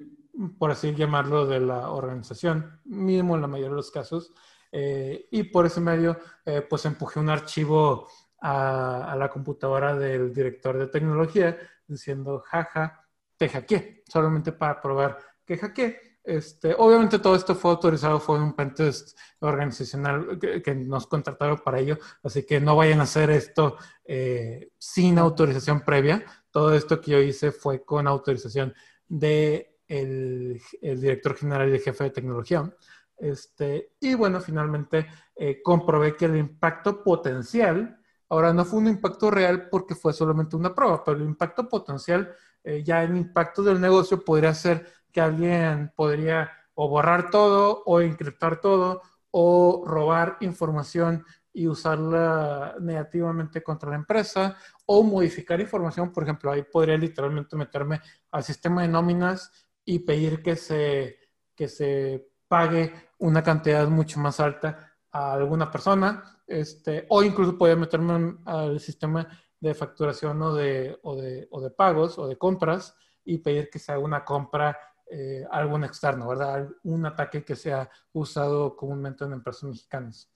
por 0.57 0.71
así 0.71 0.93
llamarlo, 0.93 1.45
de 1.45 1.59
la 1.59 1.91
organización, 1.91 2.79
mínimo 2.85 3.35
en 3.35 3.41
la 3.41 3.47
mayoría 3.47 3.71
de 3.71 3.75
los 3.75 3.91
casos. 3.91 4.33
Eh, 4.71 5.27
y 5.31 5.43
por 5.43 5.65
ese 5.65 5.81
medio, 5.81 6.17
eh, 6.45 6.61
pues 6.61 6.85
empujé 6.85 7.19
un 7.19 7.29
archivo 7.29 8.07
a, 8.41 9.15
la 9.17 9.29
computadora 9.29 9.95
del 9.95 10.33
director 10.33 10.77
de 10.77 10.87
tecnología 10.87 11.57
diciendo, 11.87 12.41
jaja, 12.45 13.05
te 13.37 13.49
hackeé, 13.49 14.03
solamente 14.07 14.51
para 14.51 14.81
probar 14.81 15.17
que 15.45 15.57
hackeé. 15.57 16.11
Este, 16.23 16.75
obviamente 16.77 17.17
todo 17.17 17.35
esto 17.35 17.55
fue 17.55 17.71
autorizado, 17.71 18.19
fue 18.19 18.39
un 18.39 18.53
pentest 18.53 19.17
organizacional 19.39 20.37
que, 20.39 20.75
nos 20.75 21.07
contrataron 21.07 21.57
para 21.57 21.79
ello, 21.79 21.97
así 22.21 22.45
que 22.45 22.59
no 22.59 22.75
vayan 22.75 22.99
a 22.99 23.03
hacer 23.03 23.31
esto 23.31 23.77
eh, 24.05 24.71
sin 24.77 25.17
autorización 25.17 25.81
previa. 25.81 26.23
Todo 26.51 26.75
esto 26.75 27.01
que 27.01 27.11
yo 27.11 27.19
hice 27.19 27.51
fue 27.51 27.83
con 27.83 28.07
autorización 28.07 28.73
de 29.07 29.70
el, 29.91 30.61
director 30.81 31.35
general 31.35 31.69
y 31.69 31.73
el 31.73 31.81
jefe 31.81 32.05
de 32.05 32.09
tecnología. 32.11 32.73
Este, 33.17 33.93
y 33.99 34.15
bueno, 34.15 34.39
finalmente 34.39 35.07
eh, 35.35 35.61
comprobé 35.61 36.15
que 36.15 36.25
el 36.25 36.37
impacto 36.37 37.03
potencial, 37.03 37.99
ahora 38.29 38.53
no 38.53 38.63
fue 38.65 38.79
un 38.79 38.87
impacto 38.87 39.29
real 39.29 39.67
porque 39.69 39.93
fue 39.93 40.13
solamente 40.13 40.55
una 40.55 40.73
prueba, 40.73 41.03
pero 41.03 41.17
el 41.17 41.23
impacto 41.23 41.67
potencial, 41.67 42.33
eh, 42.63 42.83
ya 42.83 43.03
el 43.03 43.17
impacto 43.17 43.61
del 43.61 43.81
negocio 43.81 44.23
podría 44.23 44.53
ser 44.53 44.87
que 45.11 45.19
alguien 45.19 45.91
podría 45.95 46.49
o 46.73 46.87
borrar 46.87 47.29
todo 47.29 47.83
o 47.85 47.99
encriptar 47.99 48.61
todo 48.61 49.01
o 49.31 49.83
robar 49.85 50.37
información 50.39 51.25
y 51.53 51.67
usarla 51.67 52.75
negativamente 52.79 53.61
contra 53.61 53.89
la 53.89 53.97
empresa 53.97 54.55
o 54.85 55.03
modificar 55.03 55.59
información, 55.59 56.13
por 56.13 56.23
ejemplo, 56.23 56.49
ahí 56.49 56.63
podría 56.63 56.97
literalmente 56.97 57.57
meterme 57.57 57.99
al 58.31 58.43
sistema 58.43 58.83
de 58.83 58.87
nóminas 58.87 59.51
y 59.85 59.99
pedir 59.99 60.41
que 60.41 60.55
se, 60.55 61.19
que 61.55 61.67
se 61.67 62.29
pague 62.47 62.93
una 63.19 63.43
cantidad 63.43 63.87
mucho 63.87 64.19
más 64.19 64.39
alta 64.39 64.93
a 65.11 65.33
alguna 65.33 65.69
persona, 65.71 66.41
este, 66.47 67.05
o 67.09 67.23
incluso 67.23 67.57
podría 67.57 67.75
meterme 67.75 68.37
al 68.45 68.79
sistema 68.79 69.27
de 69.59 69.73
facturación 69.73 70.41
o 70.41 70.53
de, 70.55 70.99
o 71.03 71.15
de, 71.15 71.47
o 71.51 71.61
de, 71.61 71.69
pagos 71.71 72.17
o 72.17 72.27
de 72.27 72.37
compras 72.37 72.95
y 73.23 73.37
pedir 73.37 73.69
que 73.69 73.79
se 73.79 73.91
haga 73.91 74.01
una 74.01 74.25
compra 74.25 74.77
eh, 75.09 75.45
a 75.49 75.57
algún 75.57 75.83
externo, 75.83 76.27
¿verdad? 76.29 76.67
Un 76.83 77.05
ataque 77.05 77.43
que 77.45 77.55
sea 77.55 77.89
usado 78.13 78.75
comúnmente 78.75 79.23
en 79.25 79.33
empresas 79.33 79.63
mexicanas. 79.63 80.29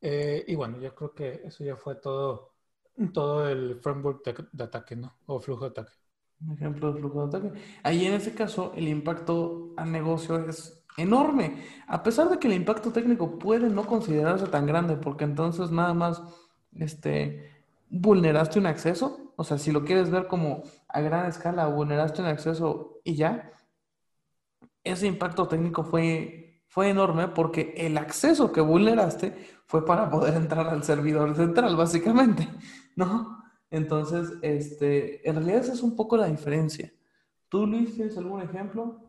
Eh, 0.00 0.44
y 0.46 0.54
bueno, 0.54 0.78
yo 0.78 0.94
creo 0.94 1.14
que 1.14 1.42
eso 1.44 1.64
ya 1.64 1.76
fue 1.76 1.96
todo, 1.96 2.54
todo 3.12 3.48
el 3.48 3.80
framework 3.80 4.24
de, 4.24 4.46
de 4.52 4.64
ataque, 4.64 4.96
¿no? 4.96 5.18
O 5.26 5.40
flujo 5.40 5.64
de 5.64 5.70
ataque. 5.70 5.97
Ejemplo 6.52 6.92
de 6.92 7.00
flujo 7.00 7.26
de 7.26 7.36
ataque. 7.36 7.60
Ahí 7.82 8.06
en 8.06 8.14
ese 8.14 8.34
caso 8.34 8.72
el 8.76 8.88
impacto 8.88 9.72
al 9.76 9.90
negocio 9.90 10.48
es 10.48 10.84
enorme, 10.96 11.64
a 11.86 12.02
pesar 12.02 12.28
de 12.28 12.38
que 12.38 12.48
el 12.48 12.54
impacto 12.54 12.92
técnico 12.92 13.38
puede 13.38 13.70
no 13.70 13.86
considerarse 13.86 14.46
tan 14.46 14.66
grande, 14.66 14.96
porque 14.96 15.24
entonces 15.24 15.70
nada 15.70 15.94
más 15.94 16.22
este, 16.72 17.50
vulneraste 17.88 18.58
un 18.58 18.66
acceso, 18.66 19.32
o 19.36 19.44
sea, 19.44 19.58
si 19.58 19.70
lo 19.70 19.84
quieres 19.84 20.10
ver 20.10 20.26
como 20.26 20.62
a 20.88 21.00
gran 21.00 21.26
escala, 21.26 21.66
vulneraste 21.66 22.22
un 22.22 22.28
acceso 22.28 23.00
y 23.04 23.14
ya, 23.14 23.52
ese 24.82 25.06
impacto 25.06 25.46
técnico 25.46 25.84
fue, 25.84 26.62
fue 26.66 26.90
enorme 26.90 27.28
porque 27.28 27.74
el 27.76 27.96
acceso 27.98 28.52
que 28.52 28.60
vulneraste 28.60 29.36
fue 29.66 29.84
para 29.84 30.10
poder 30.10 30.34
entrar 30.34 30.68
al 30.68 30.82
servidor 30.82 31.36
central, 31.36 31.76
básicamente, 31.76 32.48
¿no? 32.96 33.37
Entonces, 33.70 34.32
este, 34.42 35.28
en 35.28 35.36
realidad 35.36 35.60
esa 35.60 35.74
es 35.74 35.82
un 35.82 35.94
poco 35.94 36.16
la 36.16 36.26
diferencia. 36.26 36.92
¿Tú, 37.48 37.66
Luis, 37.66 37.94
tienes 37.94 38.16
algún 38.16 38.42
ejemplo? 38.42 39.00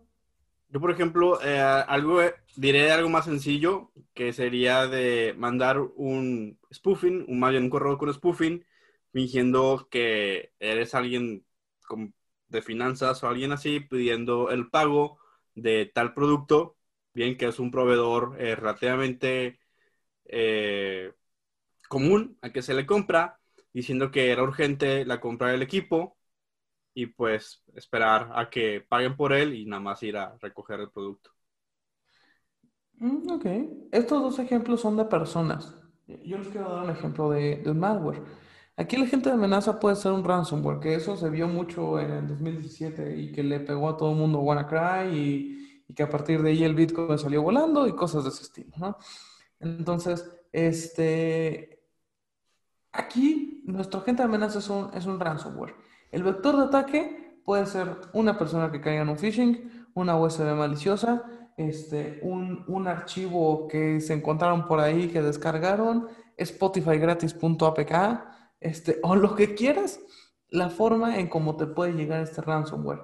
Yo, 0.69 0.79
por 0.79 0.91
ejemplo, 0.91 1.41
eh, 1.41 1.59
algo, 1.59 2.21
diré 2.55 2.91
algo 2.91 3.09
más 3.09 3.25
sencillo, 3.25 3.91
que 4.13 4.33
sería 4.33 4.87
de 4.87 5.33
mandar 5.37 5.79
un 5.79 6.59
spoofing, 6.71 7.25
un, 7.27 7.39
más 7.39 7.51
bien 7.51 7.63
un 7.63 7.69
correo 7.69 7.97
con 7.97 8.13
spoofing, 8.13 8.63
fingiendo 9.11 9.87
que 9.89 10.51
eres 10.59 10.93
alguien 10.93 11.45
de 12.49 12.61
finanzas 12.61 13.23
o 13.23 13.27
alguien 13.27 13.51
así, 13.51 13.79
pidiendo 13.79 14.51
el 14.51 14.69
pago 14.69 15.17
de 15.55 15.85
tal 15.87 16.13
producto, 16.13 16.77
bien 17.13 17.37
que 17.37 17.47
es 17.47 17.59
un 17.59 17.71
proveedor 17.71 18.35
eh, 18.39 18.55
relativamente 18.55 19.59
eh, 20.25 21.13
común 21.87 22.37
a 22.41 22.51
que 22.51 22.61
se 22.61 22.73
le 22.73 22.85
compra, 22.85 23.38
diciendo 23.79 24.11
que 24.11 24.31
era 24.31 24.43
urgente 24.43 25.05
la 25.05 25.19
compra 25.19 25.49
del 25.49 25.61
equipo 25.61 26.17
y 26.93 27.07
pues 27.07 27.63
esperar 27.75 28.31
a 28.35 28.49
que 28.49 28.85
paguen 28.87 29.15
por 29.15 29.33
él 29.33 29.53
y 29.53 29.65
nada 29.65 29.81
más 29.81 30.03
ir 30.03 30.17
a 30.17 30.37
recoger 30.41 30.79
el 30.81 30.89
producto. 30.89 31.31
Mm, 32.95 33.31
ok, 33.31 33.45
estos 33.91 34.21
dos 34.21 34.39
ejemplos 34.39 34.81
son 34.81 34.97
de 34.97 35.05
personas. 35.05 35.75
Yo 36.07 36.37
les 36.37 36.47
quiero 36.49 36.69
dar 36.69 36.83
un 36.83 36.89
ejemplo 36.89 37.29
de, 37.29 37.63
un 37.65 37.79
malware. 37.79 38.21
Aquí 38.75 38.95
el 38.95 39.03
agente 39.03 39.29
de 39.29 39.35
amenaza 39.35 39.79
puede 39.79 39.95
ser 39.95 40.11
un 40.11 40.23
ransomware, 40.23 40.79
que 40.79 40.95
eso 40.95 41.15
se 41.15 41.29
vio 41.29 41.47
mucho 41.47 41.99
en 41.99 42.11
el 42.11 42.27
2017 42.27 43.17
y 43.17 43.31
que 43.31 43.43
le 43.43 43.59
pegó 43.59 43.89
a 43.89 43.97
todo 43.97 44.11
el 44.11 44.17
mundo 44.17 44.39
WannaCry 44.39 45.15
y, 45.15 45.83
y 45.87 45.93
que 45.93 46.03
a 46.03 46.09
partir 46.09 46.41
de 46.41 46.49
ahí 46.49 46.63
el 46.63 46.75
Bitcoin 46.75 47.17
salió 47.17 47.41
volando 47.43 47.87
y 47.87 47.95
cosas 47.95 48.23
de 48.23 48.29
ese 48.29 48.43
estilo, 48.43 48.71
¿no? 48.77 48.97
Entonces, 49.59 50.29
este, 50.51 51.78
aquí 52.91 53.63
nuestro 53.65 54.01
agente 54.01 54.21
de 54.21 54.27
amenaza 54.27 54.59
es 54.59 55.05
un, 55.05 55.19
ransomware. 55.19 55.75
El 56.11 56.23
vector 56.23 56.57
de 56.57 56.63
ataque 56.63 57.41
puede 57.45 57.65
ser 57.65 57.97
una 58.13 58.37
persona 58.37 58.71
que 58.71 58.81
caiga 58.81 59.01
en 59.01 59.09
un 59.09 59.17
phishing, 59.17 59.87
una 59.93 60.17
USB 60.17 60.55
maliciosa, 60.55 61.23
este, 61.57 62.19
un, 62.23 62.63
un, 62.67 62.87
archivo 62.87 63.67
que 63.67 63.99
se 63.99 64.13
encontraron 64.13 64.65
por 64.67 64.79
ahí 64.79 65.09
que 65.09 65.21
descargaron, 65.21 66.07
spotifygratis.apk, 66.37 67.93
este, 68.59 68.99
o 69.03 69.15
lo 69.15 69.35
que 69.35 69.55
quieras, 69.55 69.99
la 70.49 70.69
forma 70.69 71.17
en 71.17 71.27
cómo 71.27 71.57
te 71.57 71.67
puede 71.67 71.93
llegar 71.93 72.21
este 72.21 72.41
ransomware. 72.41 73.01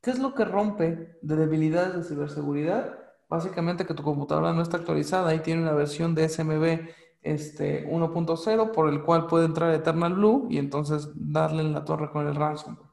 ¿Qué 0.00 0.10
es 0.10 0.18
lo 0.18 0.34
que 0.34 0.44
rompe 0.44 1.18
de 1.20 1.36
debilidades 1.36 1.94
de 1.94 2.04
ciberseguridad? 2.04 3.00
básicamente 3.30 3.86
que 3.86 3.94
tu 3.94 4.02
computadora 4.02 4.52
no 4.52 4.60
está 4.60 4.76
actualizada 4.76 5.34
y 5.34 5.38
tiene 5.38 5.62
una 5.62 5.72
versión 5.72 6.14
de 6.14 6.28
SMB 6.28 6.90
este, 7.22 7.86
1.0 7.86 8.72
por 8.72 8.88
el 8.88 9.02
cual 9.02 9.26
puede 9.26 9.46
entrar 9.46 9.74
Eternal 9.74 10.14
Blue 10.14 10.46
y 10.50 10.58
entonces 10.58 11.10
darle 11.14 11.62
en 11.62 11.72
la 11.72 11.84
torre 11.84 12.10
con 12.10 12.26
el 12.26 12.34
ransomware. 12.34 12.88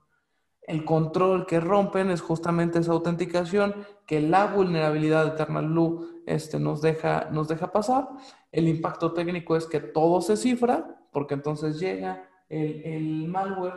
El 0.62 0.84
control 0.84 1.46
que 1.46 1.62
rompen 1.62 2.12
es 2.12 2.22
justamente 2.22 2.80
esa 2.80 2.92
autenticación 2.92 3.74
que 4.06 4.20
la 4.20 4.48
vulnerabilidad 4.48 5.24
de 5.24 5.32
Eternal 5.32 5.68
Blue 5.70 6.24
este, 6.26 6.60
nos, 6.60 6.82
deja, 6.82 7.30
nos 7.32 7.48
deja 7.48 7.72
pasar. 7.72 8.10
El 8.52 8.68
impacto 8.68 9.14
técnico 9.14 9.56
es 9.56 9.66
que 9.66 9.80
todo 9.80 10.20
se 10.20 10.36
cifra, 10.36 11.00
porque 11.14 11.36
entonces 11.36 11.80
llega 11.80 12.30
el, 12.50 12.82
el 12.84 13.28
malware, 13.30 13.76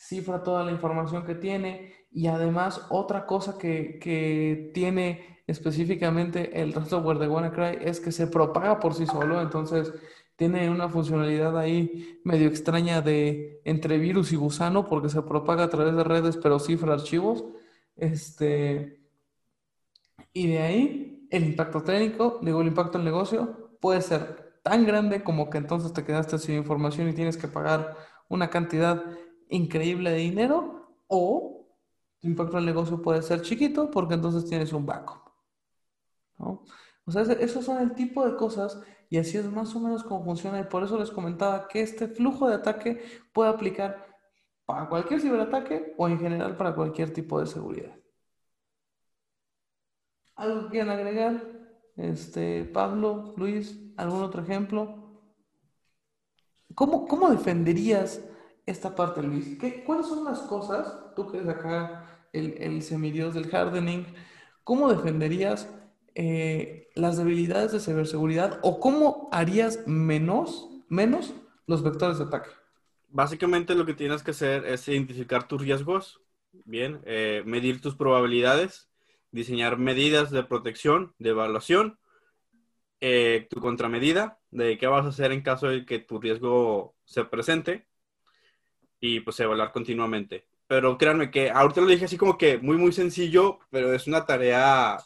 cifra 0.00 0.42
toda 0.42 0.64
la 0.64 0.72
información 0.72 1.26
que 1.26 1.34
tiene 1.34 1.92
y 2.10 2.26
además 2.26 2.86
otra 2.88 3.26
cosa 3.26 3.58
que, 3.58 3.98
que 4.00 4.70
tiene 4.72 5.42
específicamente 5.46 6.62
el 6.62 6.72
ransomware 6.72 7.18
de 7.18 7.28
WannaCry 7.28 7.78
es 7.82 8.00
que 8.00 8.10
se 8.10 8.26
propaga 8.26 8.80
por 8.80 8.94
sí 8.94 9.04
solo, 9.04 9.42
entonces 9.42 9.92
tiene 10.36 10.70
una 10.70 10.88
funcionalidad 10.88 11.56
ahí 11.58 12.18
medio 12.24 12.48
extraña 12.48 13.02
de 13.02 13.60
entre 13.66 13.98
virus 13.98 14.32
y 14.32 14.36
gusano 14.36 14.86
porque 14.86 15.10
se 15.10 15.20
propaga 15.20 15.64
a 15.64 15.68
través 15.68 15.94
de 15.94 16.02
redes 16.02 16.38
pero 16.38 16.58
cifra 16.58 16.94
archivos. 16.94 17.44
Este, 17.94 19.02
y 20.32 20.46
de 20.46 20.58
ahí 20.60 21.28
el 21.30 21.44
impacto 21.44 21.82
técnico, 21.82 22.38
digo 22.40 22.62
el 22.62 22.68
impacto 22.68 22.96
al 22.96 23.04
negocio, 23.04 23.76
puede 23.80 24.00
ser 24.00 24.60
tan 24.62 24.86
grande 24.86 25.22
como 25.22 25.50
que 25.50 25.58
entonces 25.58 25.92
te 25.92 26.04
quedaste 26.04 26.38
sin 26.38 26.54
información 26.54 27.06
y 27.10 27.12
tienes 27.12 27.36
que 27.36 27.48
pagar 27.48 27.96
una 28.28 28.48
cantidad 28.48 29.04
increíble 29.50 30.10
de 30.10 30.16
dinero 30.16 30.94
o 31.06 31.66
tu 32.20 32.28
impacto 32.28 32.56
al 32.56 32.66
negocio 32.66 33.00
puede 33.02 33.22
ser 33.22 33.42
chiquito 33.42 33.90
porque 33.90 34.14
entonces 34.14 34.48
tienes 34.48 34.72
un 34.72 34.86
backup. 34.86 35.30
O 36.38 37.12
sea, 37.12 37.22
esos 37.22 37.64
son 37.64 37.82
el 37.82 37.94
tipo 37.94 38.26
de 38.26 38.36
cosas 38.36 38.80
y 39.08 39.18
así 39.18 39.36
es 39.36 39.50
más 39.50 39.74
o 39.74 39.80
menos 39.80 40.04
cómo 40.04 40.24
funciona 40.24 40.60
y 40.60 40.64
por 40.64 40.84
eso 40.84 40.98
les 40.98 41.10
comentaba 41.10 41.66
que 41.66 41.80
este 41.80 42.08
flujo 42.08 42.48
de 42.48 42.54
ataque 42.54 43.02
puede 43.32 43.50
aplicar 43.50 44.06
para 44.64 44.88
cualquier 44.88 45.20
ciberataque 45.20 45.94
o 45.98 46.08
en 46.08 46.20
general 46.20 46.56
para 46.56 46.74
cualquier 46.74 47.12
tipo 47.12 47.40
de 47.40 47.46
seguridad. 47.46 47.94
¿Algo 50.36 50.62
que 50.62 50.70
quieran 50.70 50.90
agregar? 50.90 51.42
Este, 51.96 52.64
Pablo, 52.64 53.34
Luis, 53.36 53.78
¿algún 53.96 54.22
otro 54.22 54.42
ejemplo? 54.42 55.20
¿Cómo, 56.74 57.06
cómo 57.06 57.28
defenderías 57.30 58.24
esta 58.70 58.94
parte, 58.94 59.22
Luis? 59.22 59.58
¿Qué, 59.60 59.84
¿Cuáles 59.84 60.06
son 60.06 60.24
las 60.24 60.40
cosas, 60.40 61.14
tú 61.14 61.30
que 61.30 61.38
eres 61.38 61.48
acá 61.48 62.26
el, 62.32 62.54
el 62.58 62.82
semidios 62.82 63.34
del 63.34 63.54
hardening, 63.54 64.06
cómo 64.64 64.92
defenderías 64.92 65.68
eh, 66.14 66.88
las 66.94 67.16
debilidades 67.16 67.72
de 67.72 67.80
ciberseguridad 67.80 68.58
o 68.62 68.80
cómo 68.80 69.28
harías 69.32 69.86
menos, 69.86 70.68
menos 70.88 71.34
los 71.66 71.82
vectores 71.82 72.18
de 72.18 72.24
ataque? 72.24 72.50
Básicamente 73.08 73.74
lo 73.74 73.86
que 73.86 73.94
tienes 73.94 74.22
que 74.22 74.30
hacer 74.30 74.64
es 74.64 74.86
identificar 74.88 75.48
tus 75.48 75.60
riesgos, 75.62 76.20
bien, 76.64 77.00
eh, 77.04 77.42
medir 77.44 77.80
tus 77.80 77.96
probabilidades, 77.96 78.88
diseñar 79.32 79.78
medidas 79.78 80.30
de 80.30 80.44
protección, 80.44 81.14
de 81.18 81.30
evaluación, 81.30 81.98
eh, 83.00 83.46
tu 83.50 83.60
contramedida 83.60 84.38
de 84.50 84.76
qué 84.78 84.86
vas 84.86 85.06
a 85.06 85.08
hacer 85.08 85.32
en 85.32 85.42
caso 85.42 85.68
de 85.68 85.86
que 85.86 86.00
tu 86.00 86.20
riesgo 86.20 86.94
se 87.04 87.24
presente 87.24 87.88
y 89.00 89.20
pues 89.20 89.40
evaluar 89.40 89.72
continuamente. 89.72 90.46
Pero 90.66 90.96
créanme 90.98 91.30
que 91.30 91.50
ahorita 91.50 91.80
lo 91.80 91.88
dije 91.88 92.04
así 92.04 92.16
como 92.16 92.38
que 92.38 92.58
muy, 92.58 92.76
muy 92.76 92.92
sencillo, 92.92 93.58
pero 93.70 93.92
es 93.92 94.06
una 94.06 94.24
tarea 94.24 94.98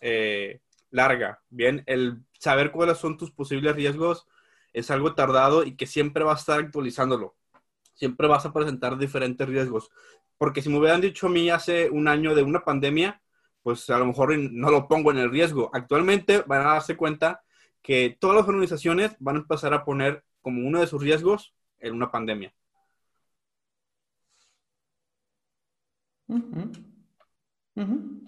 larga, 0.91 1.43
¿bien? 1.49 1.83
El 1.87 2.23
saber 2.39 2.71
cuáles 2.71 2.99
son 2.99 3.17
tus 3.17 3.31
posibles 3.31 3.75
riesgos 3.75 4.27
es 4.73 4.91
algo 4.91 5.15
tardado 5.15 5.65
y 5.65 5.77
que 5.77 5.87
siempre 5.87 6.25
vas 6.25 6.39
a 6.39 6.41
estar 6.41 6.61
actualizándolo. 6.61 7.37
Siempre 7.95 8.27
vas 8.27 8.45
a 8.45 8.53
presentar 8.53 8.99
diferentes 8.99 9.49
riesgos. 9.49 9.91
Porque 10.37 10.61
si 10.61 10.69
me 10.69 10.79
hubieran 10.79 11.01
dicho 11.01 11.29
a 11.29 11.31
mí 11.31 11.49
hace 11.49 11.89
un 11.91 12.09
año 12.09 12.35
de 12.35 12.43
una 12.43 12.65
pandemia, 12.65 13.23
pues 13.63 13.89
a 13.89 13.99
lo 13.99 14.07
mejor 14.07 14.37
no 14.37 14.71
lo 14.71 14.89
pongo 14.89 15.11
en 15.11 15.19
el 15.19 15.31
riesgo. 15.31 15.71
Actualmente 15.73 16.43
van 16.47 16.61
a 16.63 16.75
darse 16.75 16.97
cuenta 16.97 17.43
que 17.81 18.17
todas 18.21 18.37
las 18.37 18.49
organizaciones 18.49 19.17
van 19.21 19.37
a 19.37 19.41
empezar 19.41 19.73
a 19.73 19.85
poner 19.85 20.25
como 20.43 20.67
uno 20.67 20.81
de 20.81 20.87
sus 20.87 21.03
riesgos 21.03 21.55
en 21.79 21.95
una 21.95 22.11
pandemia. 22.11 22.53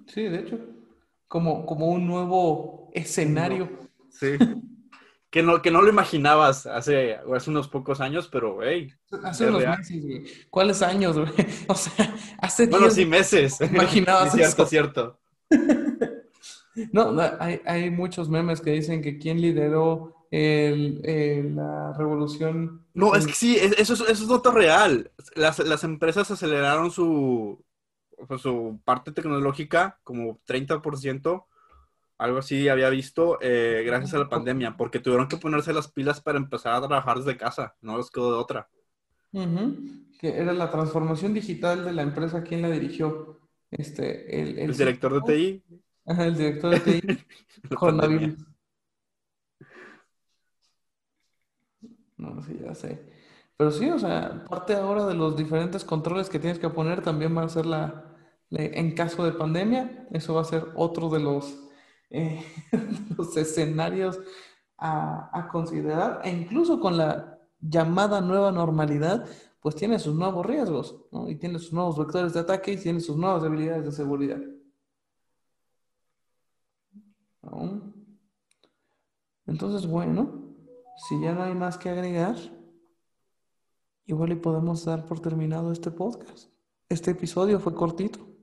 Sí, 0.06 0.22
de 0.22 0.40
hecho 0.40 0.58
como, 1.28 1.66
como 1.66 1.86
un 1.86 2.06
nuevo 2.06 2.90
escenario. 2.94 3.68
Sí. 4.10 4.36
que 5.30 5.42
no, 5.42 5.60
que 5.60 5.70
no 5.70 5.82
lo 5.82 5.88
imaginabas 5.88 6.66
hace, 6.66 7.14
hace 7.14 7.50
unos 7.50 7.68
pocos 7.68 8.00
años, 8.00 8.28
pero, 8.28 8.58
hey. 8.62 8.92
Hace 9.22 9.48
unos 9.48 9.64
meses, 9.66 10.02
güey. 10.02 10.24
¿Cuáles 10.50 10.82
años, 10.82 11.18
güey? 11.18 11.32
O 11.68 11.74
sea, 11.74 12.14
hace 12.38 12.66
Bueno, 12.66 12.90
sí, 12.90 13.04
meses. 13.04 13.60
Imaginabas 13.72 14.32
sí, 14.32 14.38
cierto, 14.38 14.66
cierto. 14.66 15.18
no, 16.92 17.14
hay, 17.40 17.60
hay 17.66 17.90
muchos 17.90 18.28
memes 18.28 18.60
que 18.60 18.70
dicen 18.70 19.02
que 19.02 19.18
quién 19.18 19.40
lideró 19.40 20.26
el, 20.30 21.54
la 21.54 21.92
revolución. 21.98 22.86
No, 22.94 23.14
es 23.14 23.26
que 23.26 23.32
sí, 23.32 23.56
eso 23.56 23.92
es, 23.92 24.00
eso 24.00 24.10
es 24.10 24.30
otro 24.30 24.52
real. 24.52 25.10
Las, 25.34 25.58
las 25.58 25.84
empresas 25.84 26.30
aceleraron 26.30 26.90
su, 26.90 27.64
pues, 28.26 28.40
su 28.40 28.80
parte 28.84 29.12
tecnológica 29.12 29.98
como 30.02 30.40
30%, 30.46 31.46
algo 32.18 32.38
así 32.38 32.68
había 32.68 32.88
visto, 32.88 33.38
eh, 33.40 33.82
gracias 33.84 34.14
a 34.14 34.18
la 34.18 34.28
pandemia, 34.28 34.76
porque 34.76 35.00
tuvieron 35.00 35.28
que 35.28 35.36
ponerse 35.36 35.72
las 35.72 35.88
pilas 35.88 36.20
para 36.20 36.38
empezar 36.38 36.74
a 36.74 36.86
trabajar 36.86 37.18
desde 37.18 37.36
casa, 37.36 37.76
no 37.80 37.98
les 37.98 38.10
quedó 38.10 38.32
de 38.32 38.38
otra. 38.38 38.68
Que 40.18 40.38
era 40.38 40.54
la 40.54 40.70
transformación 40.70 41.34
digital 41.34 41.84
de 41.84 41.92
la 41.92 42.02
empresa, 42.02 42.42
¿quién 42.42 42.62
la 42.62 42.70
dirigió? 42.70 43.40
Este, 43.70 44.40
el, 44.40 44.58
el, 44.58 44.76
director 44.76 45.12
de 45.12 45.34
TI. 45.34 45.80
el 46.06 46.36
director 46.36 46.70
de 46.70 47.00
TI. 47.00 47.74
coronavirus. 47.74 48.36
No, 52.18 52.40
sí, 52.42 52.58
ya 52.64 52.74
sé. 52.74 53.12
Pero 53.58 53.70
sí, 53.70 53.90
o 53.90 53.98
sea, 53.98 54.42
parte 54.48 54.74
ahora 54.74 55.06
de 55.06 55.14
los 55.14 55.36
diferentes 55.36 55.84
controles 55.84 56.30
que 56.30 56.38
tienes 56.38 56.58
que 56.58 56.70
poner 56.70 57.02
también 57.02 57.36
va 57.36 57.42
a 57.42 57.48
ser 57.50 57.66
la, 57.66 58.05
en 58.50 58.94
caso 58.94 59.24
de 59.24 59.32
pandemia, 59.32 60.08
eso 60.12 60.34
va 60.34 60.42
a 60.42 60.44
ser 60.44 60.66
otro 60.76 61.08
de 61.08 61.20
los, 61.20 61.58
eh, 62.10 62.44
escenarios 63.36 64.18
a, 64.78 65.30
a, 65.36 65.48
considerar. 65.48 66.20
E 66.24 66.30
incluso 66.30 66.80
con 66.80 66.96
la 66.96 67.38
llamada 67.60 68.20
nueva 68.20 68.52
normalidad, 68.52 69.26
pues 69.60 69.74
tiene 69.74 69.98
sus 69.98 70.14
nuevos 70.14 70.46
riesgos, 70.46 70.96
¿no? 71.10 71.28
Y 71.28 71.36
tiene 71.36 71.58
sus 71.58 71.72
nuevos 71.72 71.98
vectores 71.98 72.32
de 72.34 72.40
ataque 72.40 72.72
y 72.72 72.76
tiene 72.76 73.00
sus 73.00 73.16
nuevas 73.16 73.42
debilidades 73.42 73.84
de 73.84 73.92
seguridad. 73.92 74.40
Entonces, 79.46 79.88
bueno, 79.88 80.54
si 81.08 81.20
ya 81.20 81.32
no 81.32 81.42
hay 81.42 81.54
más 81.54 81.78
que 81.78 81.88
agregar, 81.88 82.36
igual 84.04 84.32
y 84.32 84.36
podemos 84.36 84.84
dar 84.84 85.06
por 85.06 85.20
terminado 85.20 85.72
este 85.72 85.90
podcast. 85.90 86.50
Este 86.88 87.12
episodio 87.12 87.60
fue 87.60 87.74
cortito. 87.74 88.35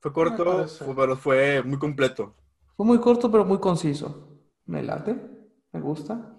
Fue 0.00 0.12
corto, 0.12 0.66
pero 0.94 1.16
fue 1.16 1.62
muy 1.62 1.78
completo. 1.78 2.34
Fue 2.76 2.84
muy 2.84 2.98
corto, 2.98 3.30
pero 3.30 3.44
muy 3.44 3.58
conciso. 3.58 4.28
Me 4.66 4.82
late, 4.82 5.16
me 5.72 5.80
gusta. 5.80 6.36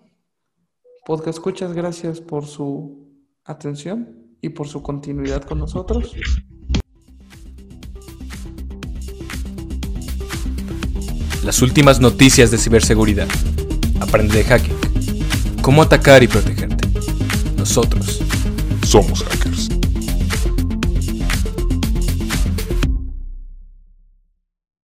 Podcast 1.06 1.38
Escuchas, 1.38 1.74
gracias 1.74 2.22
por 2.22 2.46
su 2.46 3.08
atención 3.44 4.36
y 4.42 4.50
por 4.50 4.68
su 4.68 4.84
continuidad 4.84 5.44
con 5.44 5.60
nosotros. 5.60 6.14
Las 11.44 11.62
últimas 11.62 12.02
noticias 12.02 12.52
de 12.52 12.58
ciberseguridad. 12.58 13.30
Aprende 14.02 14.38
de 14.38 14.44
hacking. 14.44 14.76
Cómo 15.62 15.82
atacar 15.82 16.22
y 16.22 16.28
protegerte. 16.28 16.88
Nosotros 17.58 18.20
somos 18.84 19.24
hackers. 19.24 19.77